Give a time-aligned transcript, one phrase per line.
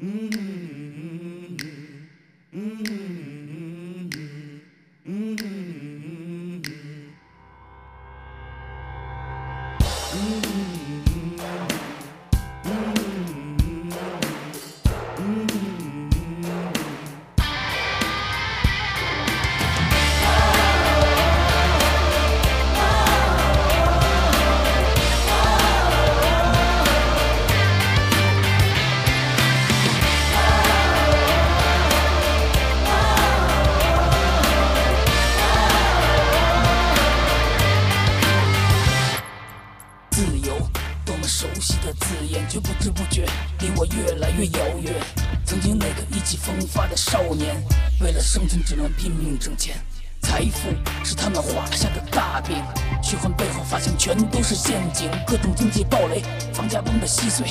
[0.00, 1.56] Mm-hmm.
[2.54, 2.78] Mm-hmm.
[2.82, 3.07] mmm.
[55.26, 57.46] 各种经济暴雷，房价崩得稀碎。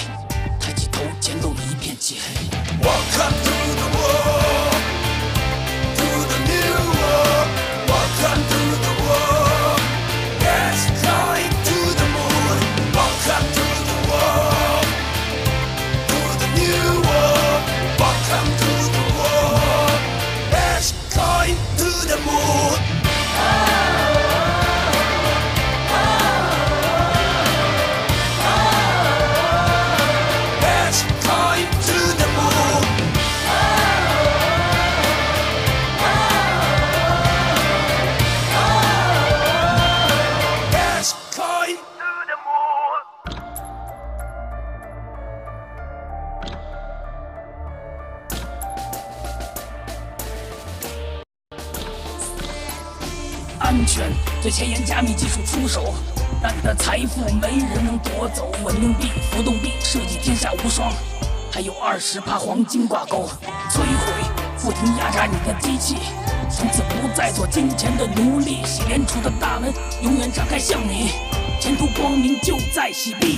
[72.94, 73.37] C'est.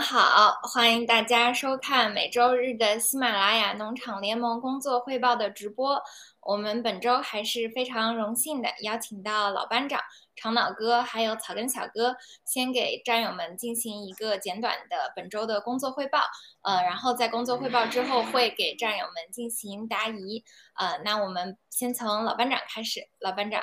[0.00, 6.00] 好，欢迎大家收看每周日的喜马拉雅农场联盟工作汇报的直播。
[6.40, 10.00] 我们本周还是非常荣幸的邀请到老班长
[10.36, 16.20] 长脑哥还有草根小哥，先给战友们进行一个简短的本周的工作汇报。
[16.62, 20.44] 呃，然后在工作汇报之后会给战友们进行答疑。
[20.76, 23.62] 呃，那我们先从老班长开始，老班长。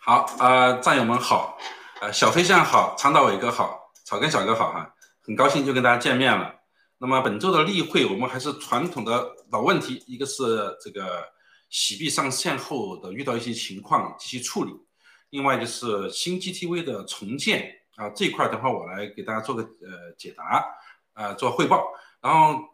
[0.00, 1.58] 好，呃，战友们好，
[2.00, 6.54] 呃，小飞象好，长岛伟哥好，草根小哥好哈，很高兴又跟大家见面了。
[6.96, 11.22] 那么本周的例会，我们还是传统的老问题，一个是这个
[11.68, 14.72] 洗币上线后的遇到一些情况及其处理，
[15.28, 20.64] 另外就是新 GTV 的重建啊这一块，等会我来给大家做个呃解答，
[21.12, 21.84] 呃做汇报。
[22.22, 22.64] 然后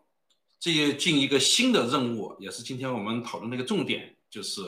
[0.60, 4.60] 这进一个新的任务，也是今天我们讨论的一个重点，就是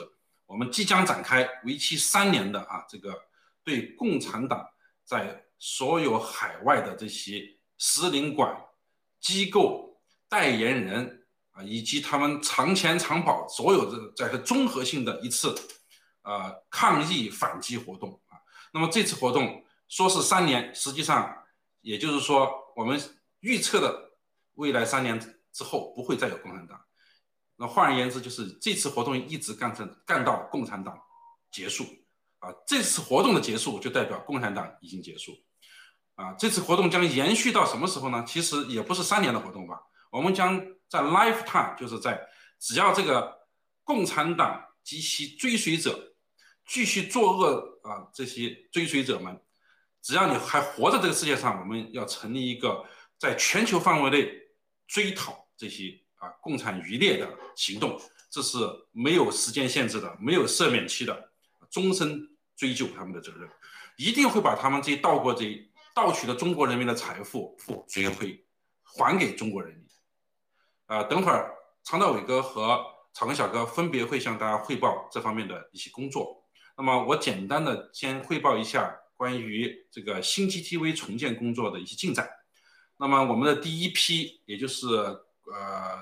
[0.45, 3.17] 我们即将展开为期三年的啊这个
[3.63, 4.67] 对共产党
[5.05, 8.63] 在所有海外的这些使领馆。
[9.19, 9.99] 机构
[10.29, 15.53] 代言人啊，以及他们长钱长跑，所有的这综合性的一次，
[16.21, 18.37] 呃，抗议反击活动啊。
[18.71, 21.35] 那么这次活动说是三年，实际上
[21.81, 23.01] 也就是说，我们
[23.39, 24.11] 预测的
[24.53, 25.19] 未来三年
[25.51, 26.79] 之后不会再有共产党。
[27.55, 30.97] 那换而言之，就是这次活动一直干成干到共产党
[31.51, 31.83] 结束
[32.37, 32.53] 啊。
[32.67, 35.35] 这次活动的结束就代表共产党已经结束。
[36.17, 38.25] 啊，这次活动将延续到什么时候呢？
[38.27, 39.79] 其实也不是三年的活动吧。
[40.09, 40.59] 我们将
[40.89, 42.19] 在 lifetime，就是在
[42.59, 43.31] 只要这个
[43.83, 46.15] 共产党及其追随者
[46.65, 49.39] 继续作恶啊，这些追随者们，
[50.01, 52.83] 只要你还活在这个世界上，我们要成立一个
[53.19, 54.27] 在全球范围内
[54.87, 58.01] 追讨这些啊共产余孽的行动。
[58.31, 58.57] 这是
[58.91, 61.29] 没有时间限制的，没有赦免期的，
[61.69, 63.47] 终身追究他们的责任，
[63.97, 65.45] 一定会把他们这些盗过这。
[65.97, 68.45] 盗取了中国人民的财富付，追回，
[68.83, 69.83] 还给中国人民。
[70.85, 71.51] 呃，等会儿
[71.83, 72.85] 长岛伟哥和
[73.15, 76.45] 草根小哥分别会向大家汇报这方面的一些工作。
[76.77, 82.29] 那么我简单的先汇报一下关于这个新 GTV 重建工作的一些进展。
[82.97, 85.97] 那么我们的第一批，也就是呃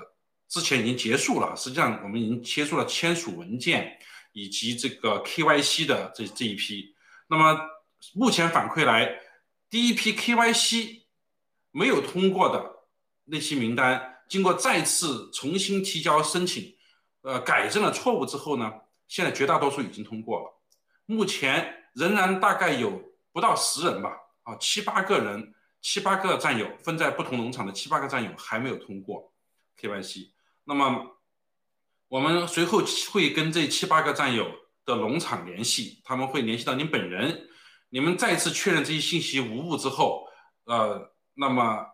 [0.50, 3.98] 之前已经结束了，实际上我们已经签署了签署文件
[4.34, 6.94] 以及这个 KYC 的这这一批。
[7.30, 7.58] 那么
[8.14, 9.22] 目前反馈来。
[9.70, 11.02] 第一批 KYC
[11.72, 12.88] 没有通过的
[13.26, 16.76] 那些名单，经过再次重新提交申请，
[17.22, 18.72] 呃，改正了错误之后呢，
[19.08, 20.62] 现在绝大多数已经通过了。
[21.06, 24.12] 目前仍然大概有不到十人吧，
[24.44, 29.34] 啊，七八个人，七八个战友分在不同农场的七八个战友还没有通过
[29.80, 30.32] KYC。
[30.64, 31.18] 那么
[32.08, 32.82] 我们随后
[33.12, 34.48] 会跟这七八个战友
[34.86, 37.50] 的农场联系，他们会联系到您本人。
[37.90, 40.28] 你们再次确认这些信息无误之后，
[40.66, 41.86] 呃，那么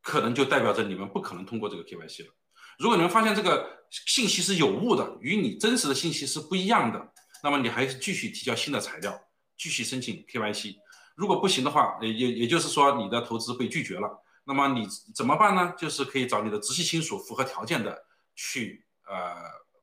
[0.00, 2.32] 可能就代表着你们不可能通过这个 KYC 了。
[2.78, 9.20] 如果你们发现这个信息是有误的，与你真实的信息是不一样的，那么你还是继续提交新的材料，
[9.58, 10.76] 继续申请 KYC。
[11.14, 15.74] 如果不行的话，也也也就是说你的投资被拒绝了，那么你怎么办呢？
[15.76, 19.34] 就是可以找你的直系亲属符合条件的去呃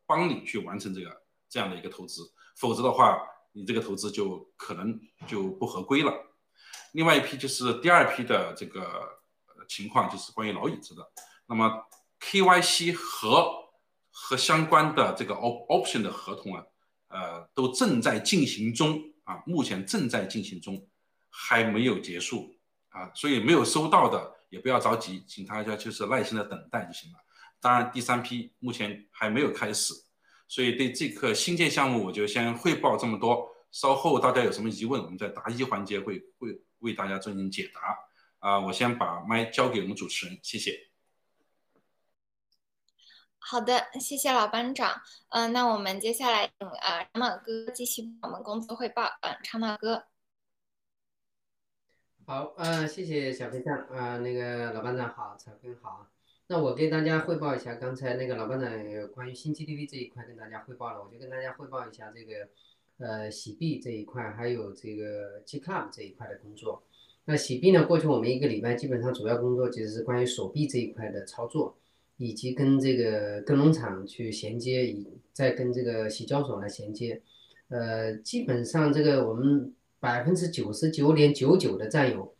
[0.07, 2.23] 帮你去完成这个这样的一个投资，
[2.55, 3.19] 否则的话。
[3.53, 6.13] 你这个投资就可能就不合规了。
[6.93, 9.19] 另外一批就是第二批的这个
[9.67, 11.01] 情况，就是关于老椅子的。
[11.47, 11.83] 那么
[12.19, 13.49] KYC 和
[14.09, 16.63] 和相关的这个 option 的合同啊，
[17.07, 20.87] 呃，都正在进行中啊，目前正在进行中，
[21.29, 22.53] 还没有结束
[22.89, 27.17] 啊，所以没有收到的也不要着急，请大家就是耐心的等待就行了。
[27.59, 29.93] 当然，第三批目前还没有开始。
[30.51, 33.49] 所以对这个新建项目，我就先汇报这么多。
[33.71, 37.97] 稍后大家有什么疑问，我们在答疑环节会会为大家进行解答。
[38.39, 40.89] 啊，我先把麦交给我们主持人，谢谢。
[43.39, 45.01] 好的，谢谢老班长。
[45.29, 49.03] 嗯，那我们接下来请呃长脑哥继续我们工作汇报。
[49.21, 50.03] 嗯，长脑哥。
[52.25, 53.77] 好，嗯，谢谢小飞象。
[53.87, 56.10] 啊，那个老班长好，草根好。
[56.51, 58.69] 那我给大家汇报一下，刚才那个老班长
[59.13, 62.49] 关于新 GTV 这一块跟大家汇报了，我就跟大家汇报一下这个，
[62.97, 66.83] 呃，洗币这一块，还有这个 G Club 这一块的工作。
[67.23, 71.77] 那洗币呢，过去我们一个礼拜基本上主要工作其实是关于锁币这一块的操作，
[72.17, 77.21] 以及跟这个跟农场去衔接，以再跟这个洗交所来衔接。
[77.69, 82.35] 呃，基本上这个我们百分之九十九点九九的战友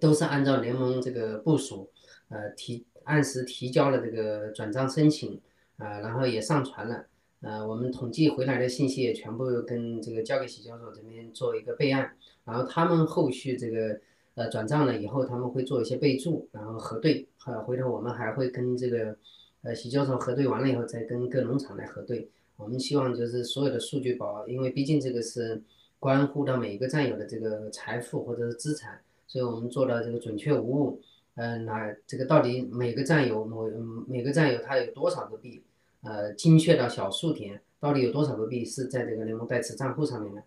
[0.00, 1.88] 都是按照联盟这个部署，
[2.28, 2.84] 呃提。
[3.06, 5.40] 按时提交了这个转账申请，
[5.78, 7.06] 啊，然后也上传了，
[7.40, 14.00] 呃，我们统计回来的信息也全部跟这个交给洗交所这边做一个备案，然后他们后续这个
[14.34, 19.16] 呃转账了以后，他们会做一些备注，然后核对，呃，回头我们还会跟这个
[19.62, 22.28] 呃洗交所核对完了以后，再跟各农场来核对。
[22.56, 25.62] 我们希望就是所有的数据保，因为毕竟这个是
[25.98, 31.00] 关乎到每一个战友的这个财富或者是资产，所以我们做到这个准确无误。
[31.36, 33.70] 呃，那这个到底每个战友某
[34.08, 35.62] 每个战友他有多少个币？
[36.02, 40.42] 呃，精确到小数点，到底有多少个币是在这个联盟代持账户上面的？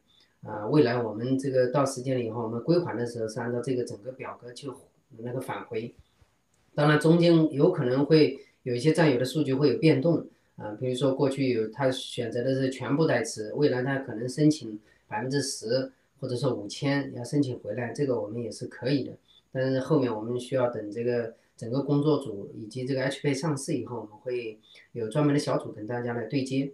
[0.49, 4.69] 啊，未来我们这个到时间了以后，我们归还的时候是按照这个整个表格去
[5.17, 5.93] 那个返回。
[6.75, 10.27] 当然中间有可能会有一些战友的数据会有变动。
[10.55, 14.77] 啊，比如说过去有他选择的是全部代持，未来他可能申请
[15.07, 19.13] 百分之十，或者说五千要申请回来，这个我们也是可以的。
[19.51, 24.59] 但是后面我们需要等这个整个工作组以及这个 H 配上市以后，我们会
[24.91, 26.71] 有专门的小组跟大家来对接。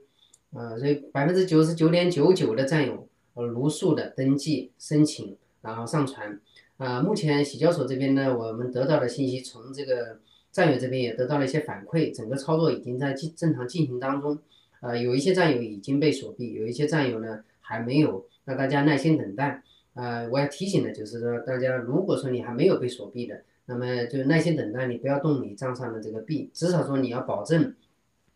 [0.53, 6.39] 呃，所以百分之九十九点九九的战友呃如数的登记申请，然后上传。
[6.77, 10.19] 啊，目前洗交所这边呢，我们得到的信息从这个。
[10.55, 14.39] 战友这边也得到了一些反馈，整个操作已经在进正常进行当中，
[14.79, 19.61] 呃，有一些战友已经被锁闭，有一些战友呢还没有，那大家耐心等待。
[19.95, 27.73] 呃，我要提醒的就是说，大家如果说你还没有被锁币的，那么就耐心等待，你不要动你账上的这个币，至少说你要保证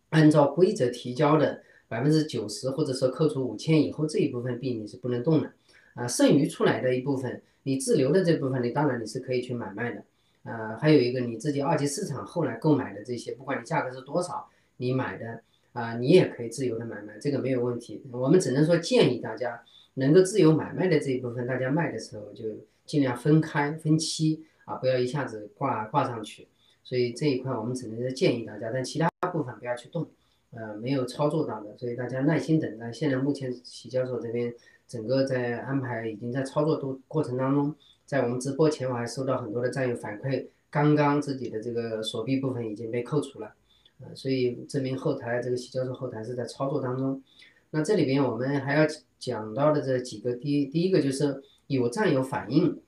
[0.09, 5.51] 按照规则提交的百分之九十，或者说扣除五千以后这一部分币你是不能动的，
[5.93, 10.03] 啊，剩余出来的一部分，你自留的这部分，你当然你是可以去买卖的。
[10.43, 15.41] 呃，还有一个你自己二级市场后来购买的这些，不管你价格是多少，你买的
[15.73, 18.01] 啊，你也可以自由的买卖，这个没有问题。
[18.11, 19.61] 我们只能说建议大家
[19.99, 22.43] 能够自由买卖的这一部分，大家卖的时候就
[22.85, 26.47] 尽量分开分期啊，不要一下子挂挂上去。
[26.83, 30.07] 所以这一块我们只能是建议大家，但其他部分不要去动。
[30.51, 32.91] 呃，没有操作到的，所以大家耐心等待。
[32.91, 34.51] 现在目前洗交所这边
[34.87, 37.75] 整个在安排，已经在操作都过程当中。
[38.03, 43.53] 在我们直播前，我还收到很多的战友反馈，刚刚自己的这个锁币部分已经被扣除了，
[44.01, 47.21] 呃，所以证明后台这个洗交所后台是在操作当中。
[47.71, 48.85] 那这里边我们还要
[49.17, 52.79] 讲到的这几个，第第一个就是有战友反映，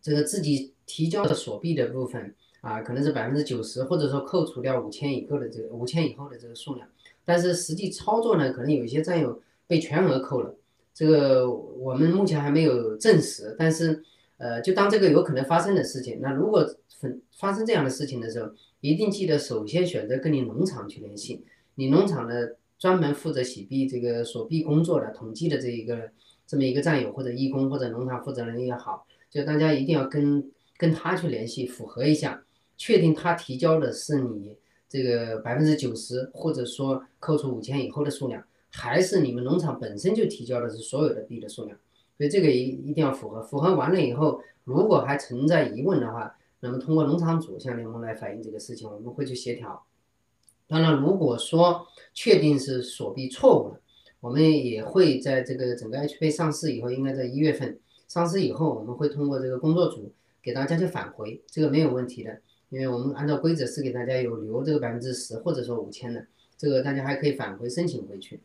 [0.00, 6.88] 这个自己提交的锁币的部分啊，可能是百分之九十，或者说扣除掉五千以后的这个五千以后的这个数量，
[7.24, 10.54] 但是实际操作呢，可能有一些战友被全额扣了，
[10.94, 14.02] 这个我们目前还没有证实，但是。
[14.38, 16.62] 呃，就当这个有可能发生的事情，那如果
[17.00, 21.42] 发发生这样的事情的时候，一定记得首先选择跟你农场去联系，
[21.76, 26.10] 你农场的专门负责洗币这个锁币工作的统计的这一个
[26.46, 32.44] 这么一个战友或者义工或者农场负责人也好，就大家一定要跟跟他去联系，符合一下，
[32.76, 34.56] 确定他提交的是你
[34.88, 41.78] 这个百分之九十或者说扣除五千以后的数量，还是你们农场本身就提交的是所有的币的数量。
[42.16, 49.84] 所以这个一一定要符合，符合完了以后，如果还存在疑问的话，那么通过农场主向联盟来反映这个事情，我们会去协调。
[50.68, 53.80] 当然，如果说确定是锁币错误了，
[54.20, 66.26] 我们也会在这个整个 H 币上市以后，应该在一月份上市以后，我们会通过这个工作组给大家去返回，这个没有问题的，因为我们按照规则是给大家有留这个百分之十或者说五千的，
[66.58, 68.40] 这个大家还可以返回申请回去。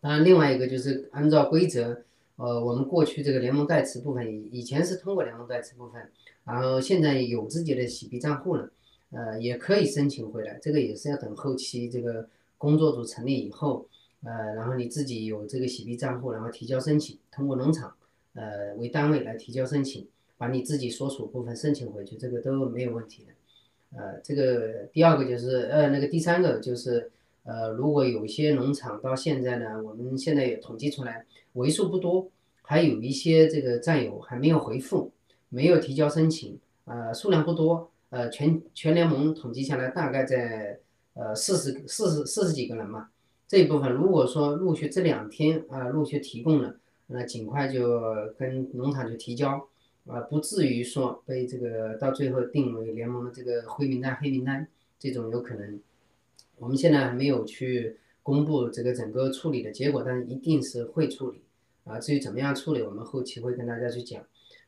[0.00, 2.02] 当然，另外一个就是按照规则。
[2.36, 6.10] 呃，我们过去这个联盟代持部分，以以前是通过联盟代持部分，
[6.46, 8.70] 然后现在有自己的洗币账户了，
[9.10, 13.86] 呃，也可以申请回来，这个也是要等后期这个工作组成立以后，
[14.22, 17.94] 呃，然后你自己有这个洗币账户，然后提交申请，通过农场，
[18.34, 20.06] 呃为单位来提交申请，
[20.38, 27.10] 把你自己所属部分申请回去，这个都没有问题的，呃，这个第二个就是呃那个第三个就是。
[27.42, 31.24] 呃，如果有些农场到现在呢，我们现在也统计出来
[31.54, 32.28] 为数不多，
[32.60, 35.10] 还有一些这个战友还没有回复，
[35.48, 40.78] 没有提交申请，呃，数量不多，呃，全全联盟统计下来大概在
[41.14, 43.08] 呃四十四十四十几个人嘛。
[43.48, 46.76] 这一部分如果说陆续这两天啊陆续提供了，
[47.08, 48.00] 那尽快就
[48.38, 49.68] 跟农场去提交，
[50.06, 55.80] 啊，不至于说被这个到最后定为联盟的这个灰名单、黑名单这种有可能。
[56.58, 61.40] 我们现在还没有去公布这个整个处理的结果，但是一定是会处理
[61.84, 61.98] 啊。
[61.98, 64.22] 至于怎么样处理，我们后期会跟大家去讲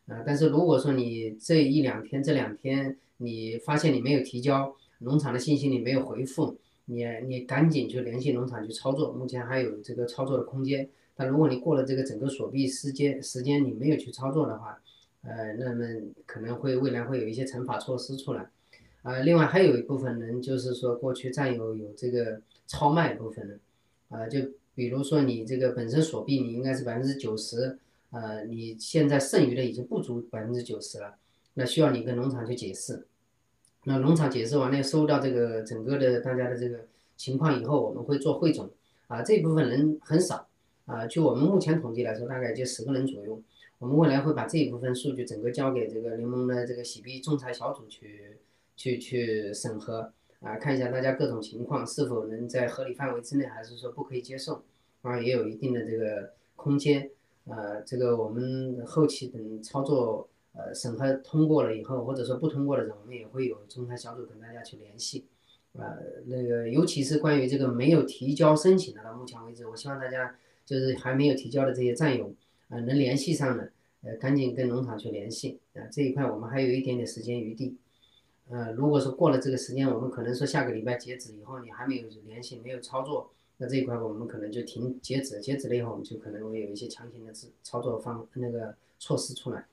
[0.06, 0.24] 啊。
[0.26, 10.88] 但是如果说你这一两天、这两天你发现你没有提交农场的信息，你没有回复，你你赶紧去联系农场去操作，目前还有这个操作的空间。
[11.14, 14.82] 但如果你过了这个整个锁闭时间时间，你没有去操作的话，
[15.22, 15.84] 呃，那么
[16.26, 18.50] 可能会未来会有一些惩罚措施出来。
[19.02, 23.58] 啊，另外还有一部分人就是说，过去占有有这个超卖部分的，
[24.08, 24.38] 啊，就
[24.74, 27.78] 比如说你这个本身锁闭你应该是百分之九十，
[28.10, 31.16] 呃，你现在剩余的已经不足百分之九十了，
[31.54, 33.06] 那需要你跟农场去解释。
[33.84, 36.86] 那农场解释完了，收到这个整个的大家的这个
[37.16, 38.70] 情况以后，我们会做汇总。
[39.08, 40.46] 啊，这部分人很少，
[40.86, 43.42] 啊，据我们目前统计来说，大概就十个人左右。
[43.78, 48.38] 我们未来会把这一部分数据整个交给这个联盟的这个洗币仲裁小组去
[48.74, 50.10] 去去审核，
[50.40, 54.62] 啊，看一下大家各种情况是否能在合理范围之内，还是说不可以接受，
[55.02, 57.10] 啊，也有一定的这个空间。
[57.44, 65.26] 呃，这个我们后期等操作呃审核通过了以后，或者说不通过的时候，我们也会有仲裁小组跟大家去联系。
[65.72, 72.34] 呃，那个尤其是关于这个没有提交申请的，到目前为止，我希望大家就是还没有提交的这些战友，
[72.68, 75.58] 呃，能联系上的，呃，赶紧跟农场去联系。
[75.74, 77.76] 啊，这一块我们还有一点点时间余地。
[78.50, 89.64] 呃，如果说过了这个时间，我们可能说下个礼拜截止以后，你还没有联系，没有操作，那这一块我们可能就停截止，截止了以后，我们就可能会有一些强行的操操作方那个措施出来。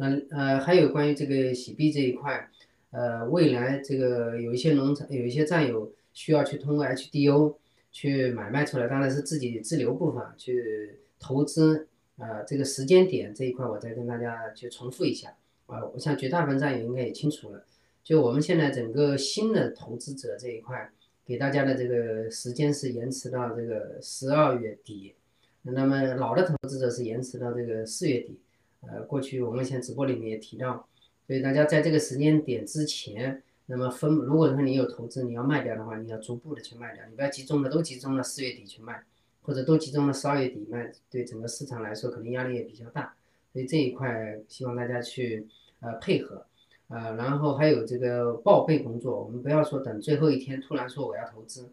[0.00, 2.48] 那呃，还有关于这个洗币这一块。
[2.90, 7.54] 呃，未来这个有一些农场有一些战友需要去通过 HDO
[7.92, 11.86] 去买卖出来，当然是自己自留部分去投资。
[12.16, 15.36] 呃，这个时间点这一块，我再跟大家去重复一下。
[15.66, 17.64] 啊，我想绝大部分战友应该也清楚了。
[18.02, 20.90] 就我们现在整个新的投资者这一块，
[21.24, 25.14] 给大家的这个时间是延迟到这个十二月底。
[25.62, 28.40] 那么老的投资者是延迟到这个四月底。
[28.80, 30.86] 呃，过去我们以前直播里面也提到。
[31.26, 39.04] 所以大家在这个时间点之前，那么分，如果说你有投资，你要卖掉的话，你要逐步的去卖掉，你不要集中的都集中了四月底去卖，
[39.42, 43.14] 或者都集中了十二月底卖，对整个市场来说可能压力也比较大。
[43.52, 45.46] 所以这一块希望大家去
[45.78, 46.44] 呃配合，
[46.88, 51.70] 呃，然后还有这个报备工作，我们不要说等最后一天突然说我要投资，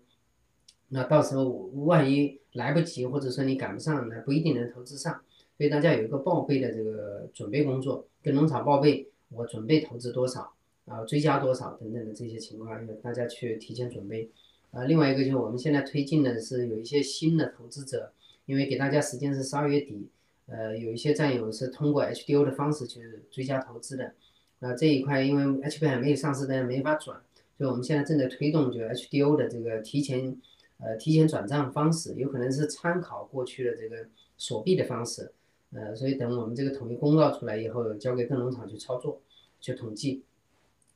[0.89, 1.50] 那到时候
[1.86, 5.22] 万一来不及，或者说你赶不上，那不一定能投资上。
[5.58, 9.10] 所以大家有一个报备的这个准备工作，跟农场报备。
[9.30, 10.54] 我准备投资多少，
[10.86, 14.30] 啊追加多少等等的这些情况，大家去提前准备。
[14.72, 18.13] 啊，另外一个就是我们现在推进的是有一些新的投资者，
[18.46, 20.08] 因为给大家时间是十二月底，
[20.46, 24.13] 呃，有一些战友是通过 HDO 的方式去追加投资的。
[24.62, 27.22] 啊，这一块因为 HB 还没有上市，大家没法转，
[27.58, 30.38] 所以我们现在正在推动就 HDO 的这个提前，
[30.80, 35.34] 呃，提前转账方式，有可能是参考过去的这个锁币的方式。
[35.73, 39.19] 呃，所以等我们这个统一公告出来以后，交给各农场去操作、
[39.60, 40.23] 去统计，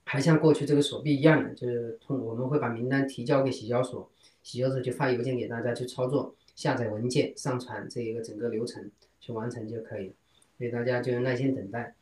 [0.05, 4.09] 还像过去这个锁币一样的，就是通我们会把名单提交给洗交所，
[4.41, 10.13] 洗交所就发邮件给大家去操作、下载文件、上传这一个整个流程去完成就可以了。
[10.57, 11.93] 所以大家就耐心等待。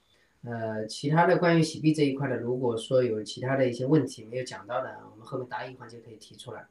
[0.44, 6.68] 呃，其他的关于洗币这一块的，如果说有其他的一些问题没有讲到的，我们后面答疑环节可以提出来。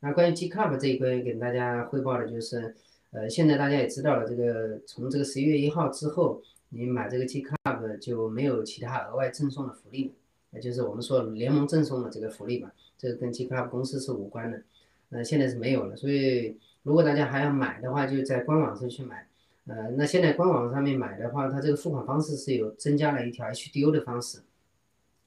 [0.00, 2.76] 那关于 G Club 这一块给大家汇报的就是。
[3.10, 10.12] 呃，现在大家也知道了，这个从这个十一月一号之后，你买这个 G Club 就没有其他额外赠送的福利了，
[10.52, 14.62] 也就是我们说联盟赠送的这个福利吧，这个跟 G Club 公司是无关的。
[15.10, 19.26] 呃，现在是没有了，所以如果大家还要买的话，就在官网上去买。
[19.66, 24.40] 呃，那现在官网上面买的话，它这个付款方式是有增加了一条 HDO 的方式，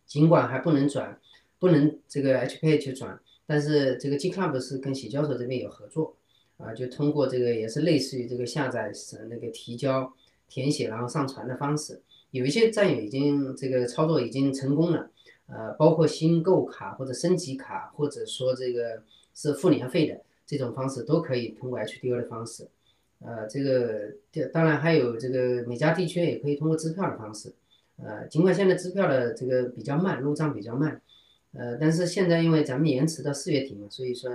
[0.05, 1.19] 尽管还不能转，
[1.57, 6.15] 不能这个 HPA 去转，但是这个 G Club 是跟喜交所这边有合作。
[6.63, 10.13] 啊，就通过这个也是类似于这个下载是那个提交
[10.47, 15.09] 填写然后上传的方式，有一些战友已经这个操作已经成功了，
[15.47, 19.01] 呃，包括新购卡或者升级卡，或者说这个
[19.33, 22.67] 是付年费的这种方式都可以通过 HDO 的方式，
[23.21, 24.13] 呃，这个
[24.53, 27.51] 当然还有这个每家地区也可以通过支票的方式，
[27.97, 31.01] 呃，尽管现在支票的这个比较慢，入账比较慢，
[31.53, 34.29] 呃，但是现在因为咱们延迟到四月底嘛，所以说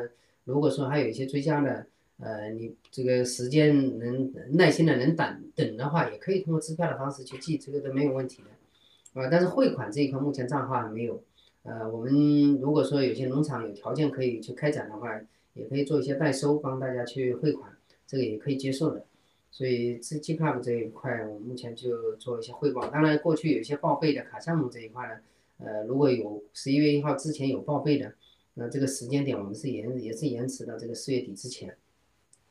[0.45, 1.87] 如果说还有一些追加的。
[2.19, 11.23] 呃，你这个时间能耐心的能等等的话，也可以通过支票的方式去寄，这个都没有问题的，啊，但是汇款这一块目前账号还没有，
[11.63, 15.21] 呃，我们如果说有些农场有条件可以去开展的话，
[15.53, 17.77] 也可以做一些代收，帮大家去汇款，
[18.07, 19.05] 这个也可以接受的，
[19.51, 22.87] 所以这 G Club 这一块，我们目前就做一些汇报。
[22.89, 25.21] 当然，过去有一些报备的卡项目这一块呢，
[25.59, 28.15] 呃，如果有十一月一号之前有报备的，
[28.55, 31.77] 那这个时间点我们是延也是延迟到这个四月底之前。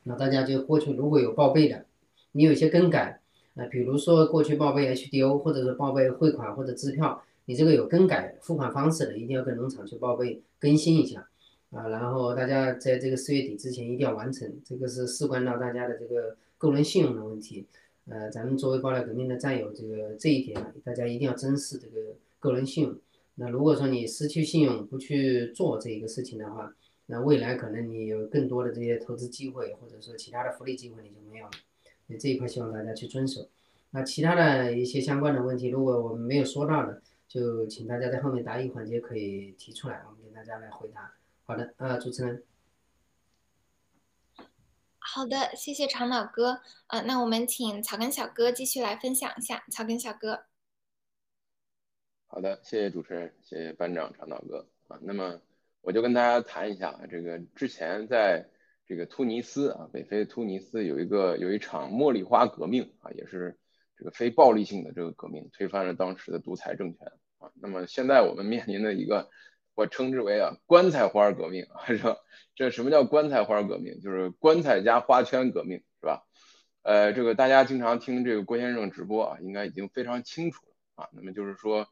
[0.08, 1.84] 那大家就过去如果有报备的，
[2.30, 3.20] 你有些更改，
[3.56, 11.28] 啊，比如说过去报备 HDO 或者是报备汇款或者支票，你这个有更改付款方式的，一定要跟农场去报备更新一下，
[11.70, 17.66] 啊，然后大家在这个四月底之前一定要完成，这个是事关到大家的这个个人信用的问题，
[18.08, 22.94] 呃，咱们作为爆料革命的战友，这个这一点大家一定要珍视这个个人信用。
[23.34, 26.72] 那如果说你失去信用不去做这一个事情的话，
[27.06, 31.52] 那未来可能你有更多的这些投资机会，或者说其他的福利机会你就没有了。
[32.20, 33.48] 这一块希望大家去遵守。
[33.90, 41.14] 那其他的一些相关的问题，如果我们没有说到的，就请大家在后面答疑环节可以提出来，我们给大家来回答。
[41.44, 42.44] 好的，呃，主持人。
[44.98, 46.60] 好的，谢谢长岛哥。
[46.88, 49.64] 呃，那我们请草根小哥继续来分享一下。
[49.70, 50.44] 草根小哥。
[52.26, 54.98] 好的，谢谢主持人，谢谢班长长岛哥啊。
[55.00, 55.40] 那么
[55.86, 58.48] 我就跟大家谈一下这个之前在
[58.88, 63.56] 这个突尼斯啊，北非突尼斯有一个有一场茉莉花革命啊，也是
[63.96, 67.06] 这个非暴力性的这个革命，推翻了当时的独裁政权
[67.38, 67.52] 啊。
[67.54, 69.30] 那么现在我们面临的一个。
[69.76, 72.16] 我称之为啊棺材花革命是吧？
[72.54, 74.00] 这什么叫棺材花革命？
[74.00, 76.26] 就是棺材加花圈革命是吧？
[76.80, 81.10] 呃，这个大家经常听这个郭先生直播啊，应该已经非常清楚了啊。
[81.12, 81.88] 那么就是说，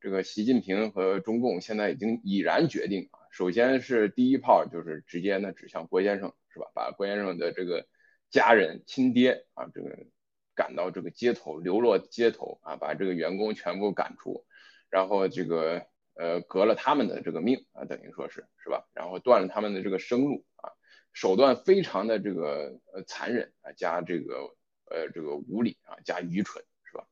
[0.00, 6.70] 这个习近平和中共现在已经已然决定啊，首先是第一炮就是直接呢指向郭先生是吧？
[6.74, 7.86] 把郭先生的这个
[8.30, 10.06] 家人亲爹啊这个
[10.54, 14.44] 赶到这个街头流落街头啊，把这个员工全部赶出，
[14.90, 15.86] 然后这个。
[16.20, 18.88] 呃，革了他们的这个命啊，等于说是是吧？
[18.92, 20.74] 然后断了他们的这个生路啊，
[21.12, 24.34] 手段非常的这个呃残忍啊，加这个
[24.90, 27.04] 呃这个无理啊，加愚蠢是吧？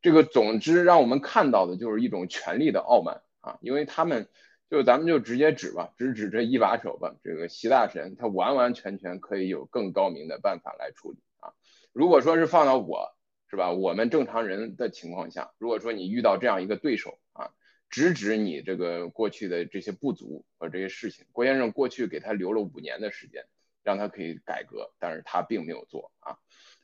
[0.00, 4.26] 这个总之让我们看到的就是一种权力的傲慢啊，因为他们
[4.70, 11.52] 就咱们就直接指吧，只指这一把手吧，这个习大神他完完全全可以有更高明的办法来处理啊。
[11.92, 13.14] 如果说是放到我
[13.48, 17.50] 是吧，我们正常人的情况下，如果说你遇到这样一个对手啊。
[17.88, 23.44] 直指你这个过去的这些不足和这些事情，郭先生过去给他留了五年的时间，
[23.84, 26.36] 让他可以改革，但是他并没有做啊，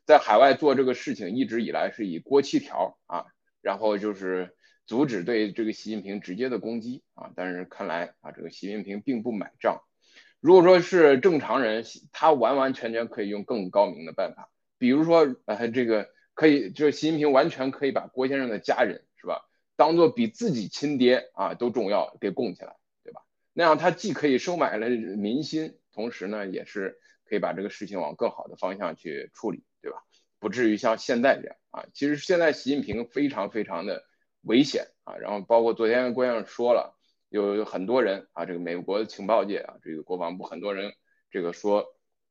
[0.07, 3.27] 在海外做这个事情一直以来是以郭七条啊，
[3.61, 4.55] 然后就是
[4.87, 9.83] 阻止对这个习近平直接的攻击啊，但是看来啊这个习近平并不买账，
[10.41, 19.49] 如果说是正常人，他完完全全可以用更高明的办法，比如说呃这个可以就是习近平完全可以把郭先生的家人是吧？
[19.77, 23.23] 当做比自己亲爹啊都重要，给供起来，对吧？
[23.53, 29.99] 那样他既可以收买了民心，同时呢，也是可以把这个事情往更好的方向去处理，对吧？
[30.39, 31.87] 不至于像现在这样啊。
[31.95, 34.05] 其实现在习近平非常非常的
[34.43, 35.17] 危险啊。
[35.17, 36.97] 然后包括昨天郭先生说了，
[37.29, 40.93] 有很多人啊，这个美国的情报界啊，这个国防部很多人
[41.31, 41.87] 这个说，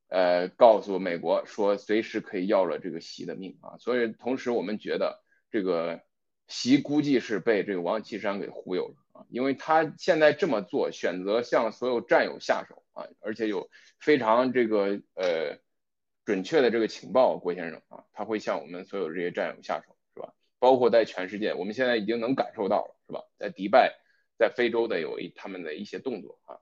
[0.10, 3.78] 呃，告诉美国说随时可以要了这个习的命啊。
[3.80, 6.02] 所以同时我们觉得这个。
[6.48, 13.70] 习估计是被这个王岐山给忽悠了啊，因为他现在这么做，选择向所有战友下手啊，而且有
[14.02, 15.60] 非常这个呃
[16.26, 19.96] 准确的这个情报，郭先生啊，他会向我们所有这些战友下手，
[20.62, 23.24] 包括在全世界，我们现在已经能感受到了，是吧？
[23.40, 23.96] 在迪拜，
[24.38, 26.60] 在非洲的有一他们的一些动作啊，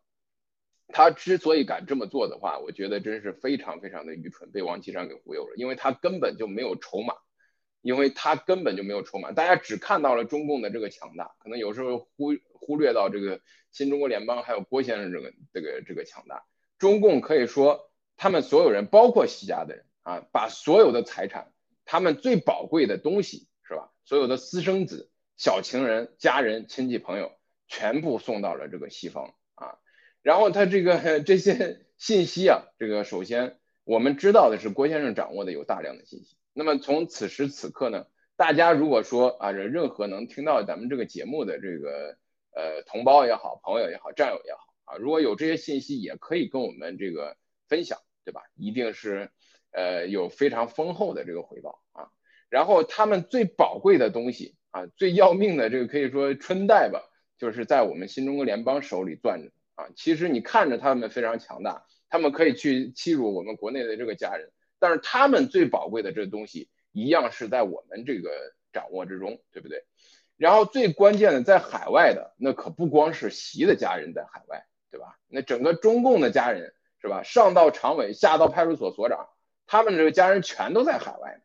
[0.87, 7.13] 他之所以敢这么做的话，我觉得真是非常非常的愚蠢，被王岐山给忽悠了，因为他根本就没有筹码。
[7.81, 13.39] 因为他根本就没有筹码，大家只看到了中共的这个强大，可能有时候忽忽略到这个
[13.71, 16.43] 新中国联邦还有郭先生这个这个这个强大。
[16.77, 21.53] 中共可以说，他们所有人，包括习家的人啊，把所有的财产，
[21.85, 23.47] 他们最宝贵的东西，
[24.09, 27.31] 所有的私生子、小情人、家人、亲戚朋友，
[27.67, 29.77] 全部送到了这个西方啊。
[30.23, 36.37] 然后他这个 这些信息啊，这个首先我们知道的是，郭先生掌握的有大量的信息。
[36.53, 42.17] 那么从此时此刻呢，大家如果说啊，任何能听到咱们这个节目的这个
[42.55, 48.41] 呃同胞也好，朋友也好，战友也好啊，如果有这些信息，也可以跟我们这个分享，对吧？
[48.55, 49.29] 一定是
[49.69, 52.09] 呃有非常丰厚的这个回报啊。
[52.49, 57.01] 然后他们最宝贵的东西啊，最要命的这个可以说春代吧，
[57.37, 59.87] 就是在我们新中国联邦手里攥着啊。
[59.95, 64.51] 其实你看着他们非常强大，他们可以去欺辱我们国内的这个家人。
[64.79, 68.29] 但是他们最宝贵的这东西一样是在我们这个
[68.71, 69.83] 掌握之中，对不对？
[70.37, 75.17] 然后最关键的在海外的那可不光是习的家人在海外，对吧？
[75.27, 77.23] 那整个中共的家人是吧？
[77.23, 79.27] 上到常委，下到派出所所长，
[79.67, 81.41] 他们这个家人全都在海外，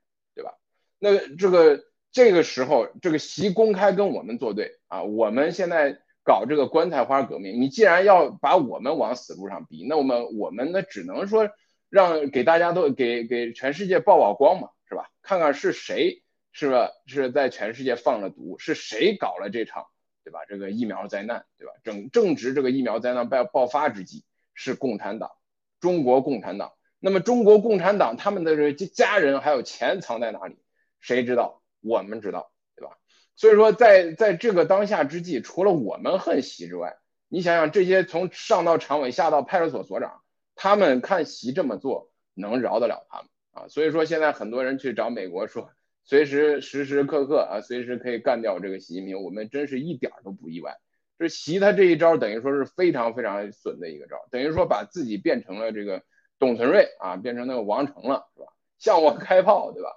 [1.04, 5.02] 那这个这个时候，这个习公开跟我们作对啊！
[5.02, 11.50] 我们现在搞这个棺材花革命，你既然要把我们往死路上逼，那我们我们那只能说。
[11.90, 15.10] 让给大家都给给全世界曝曝光嘛，是吧？
[15.22, 16.90] 看看是谁是吧？
[17.06, 19.86] 是在全世界放了毒，是谁搞了这场，
[20.24, 20.40] 对吧？
[20.48, 21.72] 这个疫苗灾难，对吧？
[21.84, 25.30] 正正值这个疫苗灾难爆爆发之际，是共产党，
[25.78, 26.72] 中国共产党。
[26.98, 30.56] 那么中国共产党他们的这家人还有钱藏在哪里？
[31.04, 31.62] 谁知道？
[31.82, 32.96] 我们知道，对吧？
[33.36, 36.96] 所以说，在在这个当下之际，除了我们恨习之外，
[37.28, 40.22] 你想想这些从上到常委，下到派出所所长。
[40.54, 43.68] 他们看习这么做能饶得了他们啊。
[43.68, 45.70] 所以说现在很多人去找美国说，
[46.04, 50.78] 随时时时刻刻啊，随时可以干掉这个习近平，我们真是一点都不意外。
[51.18, 56.02] 这习他这一招等于说是非常非常损的一个招，等于说把自己变成了这个
[56.38, 58.46] 董存瑞啊，变成那个王成了，是吧？
[58.78, 59.90] 向我开炮，对吧？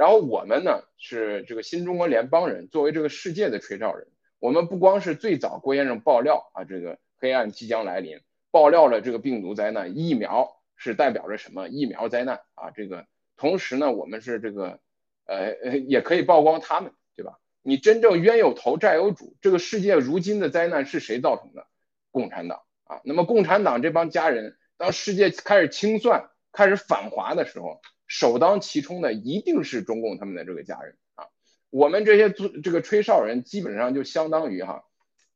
[0.00, 4.08] 然后我们呢是这个新中国联邦人，作为这个世界的吹哨人，
[4.38, 8.18] 我们不光是最早郭先生爆料啊，这个黑暗即将来临，
[8.50, 11.68] 爆料了这个病毒灾难，疫苗是代表着什么？
[11.68, 13.04] 疫苗灾难啊，这个
[13.36, 14.80] 同时呢，我们是这个
[15.26, 17.38] 呃呃也可以曝光他们，对吧？
[17.60, 21.66] 你真正冤有头债有主，这个世界如今的灾难是谁造成的？
[22.10, 23.02] 共产党啊！
[23.04, 31.28] 那么共产党这帮家人，当世界开始清算、开始反华的时候，首当其冲的一定是中共他们的这个家人啊！
[31.70, 34.82] 我们这些做这个吹哨人，基本上就相当于哈，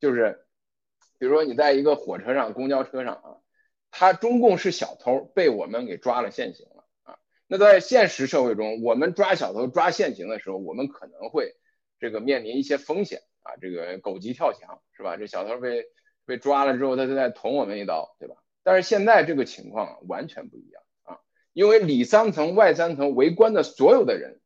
[0.01, 0.45] 就是
[1.21, 3.37] 比如说你在一个火车上、公交车上啊，
[3.93, 7.19] 他中共是小偷，被我们给抓了现行了啊！
[7.47, 11.55] 那在现实社会中，我们抓小偷、抓现行的时候，我们可能会。
[12.01, 15.17] 这个面临一些风险啊，这个狗急跳墙是吧？
[15.17, 15.87] 这小偷被
[16.27, 18.35] 被抓了之后，他就在捅我们一刀，对吧？
[18.63, 20.83] 但是现在这个情况完全不一样，
[21.55, 24.40] 因为里三层外三层围观的所有的人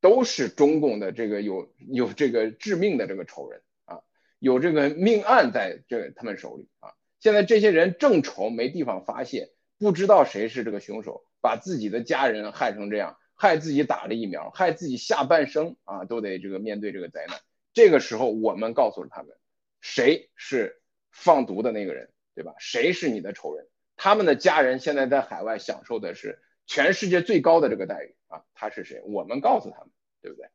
[0.00, 4.00] 都是中共的这个有有这个致命的这个仇人啊，
[4.40, 6.90] 有这个命案在这他们手里啊。
[7.20, 13.16] 现在这些人正愁没地方发泄，不知道谁是这个凶手，把自己的家人害成这样。
[13.36, 17.36] 害自己打了疫苗，害自己下半生啊，都得这个面对这个灾难。
[17.72, 19.36] 这个时候，我们告诉了他们，
[19.80, 22.54] 谁是放毒的那个人，对吧？
[22.60, 23.66] 谁是你的仇人？
[23.96, 29.02] 他们的家人现在在海外享受的是全世界最高的这个待遇啊，他是谁？
[29.06, 29.90] 我们告诉他们，
[30.22, 30.48] 对不对？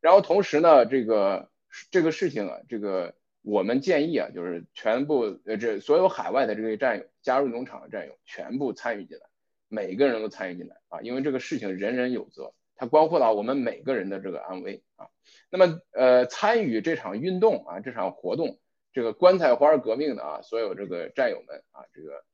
[0.00, 1.50] 然后同时呢，这个
[1.90, 9.24] 这个事情啊，这个我们建议啊，就是全部呃，这所有海外的这些战友加入农场的战友全部参与进来。
[9.70, 15.08] 每个人都参与进来啊，因为这个事情人人有责，它关乎到我们每个人的这个安危啊。
[15.50, 18.58] 那么，呃，参与这场运动啊，这场活动，
[18.94, 22.24] 这个棺材花革命的啊，所有这个战友们啊，这个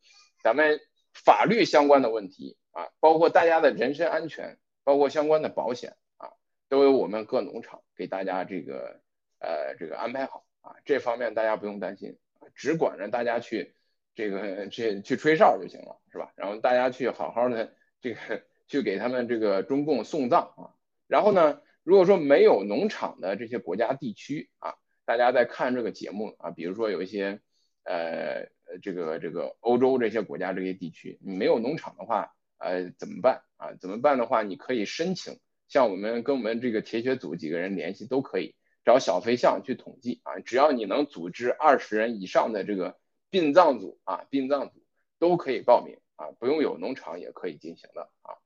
[0.44, 0.78] 咱们
[1.12, 6.28] 法律相关的问题啊，包括大家的人身安全，包括相关的保险啊，
[6.68, 9.00] 都由我们各农场给大家这个
[9.40, 12.18] 呃这个安排好啊，这方面大家不用担心，
[12.54, 13.74] 只管着大家去。
[14.16, 16.32] 这个去去吹哨就行了，是吧？
[16.37, 20.70] 然后大家去好好的这个去给他们这个中共送葬啊。
[21.08, 27.40] 然后呢，如果说没有农场的这些国家地区啊，大家在看这个节目啊，比如说有一些
[27.82, 28.46] 呃
[28.82, 33.74] 这个这个欧洲这些国家这些地区，你没有农场的话，呃怎么办啊？
[33.81, 42.96] 怎么办的话，你可以申请，像我们跟我们这个铁血组几个人联系都可以，找小飞象去统计啊，只要你能组织二十人以上的这个。
[43.31, 44.85] 殡葬组啊，殡葬组
[45.18, 48.38] 都可以报名啊，不用有农场也可以进行的啊。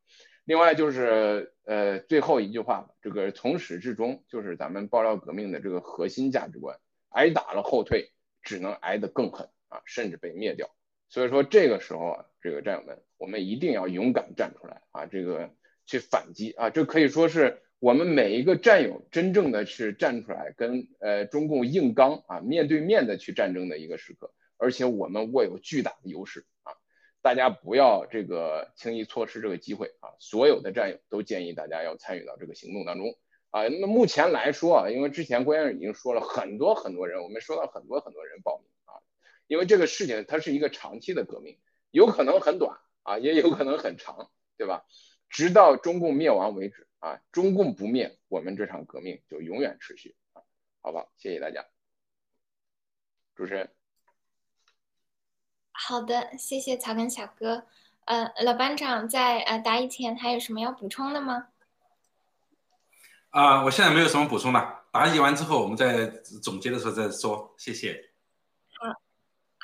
[0.46, 6.78] 另外就是呃最后一句话，这个从始至终就是咱们爆料革命的这个核心价值观，
[7.10, 10.70] 挨打了后退，只能挨得更狠啊，甚至被灭掉。
[11.10, 15.50] 所以说这个时候啊，这个战友们，我们一定要勇敢站出来啊，这个
[15.84, 24.32] 去反击啊，这可以说是我们每一个战友真正的去站出来跟呃中共硬刚啊，面对面的去战争的一个时刻。
[24.60, 26.74] 而且我们握有巨大的优势啊！
[27.22, 30.10] 大家不要这个轻易错失这个机会啊！
[30.18, 33.16] 所有的战友都建议大家要参与到这个行动当中
[33.50, 33.68] 啊！
[33.68, 38.98] 那么目前来说啊，因为之前郭先生已经说了很多很多人，我们收到很多很多人报名啊，
[39.46, 41.56] 因为这个事情它是一个长期的革命，
[41.92, 44.84] 有可能很短啊，也有可能很长，对吧？
[45.30, 47.18] 直到中共灭亡为止啊！
[47.32, 50.42] 中共不灭，我们这场革命就永远持续啊！
[50.82, 51.64] 好吧，谢谢大家，
[53.34, 53.72] 主持人。
[55.72, 57.66] 好的，谢谢草根小哥。
[58.04, 61.48] 呃，老班长在呃答疑前还有什么要补充的吗？
[63.30, 64.84] 啊，我现在没有什么补充了。
[64.92, 66.06] 答疑完之后，我们在
[66.42, 67.54] 总结的时候再说。
[67.56, 68.07] 谢谢。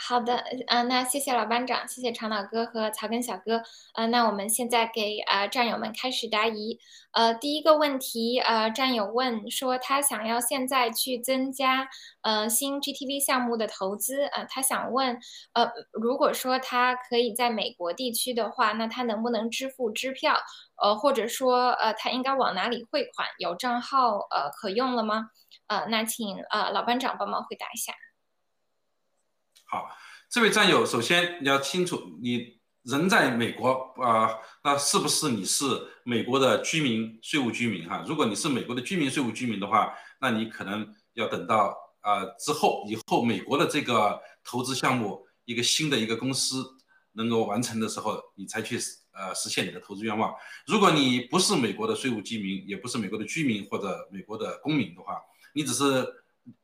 [0.07, 0.37] 好的，
[0.67, 3.62] 呃，那谢谢老班长，谢谢长岛哥和草根小哥，
[3.95, 6.79] 呃，那我们现在给呃战友们开始答疑，
[7.12, 11.88] 呃，第一个问题，呃，战友问说他想要现在去增加
[12.21, 15.19] 呃新 GTV 项目的投资，呃，他想问，
[15.55, 20.37] 呃，如果说他可以在美国地区的话，那他能不能支付支票？
[20.83, 23.27] 呃，或者说，呃，他应该往哪里汇款？
[23.38, 25.31] 有账号呃可用了吗？
[25.69, 28.04] 呃，那请呃老班长帮忙回答一下。
[29.74, 29.82] 啊，
[30.30, 34.30] 这位战友，首先你要清楚，你人在美国啊，
[34.62, 35.64] 那是不是你是
[36.04, 38.04] 美国的居民、税务居民哈？
[38.06, 46.64] 如果你是美国的居民、税务居民的话，那你可能要等到啊之后，以后美国的这个投资项目，一个新的一个公司
[47.12, 48.78] 能够完成的时候，你才去
[49.12, 50.32] 呃实现你的投资愿望。
[50.66, 55.20] 如果你不是美国的税务居民，也不是美国的居民或者美国的公民的话，
[55.54, 56.06] 你只是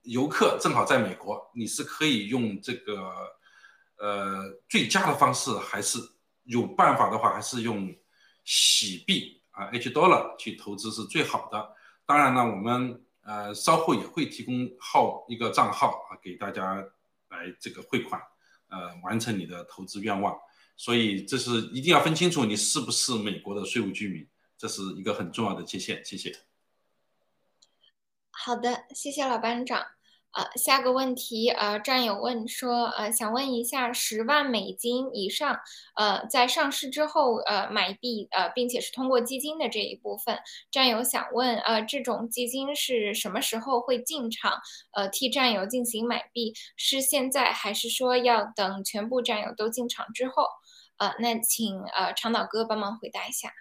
[0.03, 3.13] 游客，正好在美国，你是可以用这个
[3.99, 5.99] 呃最佳的方式，还是
[6.45, 7.95] 有办法的话，还是用
[8.45, 11.75] 洗币啊 H dollar 去投资是最好的。
[12.07, 16.77] 当然呢，我们呃稍后也会提供号一个账号啊，给大家
[17.29, 18.21] 来这个汇款。
[18.73, 20.33] 呃，完成你的投资愿望，
[20.77, 24.25] 所以这是一定要分清楚你是不是美国的税务居民，
[24.57, 26.01] 这是一个很重要的界限。
[26.05, 26.33] 谢谢。
[28.43, 29.87] 好的，谢谢老班长。
[30.33, 35.61] 呃，下个问题，呃，战友问说，呃，想问一下，十万美金以上，
[35.95, 40.39] 呃，在上市之后，呃，买币，呃，并且是通过基金的这一部分，
[40.71, 44.59] 战友想问，呃，这种基金是什么时候会进场，
[44.93, 46.55] 呃，替战友进行买币？
[46.79, 50.45] 是现在，还是说要等全部战友都进场之后？
[50.97, 53.53] 呃，那请呃长岛哥帮忙回答一下。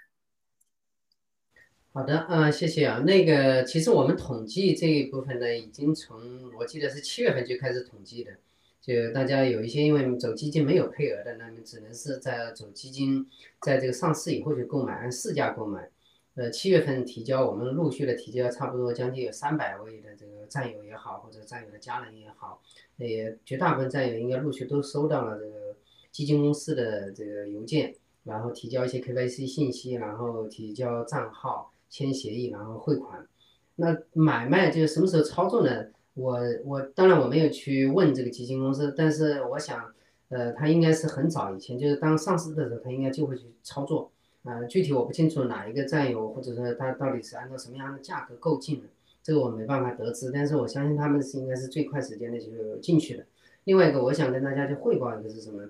[2.00, 3.00] 好的，嗯，谢谢啊。
[3.00, 6.18] 那个，其实我们统计这一部分呢，已经从
[6.58, 8.32] 我记得是七月份就开始统计的。
[8.80, 13.28] 就大家有一些因为走基金没有配额的，那么只能是在走基金，
[13.64, 15.90] 在这个上市以后去购买，按市价购买。
[16.36, 22.62] 呃，七月份提交，我们陆续的提交，差不多将近有三百位的这个战友也好，或者战友的家人也好，
[22.96, 25.76] 也绝大部分战友应该陆续都收到了这个
[26.14, 31.74] 基金公司的这个邮件，然后提交一些 KYC 信息，然后提交账号。
[31.90, 33.26] 签协议，然后汇款。
[33.76, 35.88] 那买卖就是什么时候操作呢？
[36.16, 39.94] 我我当然我没有去问这个基金公司，但是我想，
[40.28, 44.12] 呃，他应该是很早以前，就是当上市的时候，他应该就会去操作。
[44.44, 48.88] 呃，具体我不清楚哪一个战友，或者说他到底是按照什么样的价格购进的，
[49.24, 50.30] 这个我没办法得知。
[50.30, 53.26] 但是我相信他们是应该是最快时间的就进去的。
[53.64, 55.70] 另外一个，我想跟大家去汇报一个是什么？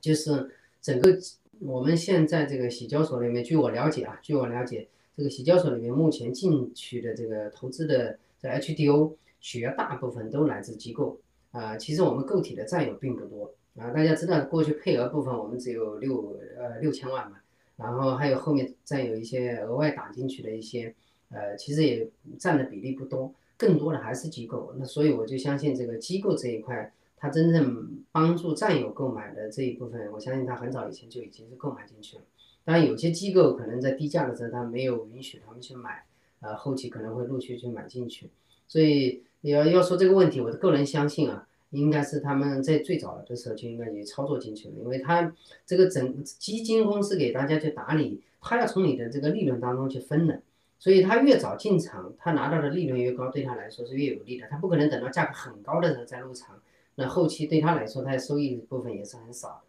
[0.00, 1.18] 就是整个
[1.60, 4.88] 我们现在这个洗交所里面，据我了解啊，据我了解。
[5.16, 11.18] 这个洗交所里面目前进去的这个投资的这 HDO，绝大部分都来自机构
[11.52, 11.76] 啊。
[11.78, 13.90] 其实我们个体的占有并不多啊。
[13.90, 17.38] 大家知道过去配额部分我们只有六呃六千万嘛，
[17.76, 20.94] 然后还有后面再有一些额外打进去的一些
[21.30, 24.74] 呃，其实也占的比例不多，更多的还是机构。
[24.76, 32.22] 那所以我就相信这个机构这一块，它真正帮助战友购买的这一部分，我相信它很早以前就已经是购买进去了。
[32.66, 36.04] 当然，有些机构可能在低价的时候，他没有允许他们去买，
[36.40, 38.28] 呃，后期可能会陆续去买进去。
[38.66, 45.32] 所以要要说这个问题，我的个人相信啊，应该是他们在最早的时候就应该去操作进去了，因为他
[45.64, 50.42] 这个整基金公司给大家去打理，他要从你的这个利润当中去分的，
[50.80, 54.48] 所以他越早进场，他拿到的利润越高，对他来说是越有利的。
[54.48, 56.60] 他不可能等到价格很高的时候再入场，
[56.96, 59.65] 那后期对他来说，他的收益部分也是很少的。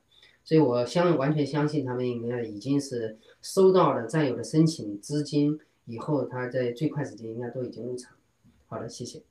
[0.47, 8.15] 所以，我相完全相信他们应该已经是收到了战友的申请资金，以后他在最快时间应该都已经入场。
[8.65, 9.23] 好的，谢谢。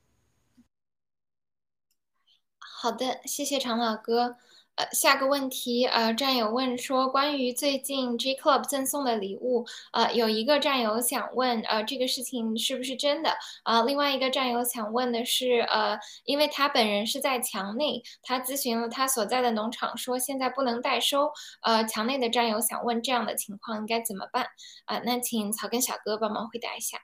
[2.58, 4.36] 好的，谢谢常老哥。
[4.76, 13.34] 呃，下个问题，呃，战友问说，关于最近 G Club 赠送的礼物，呃，有一个战友想问，呃，这个事情是不是真的？
[13.64, 21.32] 啊，另外一个战友想问的是，呃，因为他本人是在墙内，他咨询了他所在的农场，说现在不能代收。
[21.62, 24.46] 呃，墙内的战友想问，这样的情况应该怎么办？
[24.84, 26.98] 啊，那请草根小哥帮忙回答一下。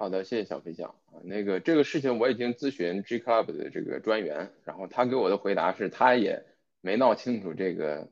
[0.00, 1.20] 好的，谢谢小飞象啊。
[1.24, 6.42] 那个这个事情我已经咨询 G Club 的这个专员，然后他给我的回答是，他也
[6.80, 8.08] 没闹清楚这个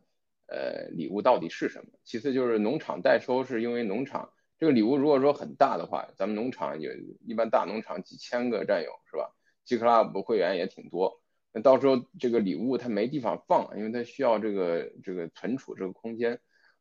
[0.49, 1.87] 呃礼物到底是什么。
[2.05, 6.93] 其次就是农场代收，是因为农场这个礼物如果说很大的话，咱们农场有
[7.27, 9.35] 一般大农场几千个战友是吧
[9.65, 11.23] ？G Club 会员也挺多，
[11.55, 16.39] 那到时候这个礼物它没地方放，因为它需要这个这个存储这个空间。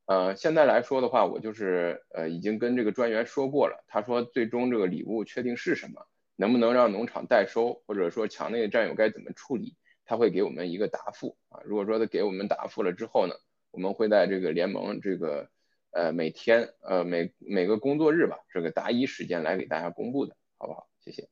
[0.08, 11.60] 呃，现在来说的话，我就是呃已经跟这个专员说过了，他说最终这个礼物确定是什么，能不能让农场代收，或者说墙内的战友该怎么处理，他会给我们一个答复啊。
[11.66, 13.36] 如果说他给我们答复了之后呢，
[13.72, 15.49] 我们会在这个联盟这个
[15.91, 20.88] 呃每天呃每每个工作日吧，这个答疑时间来给大家公布的，好不好？
[21.03, 21.28] 谢谢。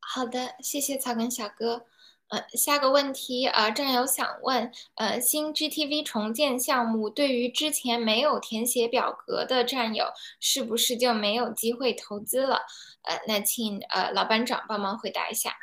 [0.00, 1.84] 好的，谢谢草根小哥。
[2.30, 10.04] 呃，下个问题，呃，战友想问，呃，新 GTV 重建项目对于之前没有填写表格的战友，
[10.38, 12.60] 是不是就没有机会投资了？
[13.02, 15.56] 呃，那请呃老班长帮忙回答一下。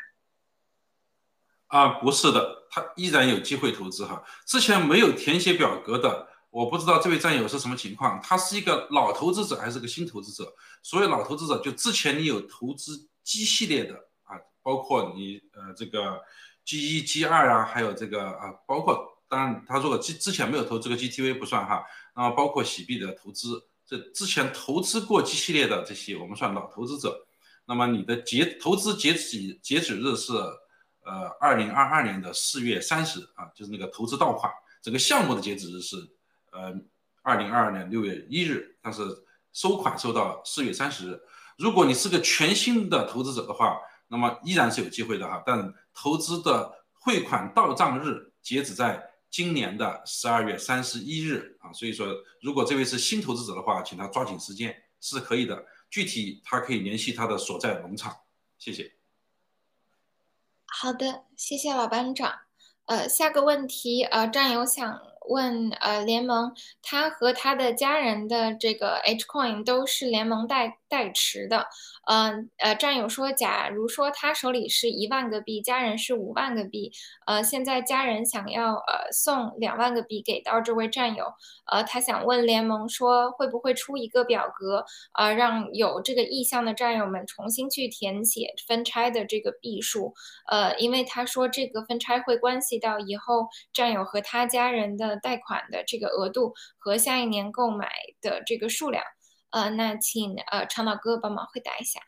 [1.67, 4.21] 啊，不是的，他依然有机会投资哈。
[4.45, 10.53] 之前没有填写表格的，我不知道这位战友是什么情况，他是一个老投资者还是个新投资者？
[10.83, 13.93] 所谓老投资者，就之前你有投资 G 系列的
[14.25, 16.21] 啊，包括你呃这个。
[16.67, 27.25] G 一、G 二啊，还有这个啊，包括当然他如果之之前没有投这个 GTV 不算哈，那么包括喜币的投资，这之前投资过 G 系列的这些，我们算老投资者。
[27.65, 30.33] 那么你的截投资截止截止日是
[31.05, 34.51] 呃二零二二年的四月三十啊，就是那个投资到款，
[34.81, 35.95] 整个项目的截止日是
[36.51, 36.73] 呃
[37.21, 39.03] 二零二二年六月一日，但是
[39.53, 41.21] 收款收到四月三十日。
[41.57, 43.77] 如果你是个全新的投资者的话，
[44.07, 52.07] 那么依然是有机会的哈，但投资的汇款到账日截止在今年的十二月三十一日啊，所以说
[52.41, 55.65] 如果这位是新投资者的话，请他抓紧时间是可以的。
[55.89, 58.13] 具体他可以联系他的所在农场，
[58.57, 58.91] 谢谢。
[60.65, 62.39] 好的，谢谢老班长。
[62.87, 71.67] 呃，下个问题，呃，战友想问，呃，联盟他和他的家人的这个 H coin 都是联盟代代持的。
[72.09, 76.91] 嗯呃，战友说，假如说他手里是一万个币，家人是五万个币，
[77.25, 81.25] 呃，现在家人想要呃送两万个币给到这位战友，
[81.71, 84.85] 呃，他想问联盟说，会不会出一个表格，
[85.17, 90.13] 呃，让有这个意向的战友们重新去填写分拆的这个币数，
[90.49, 97.89] 呃，因为他说这个分拆会关系到以后战友和他家人的贷款的这个额度和下一年购买
[98.21, 99.03] 的这个数量。
[99.51, 101.99] 呃，那请呃长岛哥帮忙回答一下。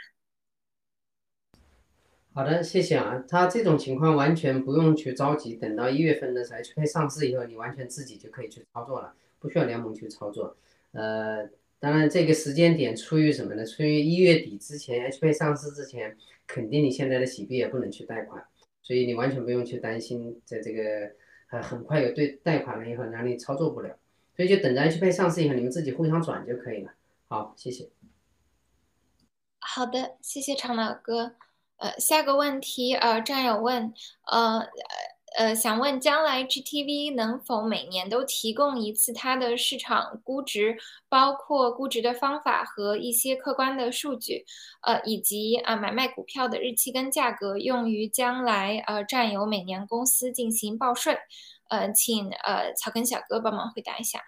[2.31, 3.23] 好的，谢谢啊。
[3.27, 10.55] 他这种情况完全不用去着急，等到一月份的时候 H 配上市以后，你完全自己就可以去操作了，不需要联盟去操作。
[10.91, 13.65] 呃，当然这个时间点出于什么呢？
[13.65, 16.15] 出于一月底之前 H 配上市之前，
[16.45, 18.45] 肯定你现在的洗币也不能去贷款，
[18.83, 21.11] 所以你完全不用去担心，在这个
[21.49, 23.97] 呃很快有对贷款了以后让你操作不了，
[24.35, 26.93] 所以就等着 H 配上市以后，你们自己互相转就可以了。
[27.29, 27.91] 好，谢谢。
[29.59, 31.35] 好的，谢谢长老哥。
[31.77, 33.93] 呃，下个问题，呃，战友问，
[34.31, 34.67] 呃
[35.37, 40.77] 呃，想问将来 GTV 能否每年都提供一次它的市场估值，
[41.07, 44.43] 包括估值的方法和一些客观的数据，
[44.81, 51.19] 呃，以及啊买卖股票的日期跟价格，用于将来呃战友每年公司进行报税。
[51.69, 54.19] 呃，请呃草根小哥帮忙回答一下。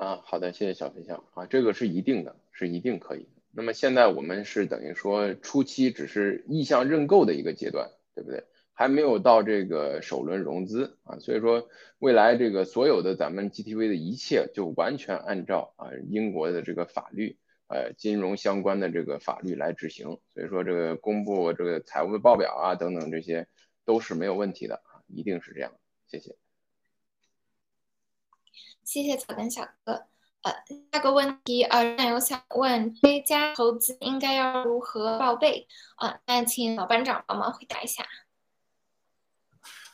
[0.00, 3.28] 啊，好的，谢谢小飞象啊，这个是一定的，是一定可以。
[3.52, 8.42] 那么现在我们是等于说初期只是意向认购的一个阶段，对不对？
[8.72, 17.36] 还没有到这个首轮融资啊，所以说未来这个所有的咱们 GTV 的一切就完全按照啊英国的这个法律，
[17.68, 20.18] 呃金融相关的这个法律来执行。
[20.32, 23.46] 所以说这个公布这个财务的报表啊等等这些
[23.84, 25.72] 都是没有问题的啊，一定是这样。
[26.06, 26.36] 谢谢。
[28.90, 30.08] 谢谢草根小哥。
[30.42, 30.52] 呃，
[30.92, 35.68] 下个问题，呃，战友想问追加投资应该要如何报备？
[35.94, 38.04] 啊，那请老班长帮忙回答一下。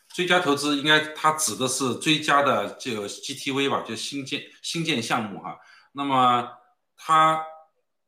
[0.09, 5.59] 追加投资应该它指的是追加的这个 GTV 吧，就新建新建项目哈。
[5.93, 6.49] 那么
[6.97, 7.45] 他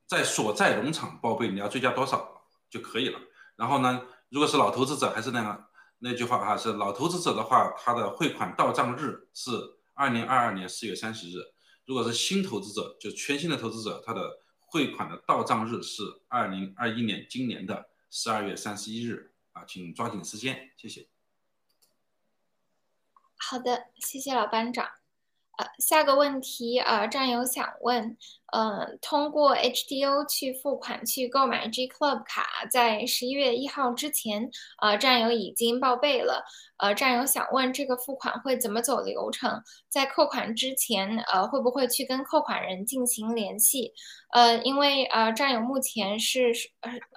[0.06, 3.20] 在所在农场报备，你要追加多少就可以了。
[3.56, 5.68] 然后呢，如果是老投资者，还是那样
[5.98, 9.52] 那句话哈，是老投资者的话，他的汇款到账日是。
[9.98, 11.42] 二零二二年四月三十日，
[11.84, 21.08] 如果是新投资者，就全新的投资者，他的汇款的到账日是二零二一年今年的十二月三十一日啊，请抓紧时间，谢谢。
[23.36, 24.88] 好的，谢谢老班长。
[25.56, 28.16] 呃，下个问题，呃，战友想问，
[28.52, 36.44] 呃，通过 HDO 去付款去购买 G Club 卡，在十一月一号之前，呃，战友已经报备了。
[36.78, 39.60] 呃，战友想问，这个付款会怎么走流程？
[39.88, 43.92] 在扣款之前，呃，会不会去跟扣款人进行联系？
[44.32, 46.52] 呃，因为呃，战友目前是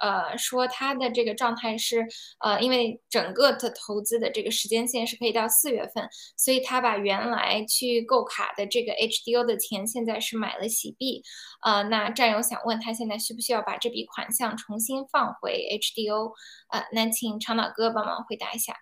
[0.00, 2.04] 呃说他的这个状态是
[2.40, 11.21] 呃，因为整个的投资的这个时间线是可以到四月份，所以他把原来去购卡的这个 HDO 的钱，现在是买了洗币。
[11.62, 16.32] 呃，那战友想问他现在需不需要把这笔款项重新放回 HDO？
[16.70, 18.74] 呃，那请长岛哥帮忙回答一下。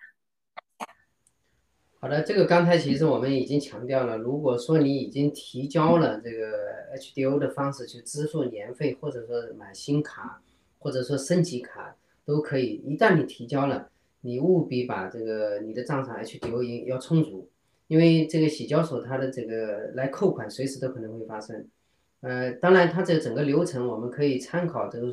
[1.99, 10.41] 好的，这个刚才其实我们已经强调了，如果说你已经提交了这个 HDO 的方式去支付年费，或者说买新卡，
[10.79, 12.81] 或者说升级卡都可以。
[12.83, 17.51] 一旦你提交了，你务必把这个你的账上 HDO 要充足，
[17.85, 21.67] 因为这个洗交所它的这个来扣款随时都可能会发生。
[22.21, 25.11] 呃，当然它这整个流程我们可以参考这个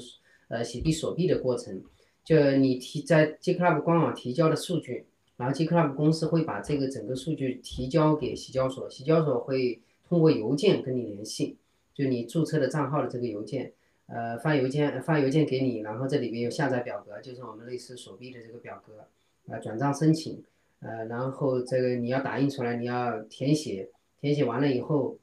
[0.49, 1.83] 呃洗币锁币的过程，
[2.25, 5.05] 就你提在 GClub 官网提交的数据。
[5.37, 11.57] 然后 GClub 公司会把这个整个数据提交给洗交所，洗交所会通过邮件跟你联系，
[11.95, 13.73] 就你注册的账号的这个邮件，
[14.09, 19.05] 呃发邮件发邮件给你，然后这里边有下载表格，就是我们类似锁币的这个表格，
[19.47, 20.43] 呃转账申请，
[20.81, 23.89] 呃然后这个你要打印出来，你要填写，
[24.21, 25.17] 填写完了以后，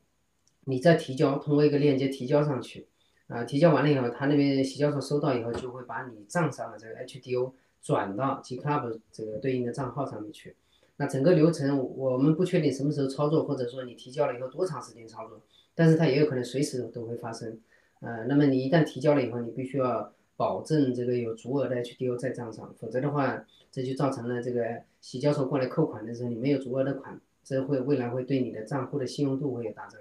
[0.65, 2.87] 你再提交，通过一个链接提交上去，
[3.27, 10.55] 啊提交完了以后，他那边洗交所收到以后，就会把你账上的这个 HDO 转到 G Club 这个对应的账号上面去。
[10.97, 15.41] 那整个流程我们不确定什么时候操作，或者说你提交了以后多长时间操作，
[15.73, 17.59] 但是它也有可能随时都会发生。
[17.99, 29.97] 呃，那么你一旦提交了以后，你必须要保证这个有足额的 HDO 在账上，否则的话，这就造成了这个洗交所过来扣款的时候，你没有足额的款，这会未来会对你的账户的信用度会有打折。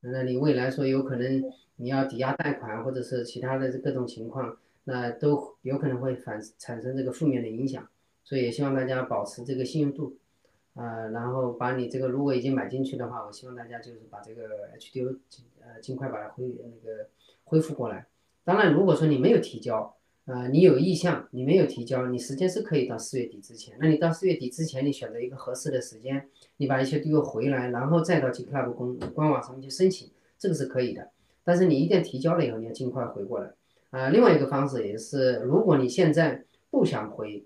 [0.00, 1.42] 那你未来说有可能
[1.76, 7.88] 你要抵押贷款或者是其他的各种情况，那都有可能会反产生这个负面的影响。
[8.24, 10.16] 所以也希望大家保持这个信用度，
[10.74, 15.16] 呃，然后把你这个如果已经买进去的话，我希望大家就是把这个 HDO
[15.60, 17.08] 呃尽快把它恢那个
[17.44, 18.06] 恢复过来。
[18.44, 19.96] 当然，如果说你没有提交，
[20.26, 23.78] 呃，你有意向，你没有提交，你时间是可以到四月底之前。
[23.80, 26.28] 那你到四月底之前，你选择一个合适的时间，
[26.58, 31.08] 你把 HDO 回来，然后再到 G Club 公官网上面去申请，这个是可以的。
[31.42, 33.50] 但是你一旦提交了以后，你要尽快回过来。
[33.88, 37.44] 啊，另外一个方式也是，如果你现在不想回。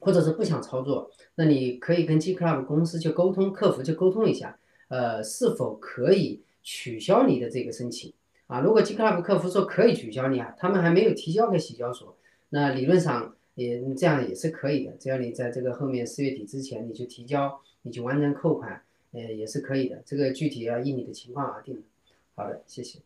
[0.00, 8.12] 或者是不想操作，那你可以跟 G Club 公司去沟通，客服去沟通一下，呃，是否可以取消你的这个申请
[8.46, 8.60] 啊？
[8.60, 12.16] 如果 G Club 客服说可以取消你啊，他们还没有提交给洗交所，
[12.50, 20.02] 那理论上也这样也是可以的，只要你在这个后面四月底之前你去提交，你去完成扣款，呃，也是可以的。
[20.04, 21.84] 这个具体要依你的情况而定。
[22.34, 23.00] 好的，谢谢。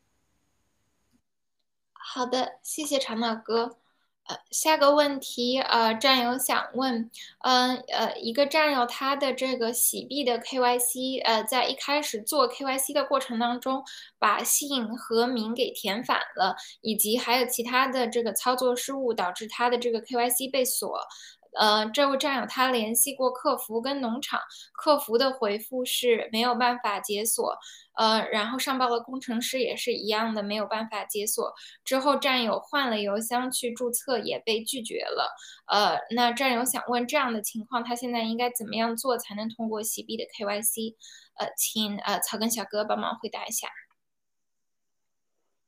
[1.93, 3.77] 好的，谢谢长岛哥。
[4.25, 7.11] 呃，下个问题，呃，战友想问，
[7.41, 13.83] 嗯，呃，一个战友他的这个洗币的 KYC，呃，在一开始做 KYC 的过程当中，
[14.21, 21.01] 把姓和名给填反了，以及还有其他的这个操作失误，导致他的这个 KYC 被锁。
[21.59, 24.41] 呃，这位战友他联系过客服跟农场，
[24.75, 27.57] 客服的回复是没有办法解锁，
[27.97, 31.53] 呃，然后上报了工程师也是一样的没有办法解锁。
[31.85, 35.31] 之后战友换了邮箱去注册也被拒绝了，
[35.67, 40.95] 呃，那战友想问这样的情况他现在应该怎么样做才能通过洗币的 KYC？
[41.39, 43.69] 呃，请呃草根小哥帮忙回答一下。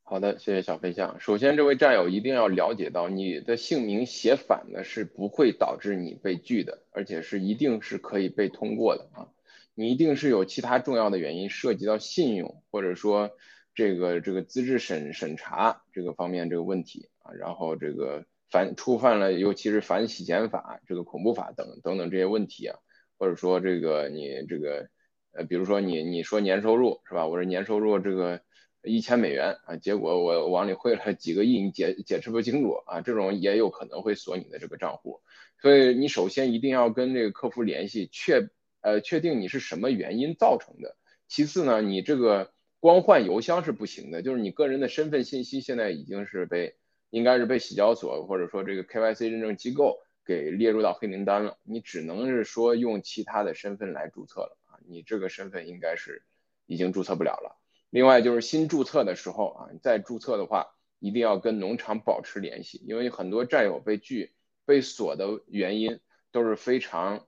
[0.07, 1.19] 好的，谢谢小飞象。
[1.19, 9.33] 首先，这位战友一定要了解到，你的姓名写反呢是不会导致你被拒的，而且是一定是可以被通过的啊。
[9.75, 13.31] 你一定是有其他重要的原因涉及到信用，或者说
[13.75, 22.79] 这个这个资质审审查这个方面这个问题啊，然后这个反触犯了，尤其是反洗钱法、这个恐怖法等等等这些问题啊，
[23.19, 24.87] 或者说这个你这个
[25.33, 27.27] 呃，比如说你你说年收入是吧？
[27.27, 28.43] 我说年收入这个。
[28.85, 35.21] 一千美元啊，结果我往里汇了几个亿，你解解释不清楚啊，这种也有可能会锁你的这个账户，
[35.61, 38.51] 所以你首先一定要跟这个客服联系，确
[38.83, 40.97] 呃确定你是什么原因造成的。
[41.29, 46.77] 其次呢，你这个光换邮箱是不行的，就是你个人的身份信息现在已经是被
[47.09, 56.23] 应该是被洗交所或者说这个 KYC 认证机构给列入到黑名单了，你只能是说用其他的身份来注册了啊，你这个身份应该是
[56.67, 57.57] 已经注册不了了。
[57.95, 60.67] 另外就是新注册的时候啊，你再注册的话，
[60.99, 64.35] 一定要跟农场保持联系，因为很多战友被拒、
[64.67, 66.01] 被锁的原因
[66.33, 67.25] 都是非常，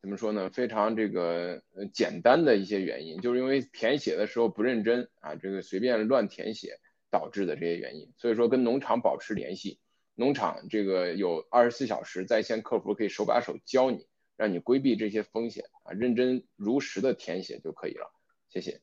[0.00, 0.50] 怎么说呢？
[0.50, 6.80] 非常这个呃简单的一些原因，就是因为填写的时候不认真啊，这个随便乱填写
[7.12, 8.12] 导致的这些原因。
[8.16, 9.78] 所以说跟农场保持联系，
[10.16, 18.12] 农场这个有二十四小时在线客服可以手把手教你，让你规避这些风险啊，认真如实的填写就可以了。
[18.48, 18.80] 谢谢。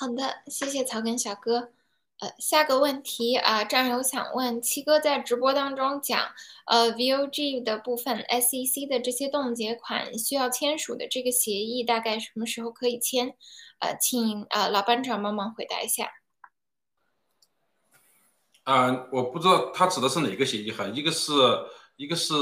[0.00, 1.70] 好的，谢谢草根小哥。
[2.20, 6.30] 呃，下个问题啊，战友想问七哥在直播当中讲，
[6.66, 13.34] 呃，VOG 的部分，SEC 的这些冻结款需要签署的这个协议，大概什么时候可以签？
[13.80, 16.12] 呃，请呃老班长帮忙回答一下。
[18.62, 21.32] 啊，我不知道他指的是哪个协议哈，一个是
[21.96, 22.34] 一个是。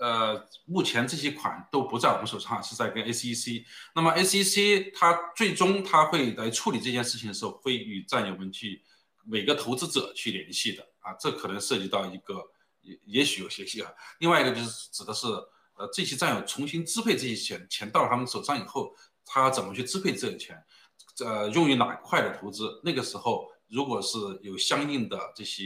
[0.00, 3.62] 呃，目前这些款都不在我们手上，是在跟 SEC。
[3.94, 8.82] 那么 SEC 它最终它会来处理这件事情的时候，会与战友们去
[9.26, 12.42] 每个投资者去联系的啊，这可能涉及到一个
[12.80, 13.92] 也也许有些些啊。
[14.20, 15.26] 另外一个就是指的是
[15.74, 18.96] 呃这些战友重新支配这些钱，钱到了他们手上以后，
[19.26, 20.56] 他怎么去支配这个钱，
[21.22, 22.80] 呃用于哪一块的投资？
[22.82, 25.62] 那个时候如果是有相应的这些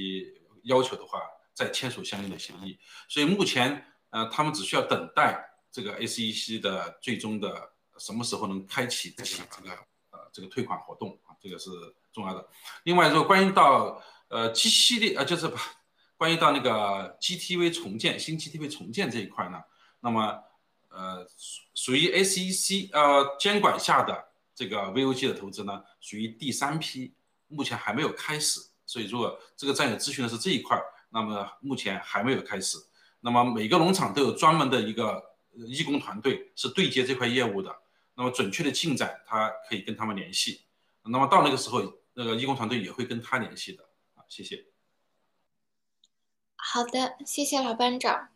[0.64, 1.20] 要求的话，
[1.55, 2.76] 再签署相应的协议。
[3.09, 3.87] 所以目前。
[4.15, 9.71] 呃，他们只需要等待这个 SEC 的最终的什么时候能开启这个这个
[10.12, 11.69] 呃这个退款活动啊，这个是
[12.12, 12.49] 重要的。
[12.85, 15.53] 另外，如果关于到呃 G 系列呃就是
[16.17, 19.61] 关于到那个 GTV 重建新 GTV 重建这一块呢，
[19.99, 20.41] 那么
[20.91, 27.12] 呃属属于 SEC 呃监管下的这个 VOG 的投资呢，属于第三批，
[27.49, 28.61] 目前还没有开始。
[28.87, 32.79] 所以如果这个战友咨询的是这一块，那么目前还没有开始。
[33.25, 35.35] 那么每个农场都有专门的一个
[35.66, 37.75] 义工团队是对接这块业务的。
[38.14, 40.66] 那么准确的进展，他可以跟他们联系。
[41.05, 41.81] 那么到那个时候，
[42.12, 43.83] 那个义工团队也会跟他联系的。
[44.14, 44.66] 啊，谢谢。
[46.55, 48.29] 好的，谢谢老班长。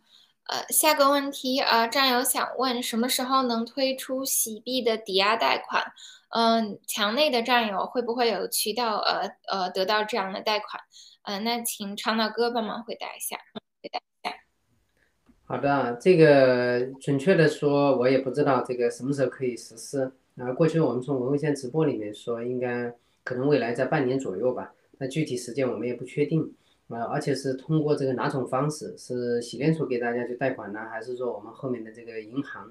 [0.44, 5.92] 呃，下个问题，呃，战友想问，什么时候能推出洗币的抵押贷款？
[6.30, 10.82] 嗯，墙内的战友会不会有渠道，呃呃，得到这样的贷款？
[11.24, 13.36] 呃，那请长岛哥帮忙回答一下。
[13.82, 14.07] 回答一。
[15.50, 20.12] 好的，这个准确的说，我也不知道这个什么时候可以实施。
[20.36, 22.94] 啊，过去我们从文文线直播里面说，应该
[23.24, 24.74] 可能未来在半年左右吧。
[24.98, 26.52] 那具体时间我们也不确定。
[26.88, 28.94] 啊，而且是通过这个哪种方式？
[28.98, 32.70] 是洗联储给大家去贷款呢，还是说我们后面的这个银行？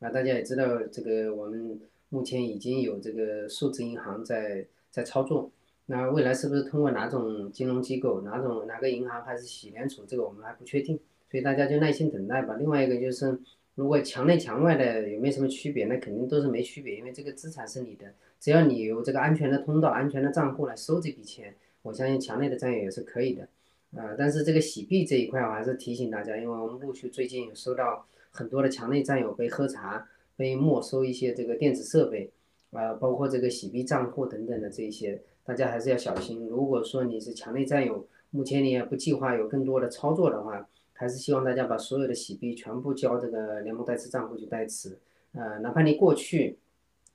[0.00, 5.48] 啊，大家也知道，这个我们目前已经有这个数字银行在在操作。
[5.86, 10.04] 那未来是不是通过哪种金融机构、哪种哪个银行还是洗联储？
[10.04, 10.98] 这个我们还不确定。
[11.30, 12.54] 所以大家就耐心等待吧。
[12.58, 13.38] 另外一个就是，
[13.74, 15.86] 如果墙内墙外的有没有什么区别？
[15.86, 18.06] 那肯定都是没区别，因为这个资产是你的，
[18.40, 23.48] 只要你有这个安全的通道、安全的账户来收这笔钱，我相信墙内的占有也是可以的。
[23.96, 30.06] 啊，但是这个洗币这一块，我还是提醒大家，因为我们陆续最近有收到很多的墙内战友被喝茶、
[30.36, 32.30] 被没收一些这个电子设备，
[32.72, 36.46] 啊，包括这个洗币账户等等的这些，大家还是要小心。
[36.46, 44.98] 如果说你是墙内战友，目前你也不计划有更多的操作的话，还是希望大家把所有的洗币全部交这个联盟代持账户去代持，
[45.32, 46.58] 呃，哪怕你过去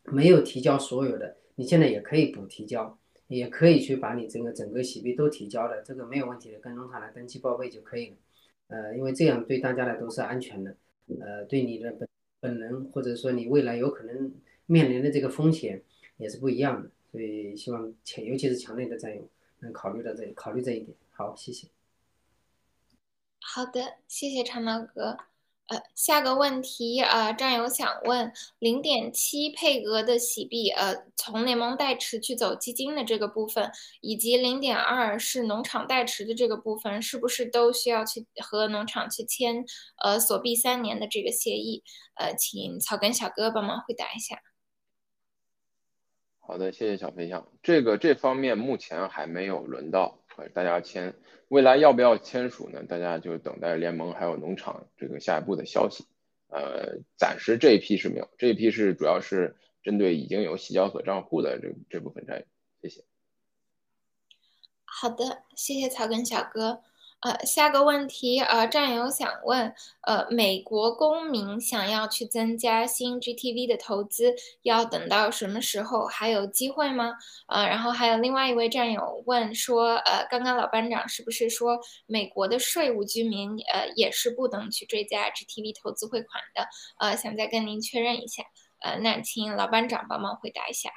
[0.06, 8.16] 没有提交所有的，你现在也可以补提交，也可以去把你这个整个洗币都提交了，这个没有问题的，跟农场来登记报备就可以了，
[8.68, 10.76] 呃，因为这样对大家来都是安全的，
[11.20, 12.08] 呃，对你的本
[12.40, 14.34] 本人或者说你未来有可能
[14.68, 15.82] 面临的这个风险
[16.18, 19.28] 也是不一样的，所以希望强，尤其是强内的战友
[19.60, 20.96] 能考虑到这考虑这一点。
[21.10, 21.68] 好，谢谢。
[23.54, 25.18] 好的，谢谢长毛哥。
[25.68, 39.66] 呃，下个问题，呃，战友想问，零点七配额的洗币，呃，从联盟代持去走基金的这个部分，以及零点二是农场代持的这个部分，是不是都需要去和农场去签
[40.02, 41.84] 呃锁币三年的这个协议？
[42.16, 44.41] 呃，请草根小哥帮忙回答一下。
[46.39, 47.45] 好的，谢谢小飞象。
[47.62, 51.14] 这个这方面目前还没有轮到大家签。
[51.48, 52.84] 未来要不要签署呢？
[52.84, 56.06] 大家就等待联盟还有农场这个下一步的消息。
[56.48, 62.46] 呃，暂时这一批是没有，这一批是主要是针对已经有洗交所账户的这这部分债。
[62.82, 63.04] 谢谢。
[64.86, 66.82] 好的，谢谢草根小哥。
[67.22, 76.06] 呃，下个问题，呃，战友想问，呃，美国公民想要去增加新 GTV 的投资，要等到什么时候？
[76.06, 77.14] 还有机会吗？
[77.48, 86.68] 呃，然后还有另外一位战友问说，呃，刚刚老班长是不是说美国的税务居民，呃，也是不能去追加 GTV 投资汇款的？
[87.00, 88.44] 呃，想再跟您确认一下。
[88.80, 90.90] 呃，那请老班长帮忙回答一下。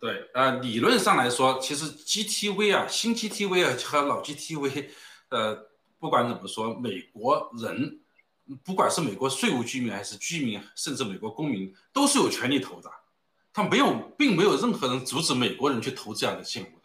[0.00, 4.86] 对，呃，理论上来说，其实 GTV 啊，新 GTV 啊和老 GTV，
[5.30, 5.56] 呃，
[5.98, 8.00] 不管怎么说，美国人，
[8.64, 12.88] 不管是美国税务居民还是居民，甚至美国公民，都是有权利投的。
[13.52, 16.84] 他没有，并没有任何人阻止美国人去投这样的项目的，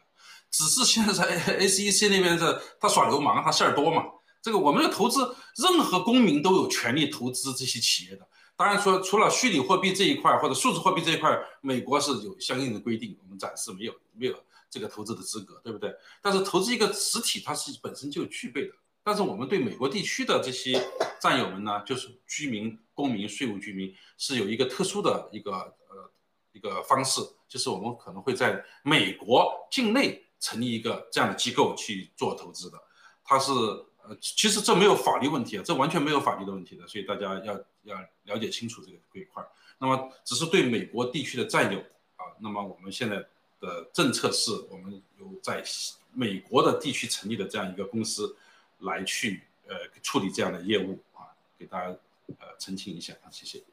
[0.49, 4.03] 只是现在 在 SEC 那边的他耍流氓，他事儿多嘛。
[4.41, 8.28] 这个我们的投资，任何公民都有权利投资这些企业的。
[8.64, 15.93] 当然说，除了虚拟货币这一块或者数字货币这一块，美国是有相应的规定，我们暂时没有没有这个投资的资格，对不对？
[16.22, 18.74] 但是投资一个实体，它是本身就具备的。
[19.03, 20.82] 但是我们对美国地区的这些
[21.20, 26.09] 战友们呢，就是居民、公民、税务居民，是有一个特殊的一个呃
[26.53, 32.82] 一个方式，就是我们可能会在美国境内成立一个这样的机构去做投资的，
[33.26, 33.51] 它是。
[34.08, 39.43] 呃，其实这没有法律问题啊，这完全没有法律的问题的，所以大家要要了解清楚这个这一块。
[39.80, 41.80] 那么，只是对美国地区的占有
[42.18, 43.18] 啊，那么我们现在
[43.60, 45.64] 的政策是我们有在
[46.14, 48.36] 美国的地区成立的这样一个公司
[48.80, 51.88] 来去呃处理这样的业务啊，给大家
[52.39, 53.64] 呃澄清一下啊，谢谢。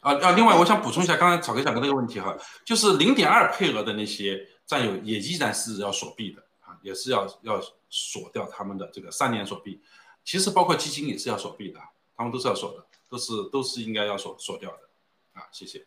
[0.00, 6.42] 啊啊，另外我想补充一下刚才草根讲的那个问题哈，就是零点二配额的那些占有也依然是要锁币的，
[6.82, 7.62] 也是要要。
[7.90, 9.80] 锁掉他们的这个三年锁币，
[10.22, 11.80] 其实包括基金也是要锁币的，
[12.14, 14.90] 他们都是要锁的，都是都是应该要锁锁掉的，
[15.32, 15.86] 啊，谢谢。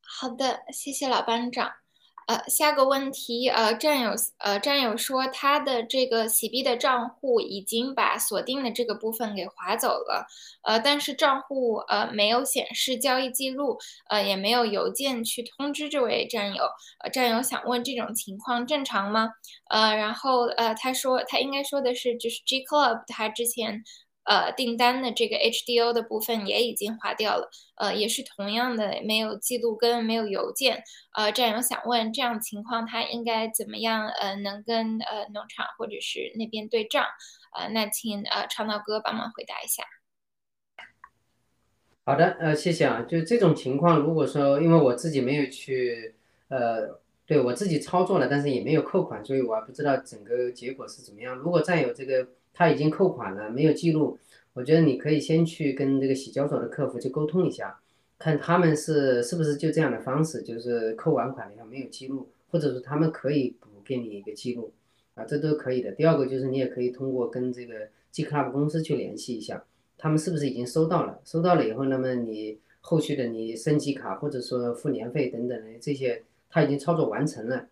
[0.00, 1.70] 好的，谢谢老班长。
[2.26, 10.26] 呃，下个问题，呃，战友，呃，战友说他的这个洗币的账户已经把锁定的这个部分给划走了，
[10.62, 16.64] 呃，但是账户呃没有显示交易记录，呃，也没有邮件去通知这位战友，
[17.02, 19.30] 呃，战友想问这种情况正常吗？
[19.70, 23.82] 呃，然后呃，他说他应该说的是就是 G Club 他之前。
[24.24, 34.08] 呃，订单的这个 HDO 的部分也已经划掉了，呃，也是同样的没有记录跟没有邮件，呃，战友想问这样情况他应该怎么样？
[34.08, 37.04] 呃，能跟呃农场或者是那边对账？
[37.56, 39.82] 呃，那请呃长岛哥帮忙回答一下。
[42.04, 46.14] 好的，呃，谢谢啊，就这种情况，如果说因为我自己没有去，
[46.48, 51.34] 呃，对我自己操作了，但是也没有扣款，所以我还不知道整个结果是怎么样。
[51.34, 52.28] 如果战友这个。
[52.60, 54.18] 他已经扣款了，没有记录。
[54.52, 57.80] 我觉得你可以先去跟这个洗交所的客服去沟通一下，
[58.18, 64.74] 看他们是是不是就这样的方式，就是扣完款以后没有记录，或者说他们可以补给你一个记录，
[65.14, 65.90] 啊，这都可以的。
[65.92, 69.64] 第二个就是你也可以通过跟这个 G Club 公司去联系一下，
[69.96, 71.18] 他们是不是已经收到了？
[71.24, 77.68] 收到了以后，那么你后续的你升级卡或者说付年费等等的这些，他已经操作完成了，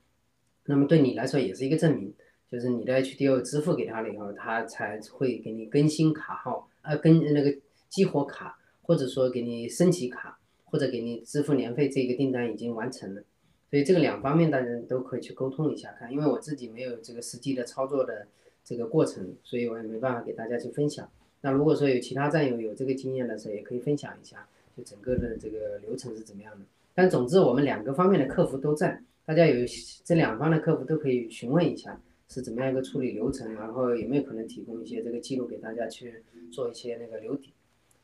[0.65, 2.11] 那么对你来说也是一个证明。
[2.51, 7.55] 就是你的 HDO 支付给他了以后，他才会给你更新卡号，呃，跟那个
[7.89, 13.23] 激活卡，或者说给你升级卡，或者给你支付年费，这个订单已经完成了。
[13.71, 18.27] 所以这个两方面大家都可以去沟通一下看，因为我自己没有这个实际的操作的
[18.65, 21.07] 这个过程，所以我也没办法给大家去分享。
[21.43, 26.65] 那如果说有其他战友有这个经验的时候，也可以分享一下，就整个的这个流程是怎么样的。
[26.95, 29.67] 但总之我们两个方面的客服都在，大家有
[30.03, 32.01] 这两方的客服都可以询问一下。
[32.29, 33.55] 是怎么样一个处理流程？
[33.55, 37.55] 然后有没有可能提供一些这个记录给大家去做一些那个留底？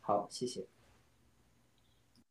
[0.00, 0.66] 好，谢谢。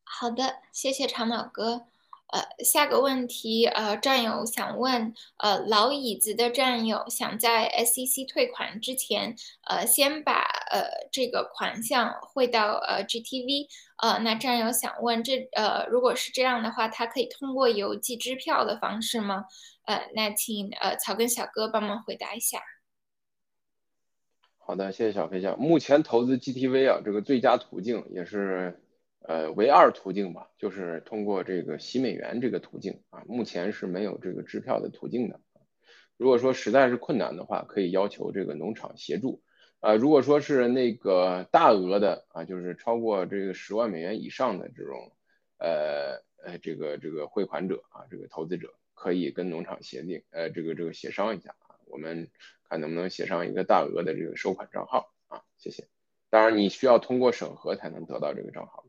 [0.04, 1.86] 好的，谢谢长脑哥。
[2.34, 9.36] 呃，下个问题，呃，战友想问，呃，老椅子的战友想在 SEC 退款之前，
[9.70, 13.68] 呃，先把呃这个款项汇到呃 GTV，
[14.02, 19.46] 呃，那战友想问，这呃如果是这样的话，他可以通过邮寄支票的方式吗？
[19.86, 22.64] 呃，那请呃草根小哥帮忙回答一下。
[24.58, 25.60] 好的，谢谢小飞象。
[25.60, 28.80] 目前投资 GTV 啊，这个最佳途径也是。
[29.26, 35.40] 呃，唯二途径吧，就是通过这个洗美元这个途径啊，目前是没有这个支票的途径的。
[36.18, 39.42] 如果说实在是困难的话，可以要求这个农场协助。
[39.80, 45.12] 啊，如果说是那个大额的啊，就是超过这个十万美元以上的这种，
[45.58, 52.30] 呃呃，这个这个汇款者啊，这个投资者可以跟农场协定，呃，这个这个协商一下啊，我们
[52.70, 55.88] 看能不能协商一个大额的这个收款账号啊，谢谢。
[56.30, 58.83] 当然，你需要通过审核才能得到这个账号。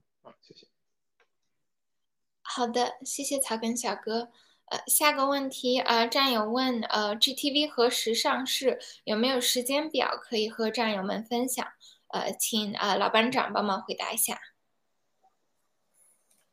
[2.57, 4.29] 好的，谢谢草根小哥。
[4.67, 8.79] 呃，下个问题，呃，战友问，呃，GTV 何时上市？
[9.03, 11.67] 有没有时间表可以和战友们分享？
[12.13, 14.39] 呃，请呃老班长帮忙回答一下。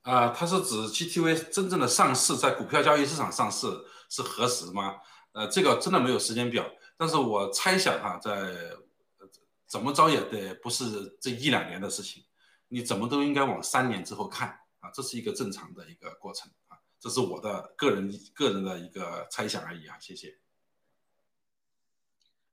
[0.01, 3.67] 啊，他是指 GTV 真正的上市在股票交易市场上市
[4.09, 4.95] 是何时吗？
[5.33, 6.65] 呃，这个真的没有时间表，
[6.97, 8.31] 但是我猜想哈，在
[9.67, 12.23] 怎么着也得不是这一两年的事情。
[12.69, 20.37] 你怎么都应该往三年之后看啊，这是一个正常的一个过程啊，这是我的个人个人的一个猜想而已啊，谢谢。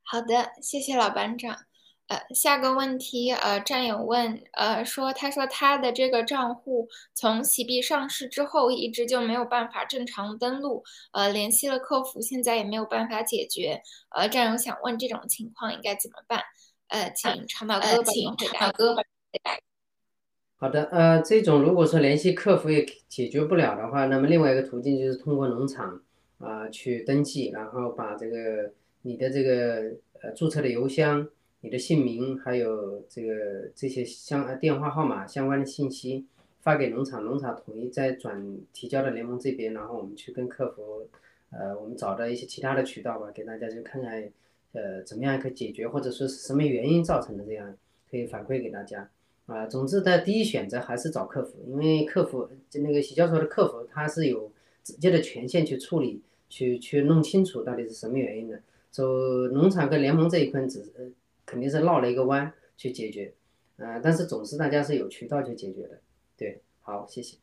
[0.04, 1.66] 好的，谢谢老班长。
[2.06, 13.82] 呃，下个问题，呃，战友问，呃，说他说他的这个账户从洗币上市之后一直就没有办法正常登录，呃，联系了客服，现在也没有办法解决。
[14.08, 16.42] 呃，战友想问这种情况应该怎么办？
[16.86, 19.04] 呃，请长岛哥请长岛哥回
[19.42, 19.58] 答。
[20.60, 26.02] 好的，呃，这种如果说联系客服也解决不了的话，那么另外一个途径就是通过农场
[26.38, 31.28] 啊去登记，然后把这个你的这个呃注册的邮箱、
[31.60, 36.26] 你的姓名还有这个这些相呃电话号码相关的信息
[36.60, 41.06] 发给农场，农场统一再转提交到联盟这边，然后我们去跟客服，
[41.50, 44.28] 呃，我们找到一些其他的渠道吧，给大家就看看，
[44.72, 47.76] 呃，怎么样可以解决，或者说是什么原因造成的这样，
[48.10, 49.08] 可以反馈给大家。
[49.48, 54.52] 啊，总之的第一选择还是找客服，因为客服就那个洗交所的客服，他是有
[54.84, 58.60] 直接的权限去处理，去去弄清楚到底是什么原因的。
[58.90, 59.04] 走
[59.48, 61.14] 农场跟联盟这一块，只
[61.46, 63.32] 肯定是绕了一个弯去解决，
[63.78, 66.00] 啊，但是总是大家是有渠道去解决的。
[66.36, 67.38] 对，好，谢谢。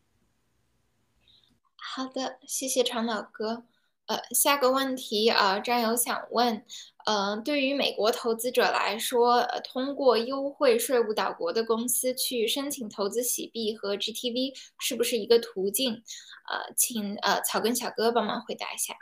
[1.76, 3.64] 好的，谢谢长岛哥。
[4.08, 6.64] 呃，下个问题啊，战友想问，
[7.06, 16.04] 呃，对于美国投资者来说，呃，通过优惠税务岛国的公司去申请投资洗币和 GTV 是不是一个途径？
[16.48, 18.94] 呃，请呃草根小哥帮忙回答一下。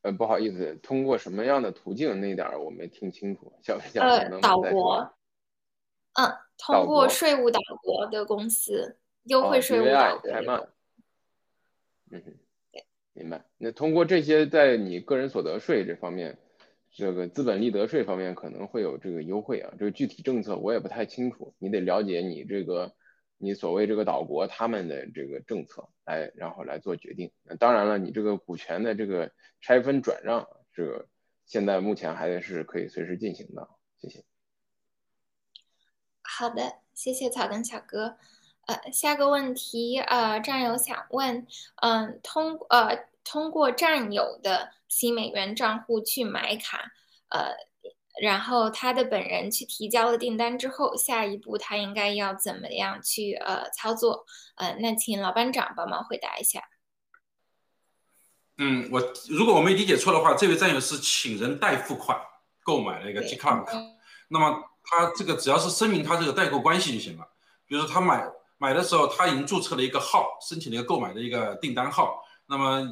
[0.00, 4.72] 呃，不好意思，通过什么样的途径那点儿我没听清楚，小能能再说？
[4.72, 5.14] 国，
[6.14, 10.30] 嗯，通过税务岛国的公司，优哦惠税务岛国
[12.08, 12.38] 嗯哼，
[13.16, 13.46] 明白。
[13.56, 16.38] 那通过这些，在你个人所得税这方面，
[16.92, 19.72] 这个资本利得税方面可能会有这个优惠啊。
[19.78, 22.94] 这个具体政策我也不太清楚，你得了解你这个
[23.38, 27.32] 你所谓这个岛国他们的这个政策来，然后来做决定。
[27.42, 31.08] 那当然了，你这个股权的这个拆分转让，这个
[31.46, 33.66] 现在目前还是可以随时进行的。
[33.98, 34.22] 谢谢。
[36.22, 38.18] 好的，谢谢草根小哥。
[38.66, 41.46] 呃，下个问题，呃，战友想问，
[41.82, 46.90] 嗯、通呃通过战友的新美元账户去买卡，
[47.28, 47.54] 呃，
[48.20, 54.26] 然后他的本人去提交了订单之后，下一步他应该要怎么样去呃操作？
[54.56, 56.62] 呃，那请老班长帮忙回答一下。
[58.58, 62.18] 嗯，我如果我没理解错的话，这位战友是请人代付款
[62.64, 63.72] 购买了一个对 G Club 卡，
[64.28, 67.28] 那么他这个只要是声明他这个代购关系就行了。
[67.66, 68.26] 比如说他买
[68.58, 72.90] 买的时候，他已经注册了一个号，申请了一个购买的一个订单号，那么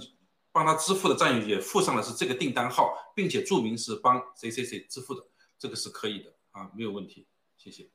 [0.52, 5.22] 帮他支付的战友也附上的是这个订单号，并且注明是帮谁谁谁支付的，
[5.58, 7.88] 这个是可以的啊，没有问题，谢谢。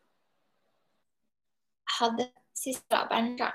[1.86, 3.54] 好的，谢谢老班长。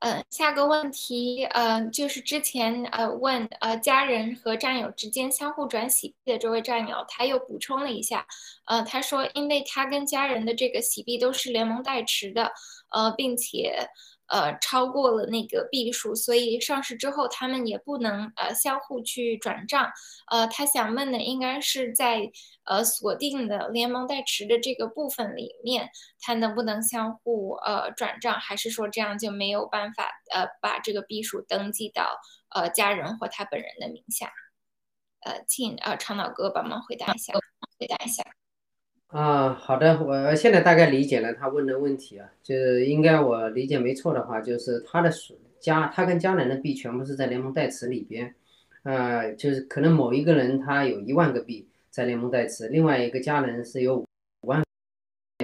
[0.00, 8.26] 嗯，下个问题，呃，就是之前呃问呃家人和战友之间相互转洗币的这位战友，他又补充了一下，
[8.64, 12.52] 呃，他说因为他跟家人的这个洗币都是联盟代持的，
[12.92, 13.88] 呃，并且
[14.26, 19.90] 呃超过了那个币数，所以上市之后他们也不能呃相互去转账。
[20.30, 22.30] 呃，他想问的应该是在
[22.64, 25.90] 呃锁定的联盟代持的这个部分里面。
[26.20, 32.20] 他能不能相互呃转账，还是说这样就没有办法呃把这个币数登记到
[32.50, 34.32] 呃家人或他本人的名下？
[35.20, 37.32] 呃，请呃长岛哥帮忙回答一下，
[37.78, 38.22] 回答一下。
[39.12, 45.12] 啊，好的，我现在大概理解了他问的问题啊，就是应该我理解没错的话，就是他的
[45.60, 48.34] 家，他跟家人的币全部是在联盟代持里边，
[48.84, 54.06] 呃，就是可能某一个人他有一万个币在联盟代持，另外一个家人是有五
[54.46, 54.64] 万，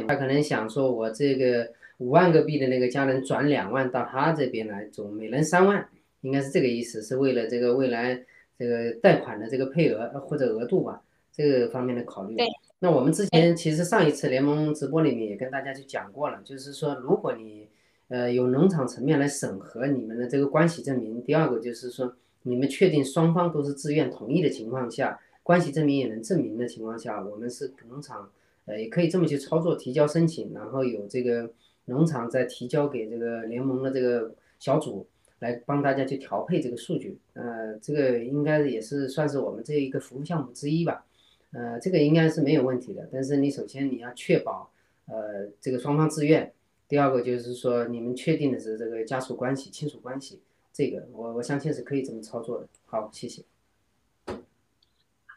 [0.06, 5.86] 他可能想说我这个五万个币的那个家人转两万到他这边来，总每人三万，
[6.22, 8.24] 应该是这个意思，是为了这个未来
[8.58, 12.34] 这个贷款的这个配额或者额度吧，这个方面的考虑。
[12.34, 12.46] 对
[12.80, 17.68] 那我们之前其实上一次联盟直播里面也跟大家去讲过了，就是说如果你
[18.06, 28.30] 呃有农场层面来审核你们的这个关系证明，第二个就是说你们确定双方都是自愿同意的情况下，关系证明也能证明的情况下，我们是农场
[28.66, 31.50] 呃也可以这么去操作，提交申请，然后有这个
[31.86, 35.04] 农场再提交给这个联盟的这个小组
[35.40, 41.04] 来帮大家去调配这个数据，呃，这个应该也是算是我们这一个服务项目之一吧。
[41.52, 44.70] 呃，这个应该是没有问题的，但是你首先你要确保，
[45.06, 46.52] 呃，这个双方自愿。
[46.86, 50.40] 第二个就是说，你们确定的是这个家属关系、亲属关系，
[50.72, 52.68] 这个我我相信是可以这么操作的。
[52.86, 53.44] 好，谢谢。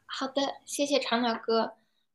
[0.06, 1.74] 好的，谢谢长岛哥。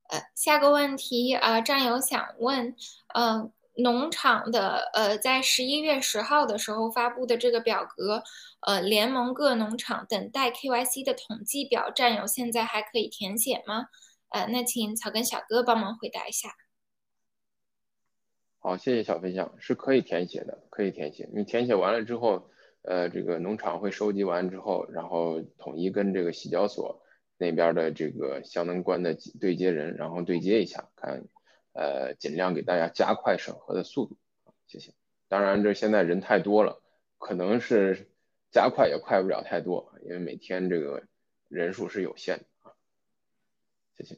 [0.08, 2.74] 呃，下个问题，呃，战友想问，
[3.08, 8.22] 呃，农场的呃，在十一月十号的时候发布的这个表格，
[8.60, 13.86] 呃，联盟各农场等待 KYC 的统计表，战友现在还可以填写吗？
[14.30, 16.48] 呃，那请草根小哥帮忙回答一下。
[18.58, 21.28] 好，谢谢小飞象，是可以填写的，可以填写。
[21.32, 22.50] 你填写完了之后，
[22.82, 27.00] 呃，这个农场会收集完之后，然后统一跟这个洗交所
[27.38, 31.22] 那边的这个相能关的对接人，然后对接一下，看，
[31.76, 34.16] 呃，尽量给大家加快审核的速度。
[34.66, 34.94] 谢谢。
[35.28, 36.80] 当然，这现在人太多了，
[37.18, 38.08] 可能是
[38.50, 41.02] 加快也快不了太多，因为每天这个
[41.48, 42.72] 人数是有限的啊。
[43.96, 44.16] 谢谢。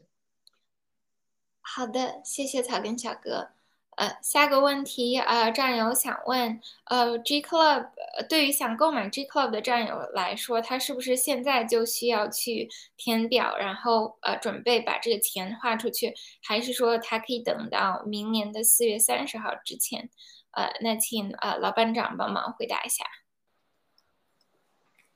[1.61, 3.51] 好的，谢谢草根小哥。
[3.99, 7.89] 呃，下个问题，呃，战友想问，呃，G Club
[8.29, 20.09] 对于想购买 G Club 的战友来说，他是不是现在就需要去填表，然后呃准备把这个钱花出去，还是说他可以等到明年的四月三十号之前？
[20.53, 23.05] 呃，那请呃老班长帮忙回答一下。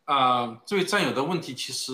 [0.06, 1.92] 啊、这位战友的问题其实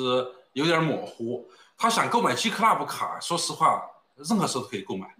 [0.55, 1.51] 有点模糊。
[1.77, 3.83] 他想购买 G Club 卡，说实话，
[4.17, 5.18] 任何时候都可以购买。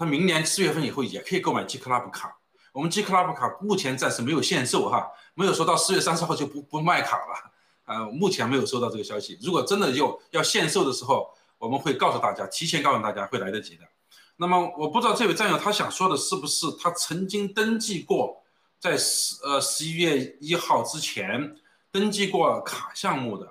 [0.00, 2.34] 他明年四月份以后也可以购买 G Club 卡。
[2.72, 7.52] 我们 G Club 卡目前暂时没有限售哈，没有说到四月三十号就不不卖卡了。
[7.84, 9.38] 呃，目前没有收到这个消息。
[9.42, 13.84] 如果真的有要限售的时候，我们会告诉大家，提前告诉大家会来得及的。
[14.36, 18.42] 那么我不知道这位战友他想说的是不是他曾经登记过，
[18.78, 21.54] 在十呃十一月一号之前
[21.92, 23.46] 登记过卡项目的。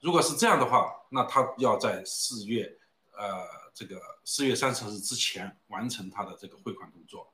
[0.00, 2.76] 如果是这样的话，那他要在四月
[3.16, 3.44] 呃
[3.76, 7.30] 这个四月三十日之前完成他的这个汇款动作。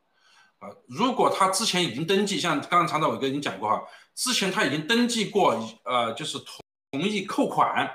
[0.58, 3.80] 啊，如果他之前已经登记，像刚刚常导伟哥已经讲过哈，
[4.16, 7.88] 之前他已经登记过，呃，就是同同意扣款，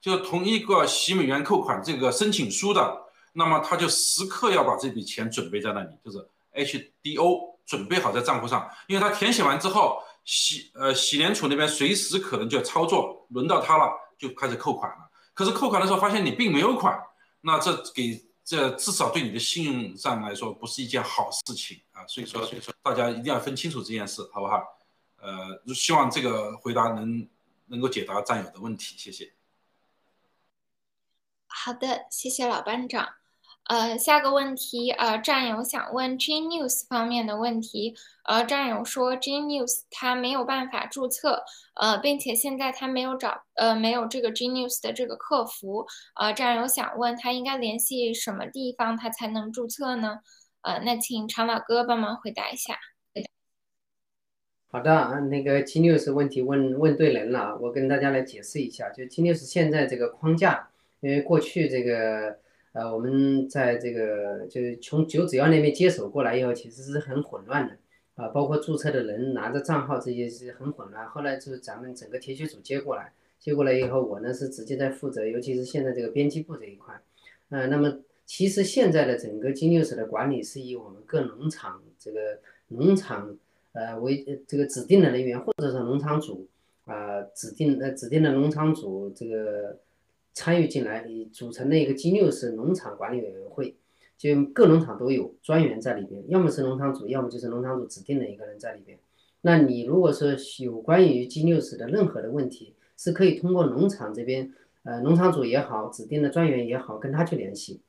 [0.00, 6.18] 就同一个洗美元扣款这个申请书的，那么他就时刻要把这笔钱准备在那里，就是
[6.52, 16.96] HDO 准备好在账户上，因为他填写完之后，洗呃洗联储那边随时可能就要操作，轮到他了就开始扣款了，可是扣款的时候发现你并没有款，
[17.46, 18.22] 那这给。
[18.48, 24.62] 这至少对你的信用上来说不是一件好事情啊，所以说，所以说大家一定要分清楚这件事，好不好？
[25.16, 27.28] 呃，希望这个回答能
[27.66, 29.32] 能够解答战友的问题，谢谢。
[31.48, 33.16] 好的，谢谢老班长。
[33.68, 37.96] 呃，下个问题，呃，战友想问 Genius 方面的问题。
[38.22, 41.42] 呃，战友说 Genius 他没有办法注册，
[41.74, 45.84] 呃，并且现在他没有找，呃，没有这个 Genius 的这个客服。
[46.14, 50.20] 呃，战友想问他应该联系什么地方他才能注册呢？
[50.62, 52.78] 呃，那请常老哥帮忙回答一下。
[54.68, 60.68] 好的，那个 Genius 问题问问对人了，我跟大家来解释一下，就 Genius 现在这个框架，
[61.00, 62.38] 因为过去这个。
[62.76, 67.74] 呃，我们在这个就是从九指药那边接手过来以后，其实是很混乱的
[68.16, 71.08] 啊，包括注册的人拿着账号这些是很混乱。
[71.08, 76.94] 后来就是咱们整个铁血组接过来，接过来以后，我呢是直接在负责，尤其是现在这个编辑部这一块。
[77.48, 83.34] 呃，那么其实现在的整个金六室的管理是以我们各农场这个农场
[83.72, 86.46] 呃为这个指定的人员，或者是农场主
[86.84, 89.78] 啊指定呃指定的农场主这个。
[90.36, 93.74] 参与进来，组成的一个金六十农场管理委员会，
[94.18, 98.98] 就各农场都有专员在里边，要么是农场主，要么就是农场主指定的一个人在里边。
[99.40, 100.28] 那你如果说
[100.58, 107.80] 有关于金六十的任何的问题，是可以通过农场这边，呃，农场主也好，指定的专员也好，跟他去联系。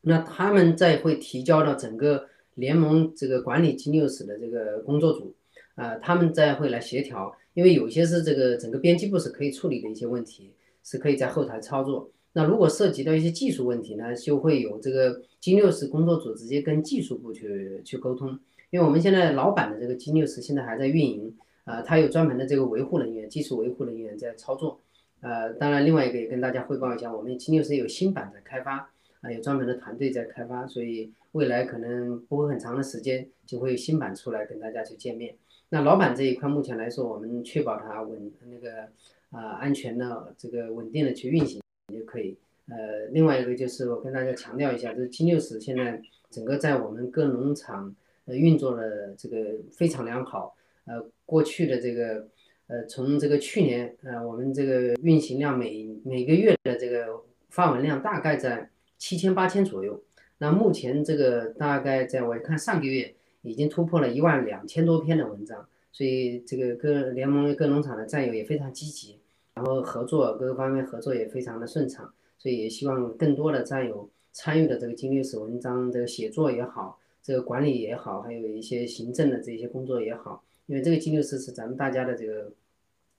[0.00, 5.34] 那他们再会提交到整个联盟这个管理金六十的这个工作组，
[5.74, 10.50] 啊，他们再会来协调，因为有些是这个整个编辑部是可以处理的一些问题。
[10.84, 12.08] 是可以在后台操作。
[12.34, 18.38] 那如果涉及到一些技术问题呢，就会有这个金六十工作组直接跟技术部去去沟通。
[18.70, 21.32] 因为我们现在老板的这个金六十现在还在运营，
[21.62, 24.80] 啊，他有专门的这个维护人员、技术维护人员在操作。
[25.20, 35.36] 呃，当然另外一个也跟大家汇报一下，我们金六十有新版的开发，啊，有专门的团队在开发，所以未来可能不会很长的时间就会有新版出来跟大家去见面。
[35.68, 38.88] 那老板这一块目前来说，我们确保它稳那个。
[39.34, 41.60] 啊，安全的这个稳定的去运行
[41.92, 42.38] 就可以。
[42.68, 47.94] 呃，另外一个就是我跟大家强调一下，就是 G 六十现在整个在我们各农场
[48.26, 50.56] 呃运作的这个非常良好。
[50.86, 52.28] 呃，过去的这个
[52.68, 60.02] 呃从这个去年呃我们这个运行量每每个月的这个发文量大概在七千八千左右。
[60.38, 69.18] 那目前这个大概在我看上个月已经突破了一万两千多篇的文章，所以这个各联盟各农场的战友也非常积极。
[69.54, 82.50] 然后合作各个方面合作也非常的顺畅，所以也希望更多的战友参与的这个金律师文章这个写作也好，这个管理也好，还有一些行政的这些工作也好，因为这个金律师是咱们大家的这个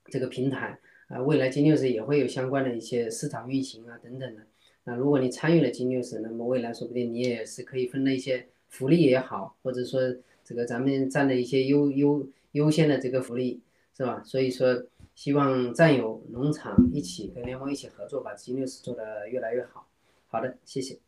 [0.07, 0.77] 这个平台
[1.07, 4.41] 啊，未来金律师也会有相关的一些市场运行啊等等的。
[4.83, 10.01] 那如果你参与了金律师，那么未来说不定你也是可以分了一些福利也好，或者说
[10.43, 13.61] 这个咱们占了一些优优优先的这个福利，
[13.95, 14.21] 是吧？
[14.25, 14.83] 所以说。
[15.15, 19.87] 希望战友农场一起跟联盟一起合作，把 G 六十做得越来越好。
[20.27, 20.99] 好的，谢谢。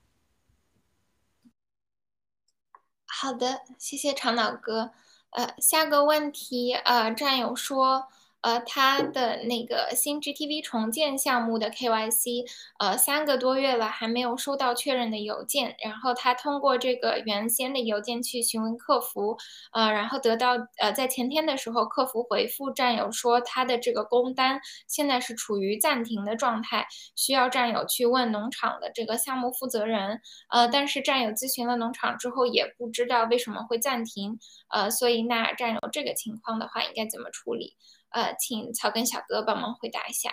[3.06, 4.92] 好的，谢谢长脑哥。
[5.32, 8.08] 呃，下个问题，呃，战友说。
[8.48, 12.46] 呃，他的那个新 GTV 重建项目的 KYC，
[12.80, 15.76] 呃，三个多月了还没有收到确认的邮件。
[15.84, 19.36] 然后他通过这个原先的邮件去询问客服，
[19.74, 26.88] 呃，然后得到呃，在前天的时候，客服回复战友说他的这个工单现在是处于暂停的状态，
[27.18, 30.22] 需要战友去问农场的这个项目负责人。
[30.50, 34.40] 呃，但是战友咨询了农场之后也不知道为什么会暂停，
[34.70, 37.76] 呃，所以那战友这个情况的话应该怎么处理？
[38.10, 40.32] 呃，请草根小哥帮忙回答一下。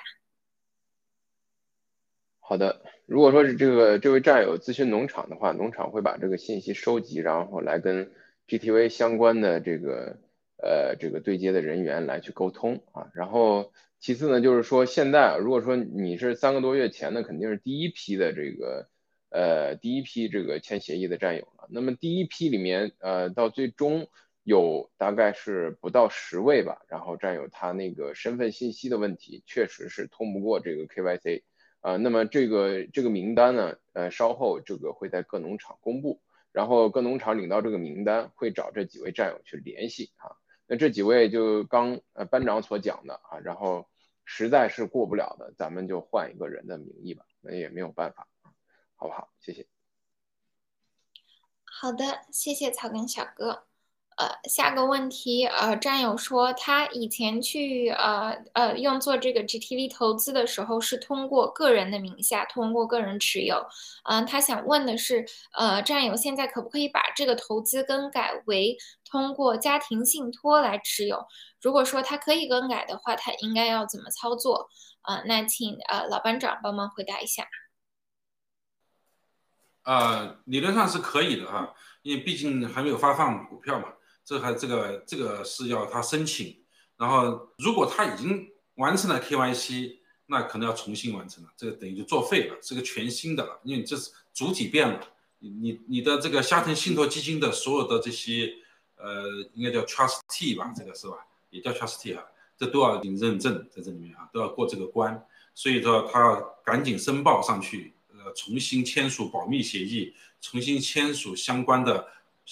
[2.38, 8.12] 好的，如果说是这个这位战友咨询农场的话，农场会把这个信息收集，然后来跟
[8.46, 10.18] GTV 相关的这个
[10.62, 13.10] 呃这个对接的人员来去沟通啊。
[13.14, 18.88] 然后其次呢，就是说现在如果说你是三个多月前的，肯定是第一批的这个
[19.30, 21.66] 呃第一批这个签协议的战友了。
[21.70, 24.08] 那么第一批里面呃到最终。
[24.44, 31.42] 有大概是不到十位吧，然后占有他那个身份信息的问题，确实是通不过这个 KYC
[31.80, 31.96] 啊。
[31.96, 36.20] 那么这个这个名单呢，呃，稍后这个会在各农场公布，
[36.52, 40.36] 然后各农场领到这个名单，会找这几位战友去联系啊。
[40.66, 43.88] 那这几位就刚呃班长所讲的啊，然后
[44.26, 48.28] 实在是过不了的，咱们就换一个人的名义吧，那也没有办法，
[48.96, 49.32] 好不好？
[49.40, 49.66] 谢谢。
[51.64, 53.64] 好的，谢谢草根小哥。
[54.16, 63.66] 呃，下个问题，呃，战友说他以前去呃呃用做这个 GTV 投资的时候是通过个人的名下，通过个人持有，
[64.04, 71.26] 嗯，他想问的是，呃，战友现在可不可以把这个投资更改为通过家庭信托来持有？
[71.60, 74.68] 如果说他可以更改的话，他应该要怎么操作？
[75.02, 77.48] 呃，那请呃老班长帮忙回答一下。
[79.82, 83.88] 呃，理论上是可以的哈，因为毕竟还没有发放股票嘛。
[84.24, 86.56] 这还这个这个是要他申请，
[86.96, 94.98] 然后如果他已经完成了 KYC，那可能要重新完成了，这个等于就作废了，是个全新的了，因为这是主体变了，
[95.40, 98.50] 你你你的这个家庭信托基金的所有的这些
[98.96, 101.18] 呃，应该叫 trustee 吧，这个是吧？
[101.50, 102.24] 也叫 trustee 啊，
[102.56, 105.22] 这都要经认证在这里面啊，都要过这个关，
[105.54, 112.08] 所以说他要赶紧申报上去，呃，重新签署保密协议，重新签署相关的。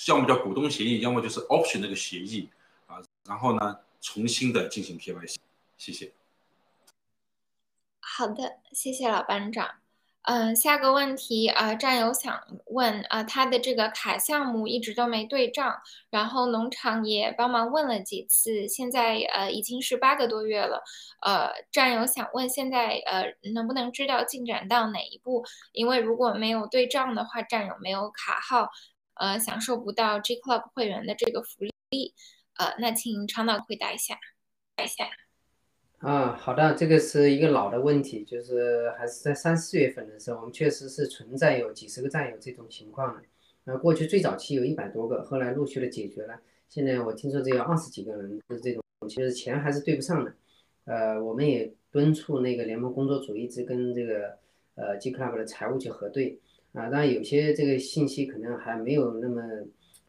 [0.09, 2.49] 要么叫股东协议，要么就是 option 那个协议
[2.87, 5.37] 啊，然后呢，重新的进行 KYC，
[5.77, 6.13] 谢谢。
[8.01, 9.77] 好的，谢谢老班长。
[10.25, 20.85] 嗯，下个问题啊，战友想问啊，他的这个卡项目一直都没对账，然后农场也帮忙问了几次，现在呃已经是八个多月了。
[21.23, 25.45] 呃，战友想问，现在呃能不能知道进展到哪一步？
[25.73, 28.71] 因为如果没有对账的话，战友没有卡号。
[29.15, 32.15] 呃，享受不到 G Club 会员的这个福利，
[32.57, 34.19] 呃，那请长岛回答一下，
[34.83, 35.07] 一下。
[35.99, 43.23] 啊，好的，这个是一个老的问题，就是还是在三四月份的时候，我们确实是存在有几十个战友这种情况的。
[43.67, 50.35] 呃，过去最早期有一百多个，后来陆续的解决了，现在我听说只有二十几个人就是这种，其实钱还是对不上的。
[50.87, 54.39] 呃，我们也敦促那个联盟工作组一直跟这个
[54.75, 56.41] 呃 G Club 的财务去核对。
[56.73, 59.43] 啊，当然有些这个信息可能还没有那么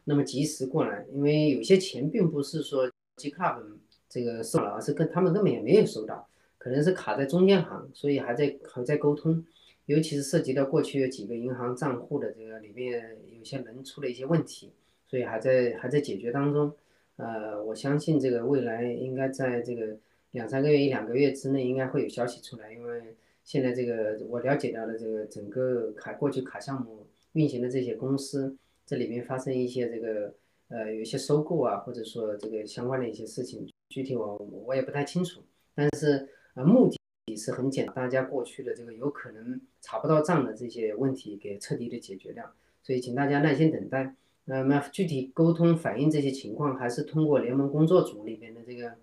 [0.04, 3.62] 那么及时过来，因为有些钱并不是说 G Club
[4.08, 9.44] 这个收了，而是跟他们根本也没有收到，可能是卡在中间行，所以还在还在沟通，
[9.84, 14.72] 尤其是涉及到过去有几个银行账户的这个里面有些人出了一些问题，
[15.06, 16.72] 所以还在还在解决当中。
[17.16, 19.98] 呃，我相信这个未来应该在这个
[20.30, 23.14] 两三个月一两个月之内应该会有消息出来，因为。
[23.44, 30.34] 现在这个我了解到的这个整个卡过去卡项目运行的这些公司，这里面发生一些这个
[30.68, 35.42] 呃有一些收购啊，或者说这个相关的一些事情，具体我我也不太清楚。
[35.74, 42.50] 但是呃目的是很简单，大家过去的这个有可能查不到账的这些问题给彻底的解决掉。
[42.82, 44.14] 所以请大家耐心等待。
[44.46, 48.94] 那么具体沟通反映这些情况，还是通过联盟工作组里边的这个，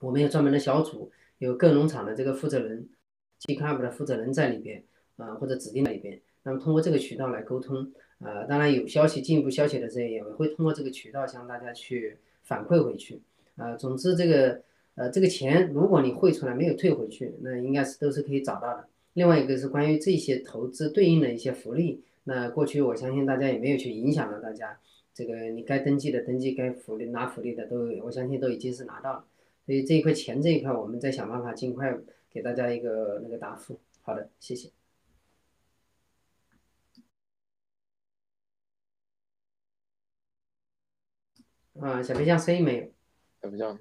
[0.00, 2.88] 我们有专门的小组，有各农场的这个负责人。
[3.40, 4.84] G Club 的负责人在里边，
[5.16, 13.22] 啊，或者指定在里边，那么通过这个渠道来沟通，啊，当然有消息进一步消息的这些也会通过这个渠道向大家去反馈回去，
[13.56, 14.62] 啊，总之这个，
[14.94, 18.86] 呃，这个钱如果你汇出来没有退回去，那应该是都是可以找到的。
[19.14, 24.78] 另外一个是关于这些投资对应的一些福利，那过去我相信大家也没有去影响到大家，
[25.14, 29.24] 这个你该登记的登记，该福利拿福利的都，我相信都已经是拿到了。
[29.64, 31.96] 所以这一块钱这一块，我们再想办法尽快。
[32.30, 34.72] 给大家一个那个答复，好的，谢谢。
[41.80, 42.92] 啊，小皮匠声音没有？
[43.42, 43.78] 小皮匠，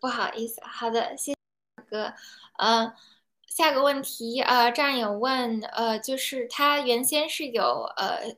[0.00, 1.38] 不好意思，好的，谢谢
[1.88, 2.12] 哥。
[2.58, 2.94] 呃，
[3.46, 8.36] 下个问题，呃，战友问，呃，就是他原先是有呃。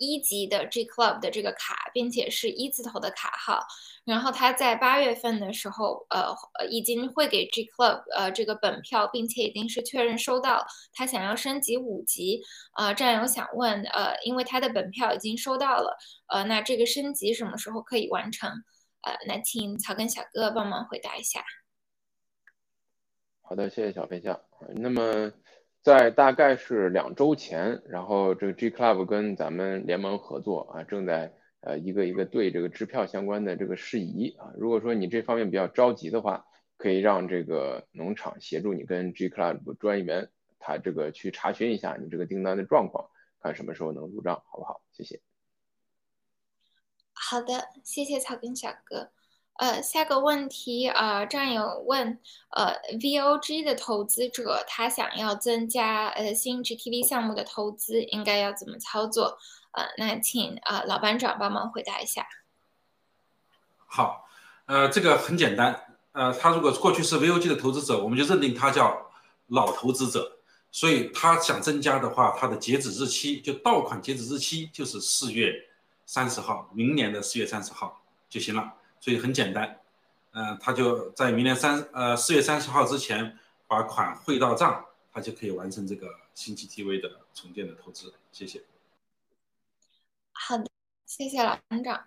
[0.00, 3.60] 一级的 G Club 的这个卡，并且是一字头的卡号，
[4.04, 6.34] 然后他在八月份的时候，呃，
[6.70, 10.66] 已经会给 G Club 呃这个本票，并且已经是确认收到。
[10.94, 12.42] 他想要升级五级，
[12.78, 15.96] 呃，战友想问，呃，因为他的本票已经收到了，
[16.28, 18.50] 呃，那这个升级什么时候可以完成？
[19.02, 21.44] 呃，那请草根小哥帮忙回答一下。
[23.42, 24.40] 好的，谢谢小飞象。
[24.76, 25.30] 那么。
[25.82, 34.52] 在大概是两周前，然后这个 G Club 跟咱们联盟合作啊，正在呃一个一个对这个支票相关的这个事宜啊。
[34.58, 36.44] 如果说你这方面比较着急的话，
[36.76, 40.28] 可以让这个农场协助你跟 G Club 专员
[40.58, 43.08] 他这个去查询一下你这个订单的状况，
[43.40, 44.82] 看什么时候能入账，好不好？
[44.92, 45.20] 谢谢。
[47.14, 49.12] 好的，谢谢草根小哥。
[49.58, 52.18] 呃，下个问题，呃，战友问，
[52.50, 59.38] 呃，VOG 的投资者他想要增加呃新 GTV 项目的投资，应该要怎么操作？
[59.72, 62.26] 呃，那请呃老班长帮忙回答一下。
[63.86, 64.24] 好，
[64.64, 69.10] 呃，这个很简单，呃，他如果过去是 VOG 的投资者，我们就认定他叫
[69.48, 70.38] 老投资者，
[70.72, 75.52] 所以他想增加的话，他的截止日期就到款截止日期就是四月
[76.06, 78.72] 三十号，明年的四月三十号就行了。
[79.00, 79.80] 所以很简单，
[80.32, 88.12] 嗯，他就在明年三呃四月三十号之前把款汇到账，他就可以完成这个新 GTV 的重建的投资。
[88.30, 88.62] 谢谢。
[90.32, 90.66] 好的，
[91.06, 92.06] 谢谢老班长。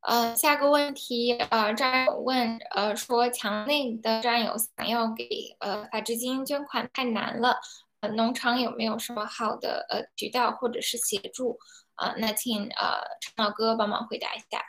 [0.00, 7.58] 呃，下个问题，呃，战友问，呃，说墙内的战友想要给呃法治基金捐款太难了，
[8.00, 11.58] 呃，农场有没有什么好的呃渠道或者是协助？
[11.96, 14.62] 呃，那请呃陈老哥帮忙回答一下。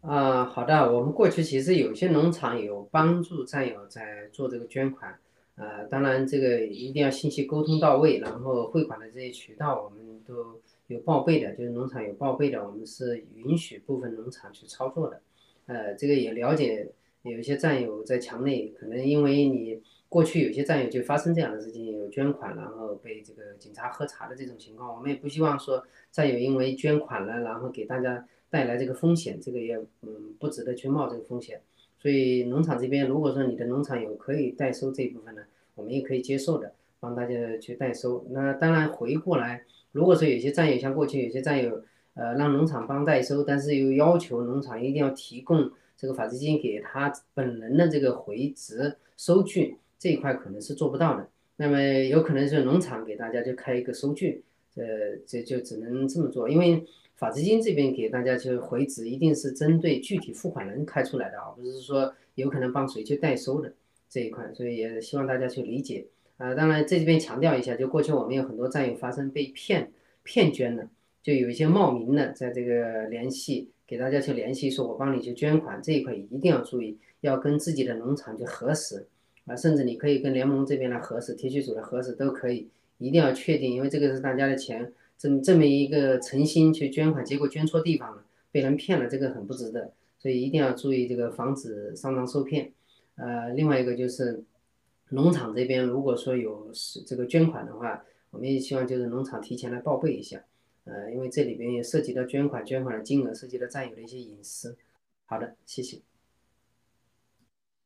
[0.00, 5.18] 啊，好的，我们过去其实有些农场有帮助战友在做这个捐款，
[5.56, 15.20] 呃，当然这个一定要信息沟通到位，然后汇款的这些渠道我们都有报备的，就是农场有报备的，我们是允许部分农场去操作的，
[15.66, 16.88] 呃，这个也了解，
[17.22, 28.26] 有一些战友在墙内，可能因为你过去有些战友就发生这样的事情，有捐款然后被这个警察喝茶的这种情况，我们也不希望说战友因为捐款了，然后给大家。
[28.48, 31.60] 带来这个风险，这个也嗯不值得去冒这个风险，
[31.98, 35.42] 所以农场这边如果说你的农场有可以代收这一部分呢，
[35.74, 38.24] 我们也可以接受的，帮大家去代收。
[38.30, 41.82] 那当然回过来，如果说有些战友像过去有些战友，
[42.14, 51.28] 呃让农场帮代收，但是又要求农场一定要提供这个法治基金给他本人的这个回执收据，这一块可能是做不到的。
[51.56, 54.44] 那么有可能是农场给大家就开一个收据，
[54.76, 54.84] 呃
[55.26, 56.86] 这就只能这么做，因为。
[57.16, 63.72] 法资金这边给大家去回执，一定是针对具体付款人开出来的啊，不是说有可能帮谁去代收的
[64.08, 66.06] 这一块，所以也希望大家去理解
[66.36, 66.54] 啊。
[66.54, 69.90] 当然这边强调一下，就过去我们有很多战友发生被骗
[70.24, 70.86] 骗捐的，
[71.22, 79.06] 就有一些冒名的在这个联系给大家去联系，说我帮你去捐款这一块一定要注意，要跟自己的农场去核实
[79.46, 82.68] 啊，甚至你可以跟联盟这边来核实，提取组来核实都可以，
[82.98, 84.92] 一定要确定，因为这个是大家的钱。
[85.18, 92.72] 这这么一个诚心去捐款，结果捐错地方了，被人骗了，这个很不值得，所以一定要注意这个防止上当受骗。
[93.16, 94.44] 呃，另外一个就是
[95.10, 100.44] 农场这边如果说有是这个捐款的话，我们也希望就是农场提前来报备一下，
[100.84, 104.76] 呃，因为这里边也涉及到捐款，捐款的金额涉及到战友的一些隐私。
[105.24, 106.02] 好的，谢谢。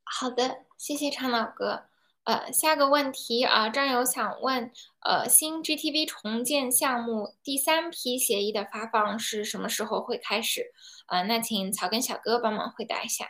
[0.03, 1.90] 好的，谢谢常老哥。
[2.25, 4.71] 呃，下个问题啊，战友想问，
[5.01, 10.71] 呃，新 GTV 重建项目第三批协议的发放是什么时候会开始？
[11.09, 13.29] 呃，那请草根小哥帮忙回答一下。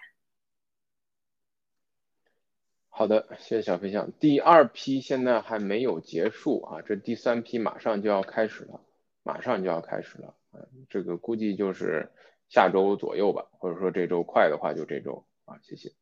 [2.88, 4.10] 好的，谢谢小飞象。
[4.18, 8.80] 第二批现在还没有结束啊，这第三批马上就要开始了，
[9.22, 10.34] 马上就要开始了。
[10.52, 12.10] 嗯，这个估计就是
[12.48, 15.92] 下周左右吧，或者说这周快的话就这周啊，谢谢。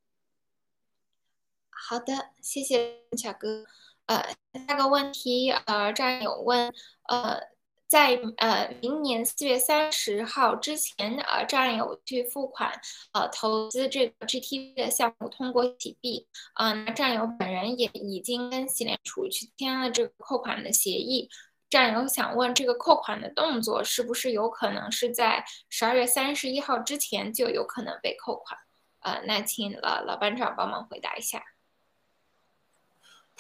[1.81, 3.65] 好的，谢谢小哥。
[4.07, 4.35] 呃，
[4.67, 6.75] 下个问题，呃，战友问，
[7.09, 7.41] 呃，
[7.87, 12.73] 在呃明年四月三十号之前，呃，战友去付款，
[13.13, 21.31] 呃，投资这个 GTV 的项目通过洗币，啊，那战友本人也已经跟洗联储去签了这个扣款的协议。
[21.71, 28.59] 战友想问，这个扣款的动作是不是有可能是在十二月三十一号之前就有可能被扣款？
[29.01, 31.43] 呃，那请了老班长帮忙回答一下。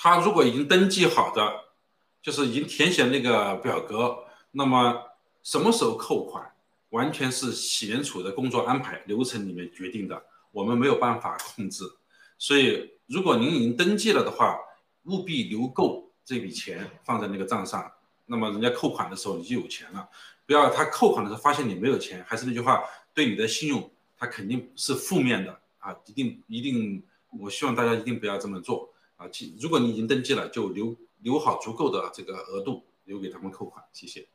[0.00, 1.64] 他如果已经登记好的，
[2.22, 4.16] 就是已经填写那个表格，
[4.52, 4.96] 那么
[5.42, 6.54] 什么时候扣款，
[6.90, 10.22] 完全是洗联储的工作安排流程里面决定的，
[10.52, 11.82] 我们没有办法控制。
[12.38, 14.56] 所以，如果您已经登记了的话，
[15.06, 17.90] 务必留够这笔钱放在那个账上，
[18.26, 20.08] 那么人家扣款的时候你就有钱了。
[20.46, 25.96] 不要他扣款的时候发现你没有钱，还是那句话，对你的信用他肯定是负面的啊！
[26.06, 27.02] 一定一定，
[27.40, 28.94] 我希望大家一定不要这么做。
[29.18, 29.28] 啊，
[29.60, 34.28] 如果你已经登记了，就留留好足够的这个额度，留给他们扣款，谢谢。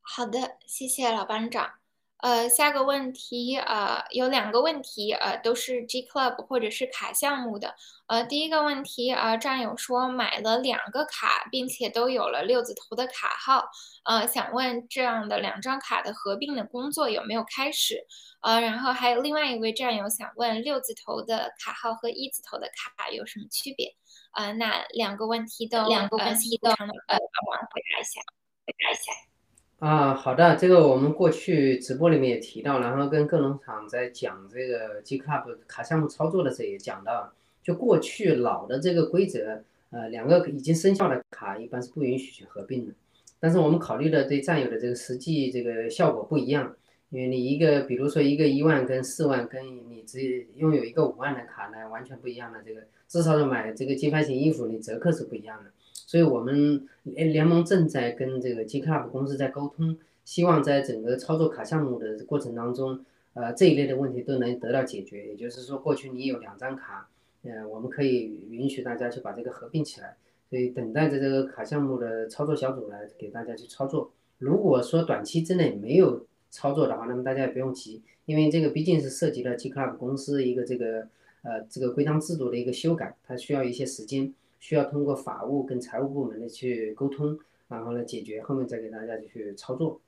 [0.00, 1.74] 好的，谢谢老班长。
[2.18, 7.74] 呃，下个问题，呃，有两个问题，呃，都是 G Club 或者是卡项目的。
[8.06, 13.68] 呃，第一个问题，呃，战友说买了两个卡，并且都有了六字头的卡号，
[14.04, 18.06] 呃，想问这样的两张卡的合并的工作有没有开始？
[18.40, 23.94] 呃，然后还有另外一位战友想问六字头的卡号和一字头的卡有什么区别？
[24.32, 28.20] 呃，那两个问题都两个问题都呃，帮忙回答一下，
[28.66, 29.35] 回答一下。
[29.78, 37.30] 啊，好的，这个我们过去直播里面也提到，然后跟各农场在讲这个 G Club 卡项目操作的时候也讲到，
[37.62, 42.94] 就过去老的这个规则，呃，两个已经生效的卡一般是不允许去合并的。
[43.38, 46.74] 但是我们考虑的对战友的这个实际这个效果不一样，
[47.10, 52.62] 因为你一个比如说一个一万跟四万，跟你只拥有一个五万的卡呢，完全不一样的。
[52.64, 55.70] 这个至少是买这个金牌型衣服，你折扣是不一样的。
[56.06, 63.04] 所以我们联联盟正在跟这个 G Club 公司在沟通，希望在整个操作卡项目的过程当中，
[63.34, 65.26] 呃，这一类的问题都能得到解决。
[65.26, 67.08] 也就是说，过去你有两张卡，
[67.42, 70.16] 呃，我们可以允许大家去把这个合并起来。
[70.48, 74.12] 所以等待着这个卡项目的操作小组来给大家去操作。
[74.38, 81.08] 如果说短期之内没有操作的话，那么大家也不用急，因为这个毕竟是涉及了 G Club 公司一个这个
[81.42, 84.32] 呃这个规章制度的一个修改，它需要一些时间。
[84.58, 87.38] 需要通过法务跟财务部门的去沟通，
[87.68, 90.00] 然后呢解决，后面再给大家去操作，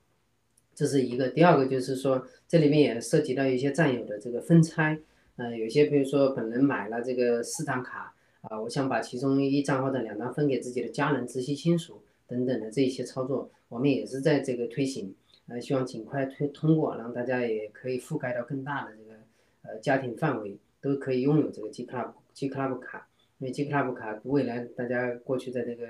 [0.73, 1.29] 这是一个。
[1.29, 4.99] 第二个就是说，这里面也涉及到一些战友的这个分拆，
[5.35, 15.13] 呃，有些比如说本人买了这个四张卡，啊，我想把其中一张或者两张分给自己的家人、直系亲属等等的这一些操作，我们也是在这个推行，
[15.47, 19.19] 呃，希望尽快推通过，让大家也可以覆盖到更大的这个
[19.63, 23.05] 呃家庭范围，都可以拥有这个 G Club G Club 卡。
[23.39, 25.85] 因为 G Club 卡未来，大家过去在这个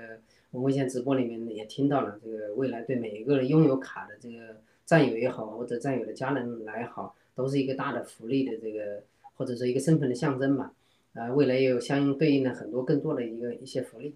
[0.52, 4.56] 文文献直播里面也听到了，这个未来对每一个人拥有卡的这个
[4.86, 9.02] 战友也好，或者战友的家人来好，都是一个大的福利的这个，
[9.34, 10.72] 或者说一个身份的象征吧。
[11.14, 14.14] 啊，未来也有相应对应的很多更多的一个一些福利。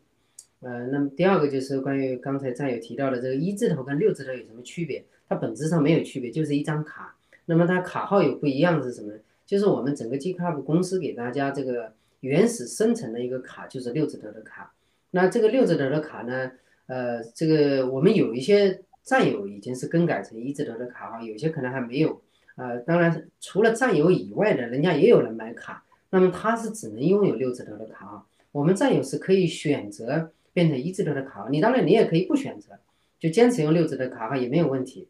[0.61, 5.05] 呃，那么第二个就是关于刚才战友提到的这个一字头跟六字头有什么区别？
[5.28, 7.16] 它本质上没有区别，就是一张卡。
[7.47, 9.12] 那么它卡号有不一样是什么？
[9.44, 11.94] 就是我们整个 G Club 公司给大家这个。
[12.24, 14.72] 原始生成的一个卡就是六字头的卡，
[15.10, 16.51] 那这个六字头的卡呢，
[16.86, 22.22] 呃，这个我们有一些战友已经是更改成一字头的卡号，有些可能还没有，
[22.56, 32.78] 呃，当然除了战友以外的人家也有人买卡，那么他是只能拥有六字头的卡号，我们战友是可以选择变成一字头的卡号，你当然你也可以不选择，
[33.20, 35.09] 就坚持用六字的卡号也没有问题，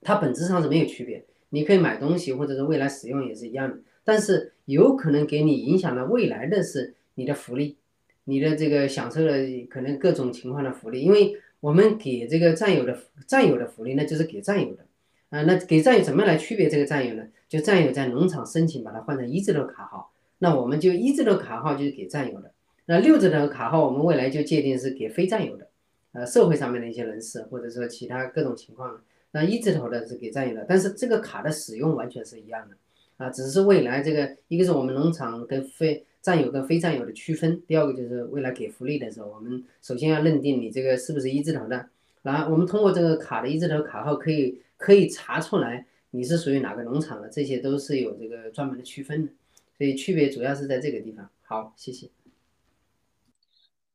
[0.00, 3.76] 它本质上是没有区别，你可以买东西或者是未来使用也是一样的。
[4.02, 7.76] 但是有可能给你影响的未来的是你的福利，
[8.24, 14.86] 你的这个享受的可能各种情况的福利，因为我们给这个战友的战友的福利，那就是给战友的，
[15.30, 17.26] 啊，那给战友怎么来区别这个战友呢？
[17.48, 22.52] 就战友在农场申请把它换成一字头卡号，那我们就一字头卡号就是给战友的，
[22.86, 25.68] 那六字头卡号我们未来就界定是给非战友的，
[26.12, 29.02] 呃，社会上面的一些人士或者说其他各种情况，
[29.32, 32.76] 那一字头的是给战友的，但是这个卡的使用完全是一样的。
[33.20, 41.90] 啊，只是未来这个，一个是我们农场跟非占有跟非占有的区分，第二个就是未来给福利的时候，我们首先要认定你这个是不是一字头的，
[42.22, 49.32] 然后我们通过这个卡的一字头卡号可以可以查出来你是属于哪个农场的，这些都是有这个专门的区分的，
[49.76, 51.28] 所以区别主要是在这个地方。
[51.42, 52.08] 好，谢谢。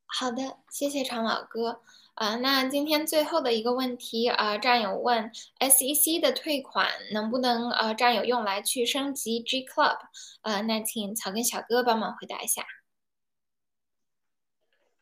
[0.06, 1.80] 好的，谢谢常老哥。
[2.16, 5.30] 啊，那今天最后的一个问题啊，战友问
[5.60, 9.98] SEC 的退款能不能呃，战友用来去升级 G Club？
[10.40, 12.64] 呃，那请草根小哥帮忙回答一下。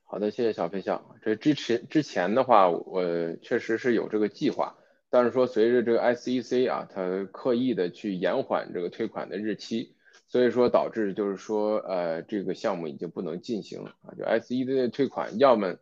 [0.03, 1.16] 好的，谢谢小飞象。
[1.23, 3.05] 这之前之前的话，我
[3.41, 4.74] 确实是有这个计划，
[5.09, 9.95] 但是说随着这个 SEC 啊，它刻意的去延缓这个退款的日期，
[10.27, 15.77] 所以说导致就是说呃，这个项目已经不能进行啊，就 SEC 的退款，要么。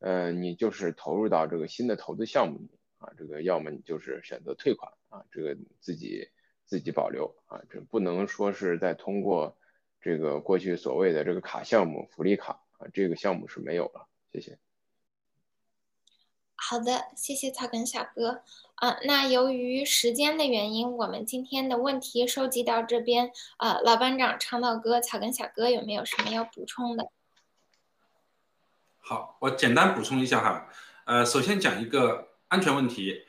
[0.00, 6.28] 呃，你就是投入到这个新的投资项目里啊，这个要么你就是选择退款啊，这个自己
[6.64, 9.56] 自己保留啊，这不能说是再通过
[10.00, 14.08] 这个过去所谓的这个卡项目福利卡啊，这个项目是没有了。
[14.32, 14.58] 谢谢。
[16.62, 18.42] 好的，谢谢草根小哥
[18.74, 18.98] 啊。
[19.04, 23.80] 那由于时间的原因，我们今天的问题收集到这边啊。
[23.80, 27.10] 老班长、长岛哥、草根小哥有没有什么要补充的？
[29.10, 30.68] 好，我简单补充一下哈，
[31.04, 33.20] 呃，首先讲一个安全问题，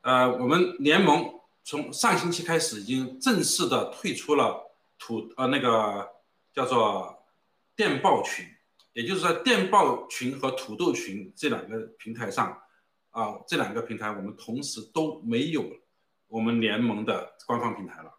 [0.00, 1.32] 呃，我们联盟
[1.62, 4.60] 从上星期开始已经正式的退出了
[4.98, 6.10] 土呃那个
[6.52, 7.24] 叫做
[7.76, 8.44] 电报群，
[8.94, 12.60] 也就是在电报群和土豆群这两个平台上，
[13.10, 15.64] 啊，这两个平台我们同时都没有
[16.26, 18.12] 我们联盟的官方平台了。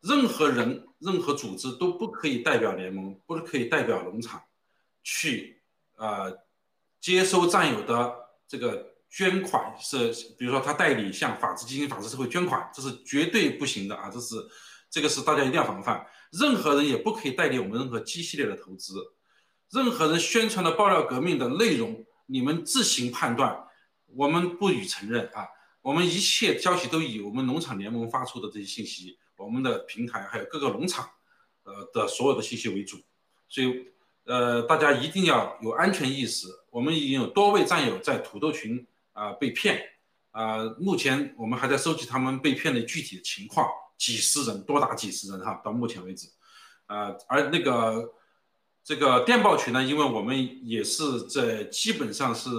[0.00, 4.42] 任何人、任何组织都不可以代表联盟，不可以代表农场
[5.02, 5.60] 去
[5.96, 6.36] 呃
[7.00, 8.14] 接收战友的
[8.46, 10.08] 这个捐款，是
[10.38, 14.10] 比如说他代理向法治基金、法治社会捐款，这是绝对不行的啊！
[14.10, 14.34] 这是
[14.90, 16.06] 这个是大家一定要防范。
[16.32, 18.94] 任何人也不可以代理我们任何基系列的投资，
[19.70, 23.56] 任何人宣传的爆料革命的内容，你们自行判断，
[24.06, 25.46] 我们不予承认啊！
[25.80, 31.08] 我们一切消息都以我们农场联盟发出的这些信息，我们的平台还有各个农场，
[31.62, 32.96] 呃的所有的信息为主，
[33.48, 33.92] 所以
[34.24, 36.48] 呃大家一定要有安全意识。
[36.70, 39.80] 我们已经有多位战友在土豆群啊被骗，
[40.32, 43.68] 啊目前我们还在收集他们被骗的具体的情况。
[43.96, 46.28] 几十人，多达几十人哈，到目前为止，
[46.88, 48.12] 呃，而那个
[48.82, 52.50] 这个电报群呢，因为我们也是在基本上是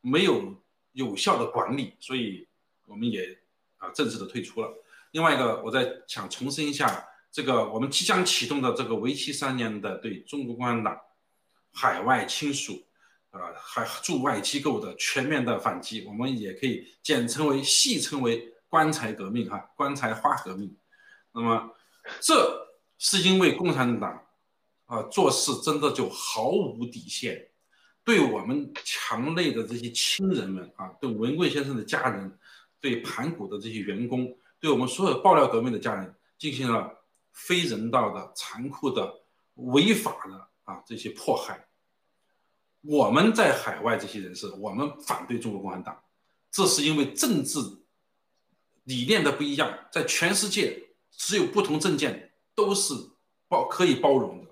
[0.00, 0.60] 没有
[0.90, 2.48] 有效的管理，所以
[2.86, 3.38] 我们也
[3.78, 4.68] 啊正式的退出了。
[5.12, 10.96] 另外一个，我再想重申一下，这个我们即将启动的这个为期三年的对中国共产党
[11.72, 12.84] 海外亲属
[13.30, 18.48] 啊还驻外机构的全面的反击，我们也可以简称为戏称为。
[18.72, 20.74] 棺材革命，哈，棺材花革命。
[21.32, 21.74] 那么，
[22.22, 24.26] 这是因为共产党
[24.86, 27.50] 啊做事真的就毫无底线，
[28.02, 32.38] 对我们墙内的这些亲人们啊，对文贵先生的家人，
[32.80, 36.90] 对盘古的这些员工，对我们所有爆料革命的家人，进行了
[37.32, 39.22] 非人道的、残酷的、
[39.54, 41.68] 违法的啊这些迫害。
[42.80, 46.02] 我们在海外这些人士，我们反对中国共产党，
[46.50, 47.58] 这是因为政治。
[48.84, 52.92] 理念的不一样，在全世界只有不同政见都是
[53.46, 54.50] 包可以包容的。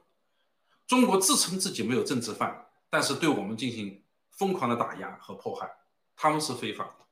[0.86, 5.69] 中国自称自己没有政治犯，但是对我们进行疯狂的打压和迫害，
[6.15, 7.05] 他们是非法的。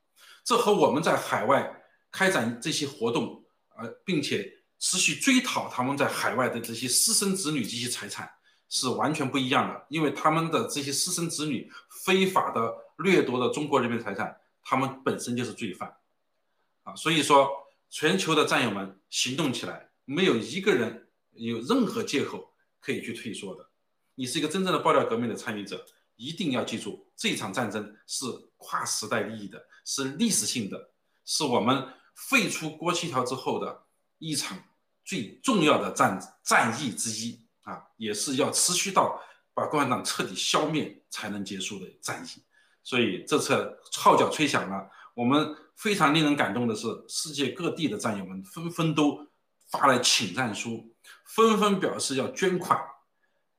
[0.45, 1.83] 这和我们在海外
[2.13, 3.45] 开展这些活动，
[3.77, 4.49] 呃，并且
[4.79, 8.31] 持续追讨他们在海外的这些私生子女这些财产
[8.69, 9.87] 是完全不一样的。
[9.89, 11.71] 因为他们的这些私生子女
[12.05, 15.97] 非法的掠夺了中国人民财产，他们本身就是罪犯。
[16.85, 17.51] 啊，所以说，
[17.91, 23.69] 全球的战友们行动起来，没有一个人有任何借口可以去退缩的。
[24.15, 25.85] 你是一个真正的爆料革命的参与者，
[26.17, 28.27] 一定要记住，这场战争是
[28.57, 30.91] 跨时代利益的，是历史性的，
[31.25, 33.85] 是我们废除国旗条之后的
[34.19, 34.59] 一场
[35.09, 39.19] 最重要的战战役之一啊，也是要持续到
[39.55, 42.43] 把共产党彻底消灭才能结束的战役。
[42.85, 45.57] 所以这次号角吹响了，我们。
[45.79, 49.25] 非常令人感动的是，世界各地的战友们纷纷都
[49.71, 50.93] 发来请战书，
[51.25, 52.77] 纷纷表示要捐款、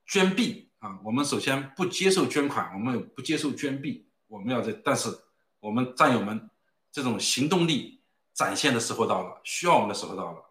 [0.06, 1.00] 捐币啊！
[1.02, 5.08] 我们首先不接受捐款，我们也不接受捐币，我们要在，但是
[5.60, 6.50] 我们战友们
[6.92, 8.02] 这种行动力
[8.34, 10.49] 展现的时候到了，需要我们的时候到了！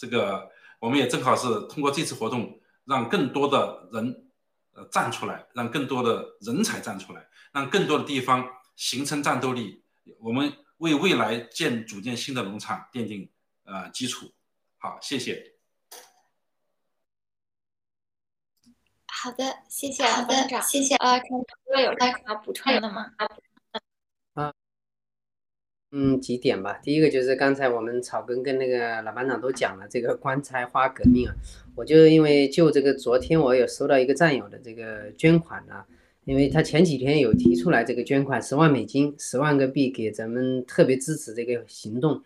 [0.00, 4.30] 这个我们也正好是通过这次活动，让更多的人
[4.72, 9.84] 呃站出来，让更多的人才站出来，让更多的地方形成战斗力，
[10.20, 10.50] 我们。
[10.80, 13.30] 为未来建组建新的农场奠定
[13.64, 14.32] 呃基础。
[14.78, 15.56] 好，谢谢。
[19.06, 20.94] 好的，谢谢老班长，谢谢。
[20.96, 21.28] 呃，陈
[21.66, 23.12] 哥有什么要补充的吗？
[25.92, 26.78] 嗯，几点吧。
[26.82, 31.34] 第一个就是刚才我们草根跟那个老班长都讲了这个棺材花革命啊，
[31.74, 35.84] 我就因为就这个昨天我有收到一个战友的这个捐款呢。
[36.26, 42.22] 因为他前几天有提出来这个捐款十万美金、十万个币给咱们特别支持这个行动，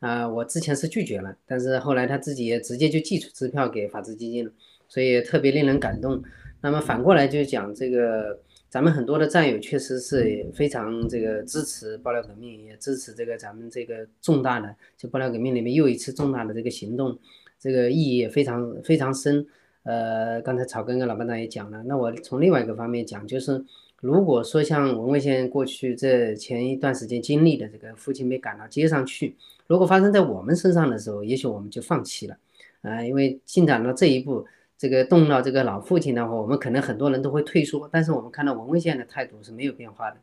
[0.00, 4.52] 啊，我之前是拒绝了，但是后来他自己也直接就寄出支票给法治基金了，
[4.86, 6.22] 所以特别令人感动。
[6.60, 8.38] 那么反过来就讲这个，
[8.68, 17.18] 咱们很多的战友确实是非常这个支持爆料革命，也支持这个咱们这个重大的就爆料革命里面又一次重大的这个行动，
[17.58, 19.46] 这个意义也非常非常深。
[19.84, 23.64] 呃，刚才草根跟老班长也讲了，那我从另外一个方面讲，就是
[24.02, 29.34] 如果说像文卫县过去这前一段时间经历的这个父亲被赶到街上去，
[29.66, 32.36] 如果发生在我们身上的时候，也许我们就放弃了，
[32.82, 34.44] 啊，因为进展到这一步，
[34.78, 40.16] 这个动到这个老父亲的话，我们可能很多人都会退缩，但是我们看到文卫县的态度是没有变化的，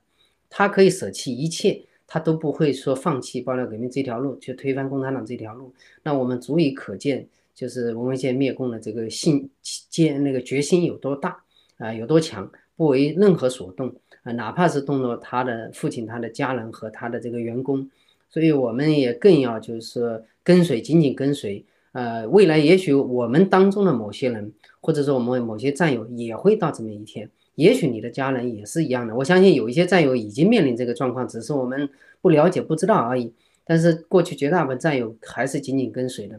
[0.50, 7.28] 他可以舍弃一切，他都不会说放弃爆料革命这条路，去推翻共产党这条路，那我们足以可见。
[7.54, 11.42] 就是文文县灭共的这个信坚那个决心有多大
[11.78, 17.90] 啊，有多强，不为任何所动啊，哪怕是动了他的父亲、他的家人和他的这个员工，
[18.30, 21.64] 所以我们也更要就是跟随，紧紧跟随。
[21.96, 24.52] 呃，未来也许我们当中的某些人，
[24.82, 29.16] 或者说我们某些战友也会到这么一天，也许你的家人也是一样的。
[29.16, 31.90] 我相信有一些战友已经面临这个状况，只是我们
[32.22, 33.34] 不了解、不知道而已。
[33.64, 36.38] 但是过去绝大部分战友还是紧紧跟随的，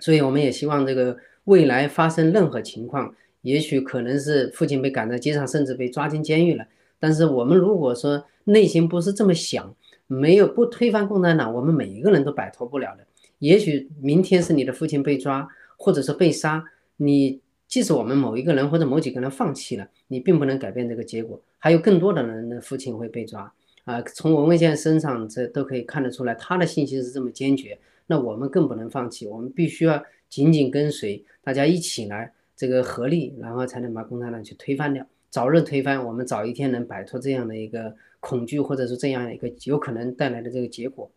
[0.00, 6.66] 所以我们也希望这个未来发生任何情况，也许可能是父亲被赶在街上，甚至被抓进监狱了。
[6.98, 9.72] 但是我们如果说内心不是这么想，
[10.08, 13.06] 没有不推翻共产党，我们每一个人都摆脱不了的。
[13.42, 16.64] 也许明天是你的父亲被抓，或者是被杀，
[16.96, 21.42] 你即使我们某一个人或者某几个人放弃了，你并不能改变这个结果。
[21.58, 23.52] 还有更多的人的父亲会被抓
[23.82, 24.00] 啊！
[24.02, 27.76] 从文文先生身上这都可以看得出来，他的信心是这么坚决。
[28.06, 35.04] 那我们更不能放弃，我们必须要紧紧跟随，大家一起来这个合力，然后才能把共产党去推翻掉。
[35.30, 41.10] 早日推翻，我们早一天能摆脱这样的一个恐惧，或者是这样一个有可能带来的这个结果。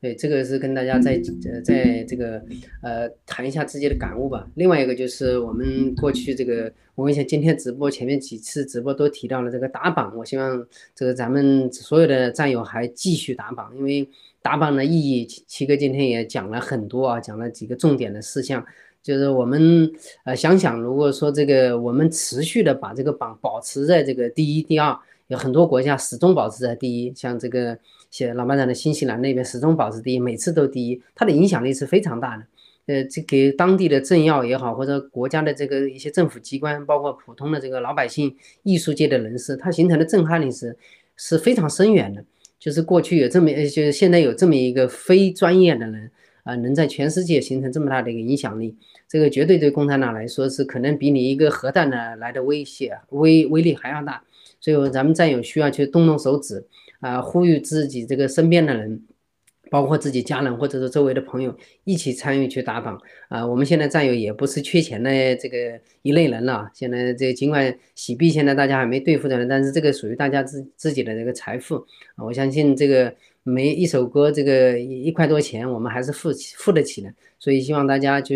[0.00, 1.20] 对，这个是跟大家在
[1.50, 2.42] 呃在这个
[2.82, 4.46] 呃谈一下自己的感悟吧。
[4.54, 14.06] 另外一个就是我们过去这个，我想今天直播前面几次直播都提到了这个打榜，我希望这个咱们所有的战友还继续打榜，因为
[14.42, 18.64] 打榜的意义，七哥今天也讲了很多啊，讲了几个重点的事项。
[19.02, 19.90] 就是我们
[20.24, 24.98] 呃想想，如果说这个我们持续的把这个榜保持在这个第一、第二，
[25.28, 27.78] 有很多国家始终保持在第一，像这个
[28.10, 32.44] 写老班长的新西兰那边始终保持第一，每次都第一，它的影响力是非常大的。
[32.86, 40.76] 呃，这给当地的政要也好，或者国家的这个一些政府机关，包括普通的这个老百姓、艺术界的人士，它形成的震撼力是
[41.16, 42.24] 是非常深远的。
[42.60, 46.10] 就是过去有这么，就是现在有这么一个非专业的人
[46.44, 48.76] 啊，能在全世界形成这么大的一个影响力。
[49.08, 54.22] 这个绝对对共产党来说是可能比你一个核弹呢来的威胁威威力还要大，
[54.66, 56.66] 所以咱们战友需要去动动手指
[56.98, 59.00] 啊，呼吁自己这个身边的人，
[59.70, 63.46] 包括自己家人或者是周围的朋友一起参与去打榜啊。
[63.46, 71.76] 我们现在战友也不是缺钱的这个一类人了，现在这尽管洗币现在大家还没对付的，但是这个属于大家自自己的这个财富
[72.16, 73.14] 啊，我相信这个
[73.44, 78.34] 每一首歌这个一块多钱我们还是付付得起的，所以希望大家就。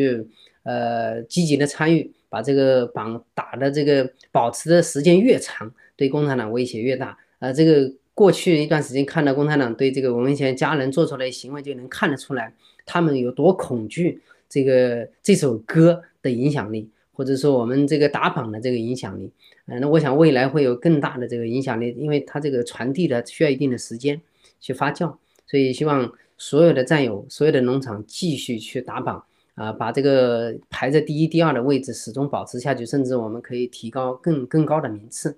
[0.63, 7.19] 呃，积极的参与，把这个榜打的这个保持的时间越长，对共产党威胁越大。
[7.41, 12.55] 呃，这个过去一段时间看到共产党对这个文文贤家人做出来的行为，就能看得出来
[12.87, 19.31] 他们有多恐惧这个这首歌的影响力，或者说我们这个打榜的这个影响力。
[19.67, 24.19] 嗯，那我想未来会有更大的这个影响力，因为它这个传递的需要一定的时间
[24.59, 25.15] 去发酵，
[25.47, 29.23] 所以希望所有的战友、所有的农场继续去打榜。
[29.57, 35.37] 啊，把这个排在第一、第二的位置始终保持下去，甚至我们可以提高更更高的名次。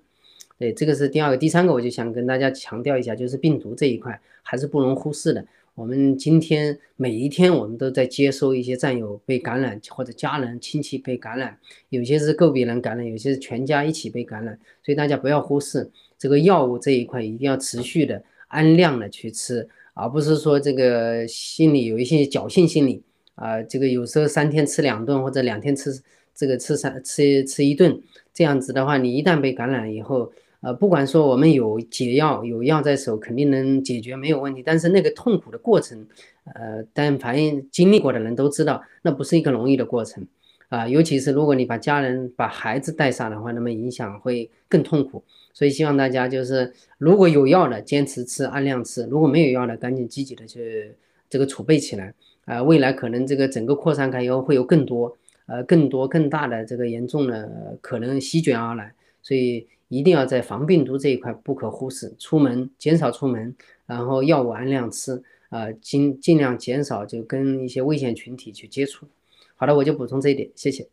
[0.63, 5.45] 对，这个是第二个、第三个，我就想跟大家强调一下，就是病毒这一块还是不容忽视的。
[5.75, 11.57] 我们今天每一天，我们都在接收一些战友被感染，或者家人亲戚被感染，
[11.89, 14.57] 有些是个别人感染，有些是全家一起被感染。
[14.81, 23.03] 所以大家不要忽视这个药物这一块，一定要持续的按量的去吃，而不是说这个心里有一些侥幸心理。
[23.35, 25.91] 啊，这个有时候三天吃两顿，或者两天吃
[26.33, 28.01] 这个吃三吃吃一顿，
[28.33, 30.31] 这样子的话，你一旦被感染以后，
[30.63, 34.63] 呃，不管说我们有解药，有药在手，肯定能解决，没有问题。
[34.65, 36.07] 但是那个痛苦的过程，
[36.45, 37.35] 呃，但凡
[37.69, 40.25] 经历过的人都知道，那不是一个容易的过程
[40.69, 40.87] 啊。
[40.87, 45.21] 尤其是如果你把家人、把孩子带上的话，那么影响会更痛苦。
[45.53, 50.93] 所以希望大家就是，如果有药的，坚持吃，按量吃；如果没有药的，赶紧积极的去
[51.29, 52.13] 这个储备起来。
[52.45, 63.55] 啊，未来可能这个整个扩散开以后会有更多，呃，更多更大的这个严重的可能席卷而来，所以一定要在防病毒这一块不可忽视，出门减少出门，
[63.85, 69.07] 然后药物按量吃，啊，尽尽量减少就跟一些危险群体去接触。
[69.55, 70.89] 好的，我就补充这一点，谢谢。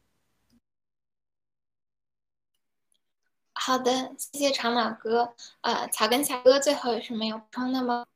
[3.55, 8.07] 好的，谢谢长老哥，呃，草根侠哥最后有什么要补充的吗？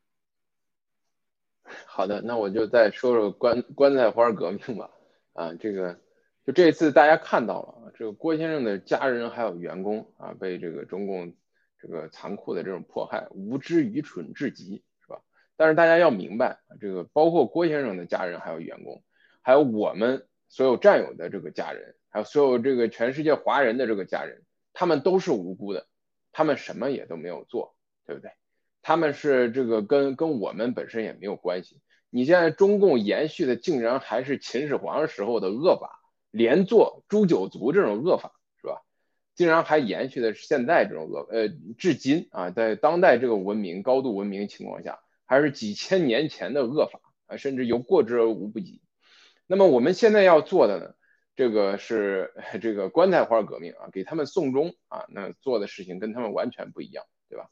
[1.87, 4.91] 好的，那我就再说说棺棺材花革命吧。
[5.33, 5.99] 啊，这个
[6.45, 11.35] 就这次大家看到了啊，这个郭先生的家人还有员工啊，被这个中共
[11.79, 15.21] 这个残酷的这种迫害，无知愚蠢至极，是吧？
[15.57, 19.03] 但是大家要明白啊，这个包括郭先生的家人还有员工，
[19.41, 24.43] 还有我们所有战友的这个家人，还有所有这个全世界华人的这个家人，
[24.75, 25.87] 他们都是无辜的，
[26.31, 27.75] 他们什么也都没有做，
[28.07, 28.31] 对不对？
[28.83, 31.81] 他们是这个跟跟我们本身也没有关系。
[32.11, 36.01] 你现在中共延续的竟然还是秦始皇时候的恶法，
[36.35, 38.83] 连坐诛九族这种恶法，是吧？
[39.37, 41.49] 竟然还延续的是现在这种恶，呃，
[41.79, 48.83] 至今啊，在当代这个文明高度文明情况下，还是几千年前的恶法啊，甚至有过之而无不及。
[49.47, 50.95] 那么我们现在要做的呢，
[51.37, 57.49] 这个是这个棺材花革命啊，给他们送终啊，那做的事情跟他们完全不一样，对吧？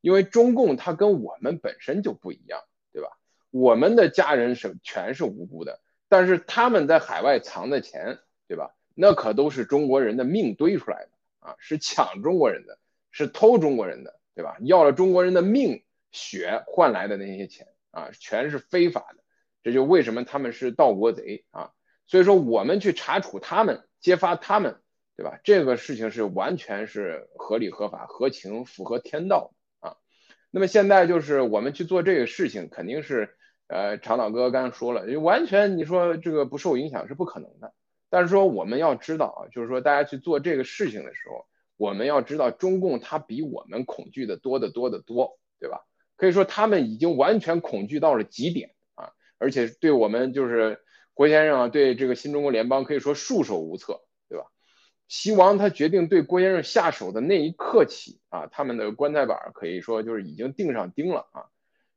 [0.00, 2.62] 因为中共它跟我们本身就不一样，
[2.94, 3.10] 对吧？
[3.50, 5.81] 我们的家人是全是无辜的，
[6.12, 8.74] 但是他们在海外藏的钱，对吧？
[8.94, 11.08] 那可都是中国人的命堆出来的
[11.38, 12.78] 啊，是抢中国人的，
[13.10, 14.58] 是偷中国人的，对吧？
[14.60, 19.24] 要了中国人的命血换来的那些钱啊，全是非法的。
[19.62, 21.72] 这就为什么他们是盗国贼啊。
[22.06, 24.82] 所以说，我们去查处他们，揭发他们，
[25.16, 25.40] 对吧？
[25.44, 29.96] 这个事情是完全是合理、合法、合情、符合天道啊。
[30.50, 33.34] 那么现在就是我们去做这个事情，肯定是，
[33.72, 37.72] 呃，长岛哥刚才说了，完全你说这个不受影响是不可能的。
[38.10, 41.46] 但是说我们要知道啊，就是说大家去做这个事情的时候，
[41.76, 45.80] 我们要知道中共他比我们恐惧的多得多得多，对吧？
[46.16, 50.78] 可以说他们已经完全恐惧到了极点啊，而且对我们就是。
[51.14, 54.00] 郭先生啊，对这个新中国联邦可以说束手无策，
[54.30, 54.46] 对吧？
[55.08, 61.44] 西王他决定对郭先生下手的那一刻起啊，他们的棺材板可以说就是已经钉上钉了啊。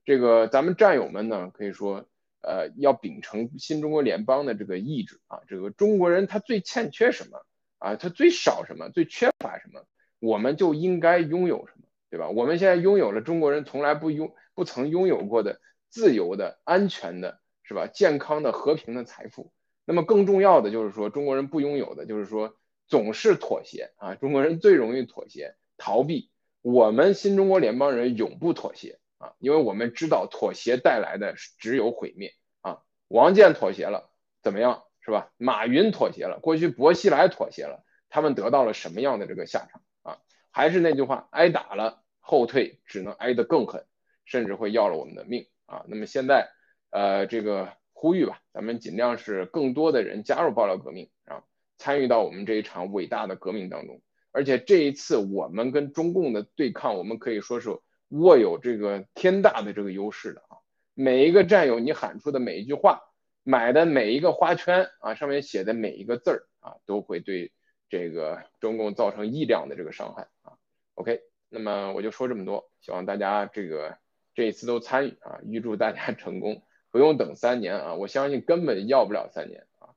[0.05, 2.07] 这个咱们战友们呢，可以说
[2.41, 7.45] 呃要秉承新中国联邦的这个意志啊，这个中国人他最欠缺什么
[7.79, 7.95] 啊？
[7.95, 8.89] 他最少什么？
[8.89, 9.83] 最缺乏什么？
[10.19, 12.29] 我们就应该拥有什么，对吧？
[12.29, 15.59] 我们现在拥有了中国人从来不拥不曾拥有过的
[15.89, 17.39] 自由的、安全的。
[17.67, 17.87] 是吧？
[17.87, 19.51] 健康的、和平的财富。
[19.85, 22.55] 那么更重要的就是说，中国人不拥有的，就是说
[22.87, 24.13] 总是妥协啊。
[24.13, 26.29] 中国人最容易妥协、逃避。
[26.61, 32.79] 我们新中国联邦人永不妥协啊，因为我们知道妥协带来的只有毁灭啊。
[33.07, 34.11] 王建妥协了，
[34.41, 34.83] 怎么样？
[35.01, 35.31] 是吧？
[35.37, 40.17] 马云妥协了，过去薄熙来妥协了，他们得到了什么样的这个下场啊？
[40.51, 43.85] 还是那句话，挨打了，后退只能挨得更狠，
[44.25, 45.85] 甚至会要了我们的命啊。
[45.87, 46.51] 那么现在。
[46.91, 51.43] 呃，这个呼吁吧，咱们尽量是更多的人加入爆料革命啊，
[51.77, 54.01] 参与到我们这一场伟大的革命当中。
[54.31, 57.77] 而且这一次我们跟中共的对抗，我们可以说是
[58.19, 60.57] 握有这个天大的这个优势的啊。
[60.93, 63.01] 每一个战友，你喊出的每一句话，
[63.43, 67.51] 买的每一个花圈啊，上面写的每一个字儿啊，都会对
[67.89, 70.53] 这个中共造成亿两的这个伤害啊。
[70.93, 73.97] OK，那么我就说这么多，希望大家这个
[74.33, 76.63] 这一次都参与啊，预祝大家 成功。
[76.91, 79.89] 不用等三年啊，我相信根本要不了三年啊，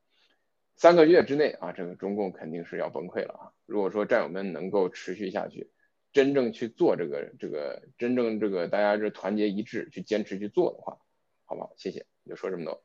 [0.75, 3.53] 三个月之内啊，这个中共肯定是要崩溃了啊。
[3.67, 5.71] 如果说战友们能够持续下去，
[6.19, 10.99] 真正去做这个这个真正这个大家这团结一致去坚持去做的话，
[11.45, 11.73] 好不好？
[11.77, 12.83] 谢谢，就说这么多。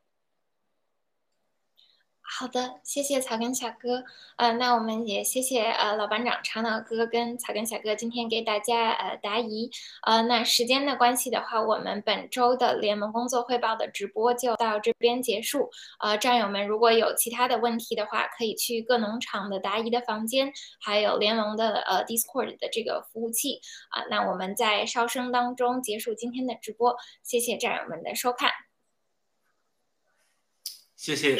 [2.25, 4.05] 好的，谢谢草根小哥。
[4.37, 9.69] 呃，那我们也谢谢呃老班长长脑哥跟草根小哥今天给大家呃答疑。
[10.01, 15.69] 呃，那时间的关系的话，我们本周的联盟工作汇报的直播就到这边结束。
[15.99, 20.51] 呃，战友们如果有其他的问题的话，可以去各农场的答疑的房间，
[20.81, 23.59] 还有联盟的呃 Discord 的这个服务器。
[23.89, 26.95] 啊，那我们在哨声当中结束今天的直播。
[27.21, 28.49] 谢谢战友们的收看。
[30.95, 31.37] 谢谢。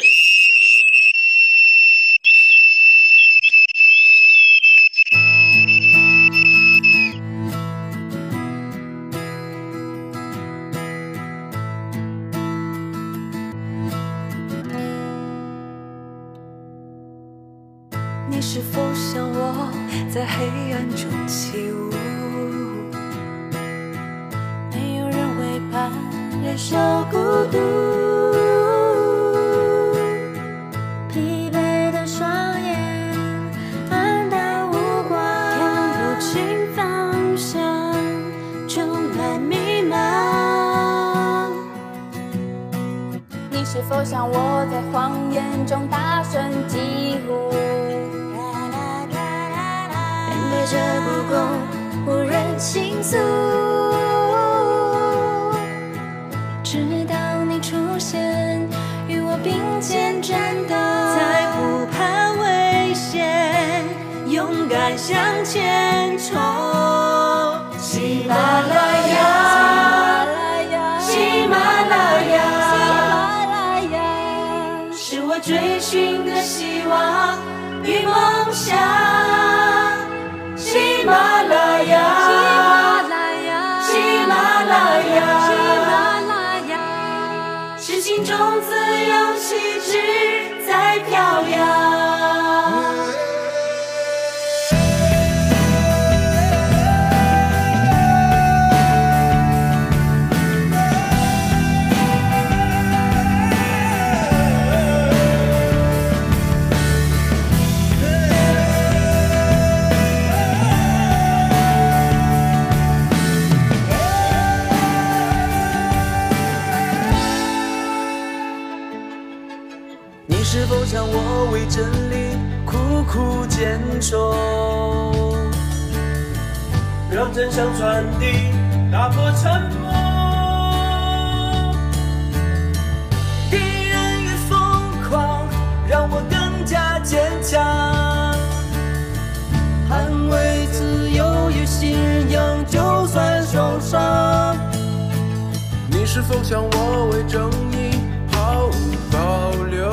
[146.14, 147.99] 是否像我为正义
[148.31, 148.72] 毫无
[149.11, 149.91] 保留？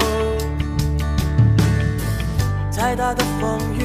[2.70, 3.79] 再大的风雨。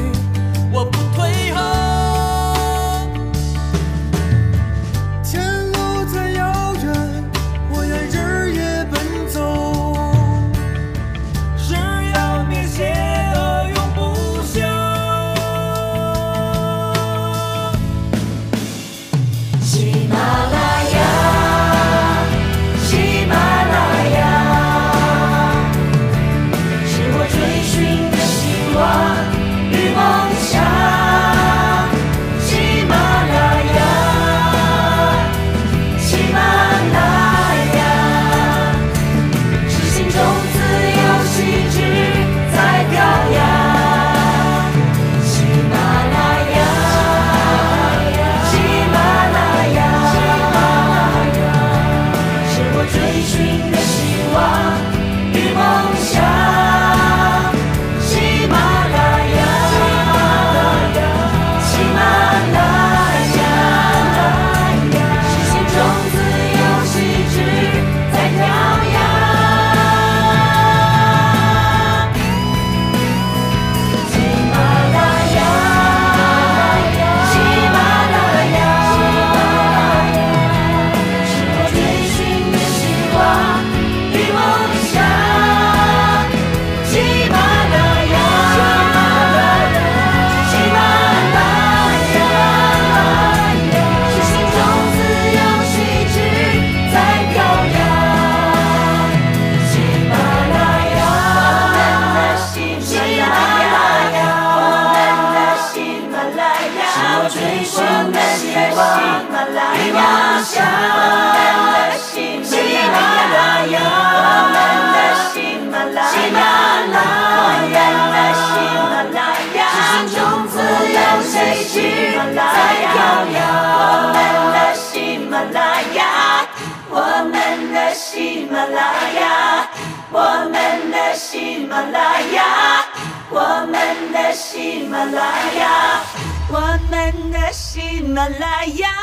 [134.35, 136.03] 喜马拉雅
[136.49, 136.59] 我
[136.91, 138.94] 们的喜马拉雅。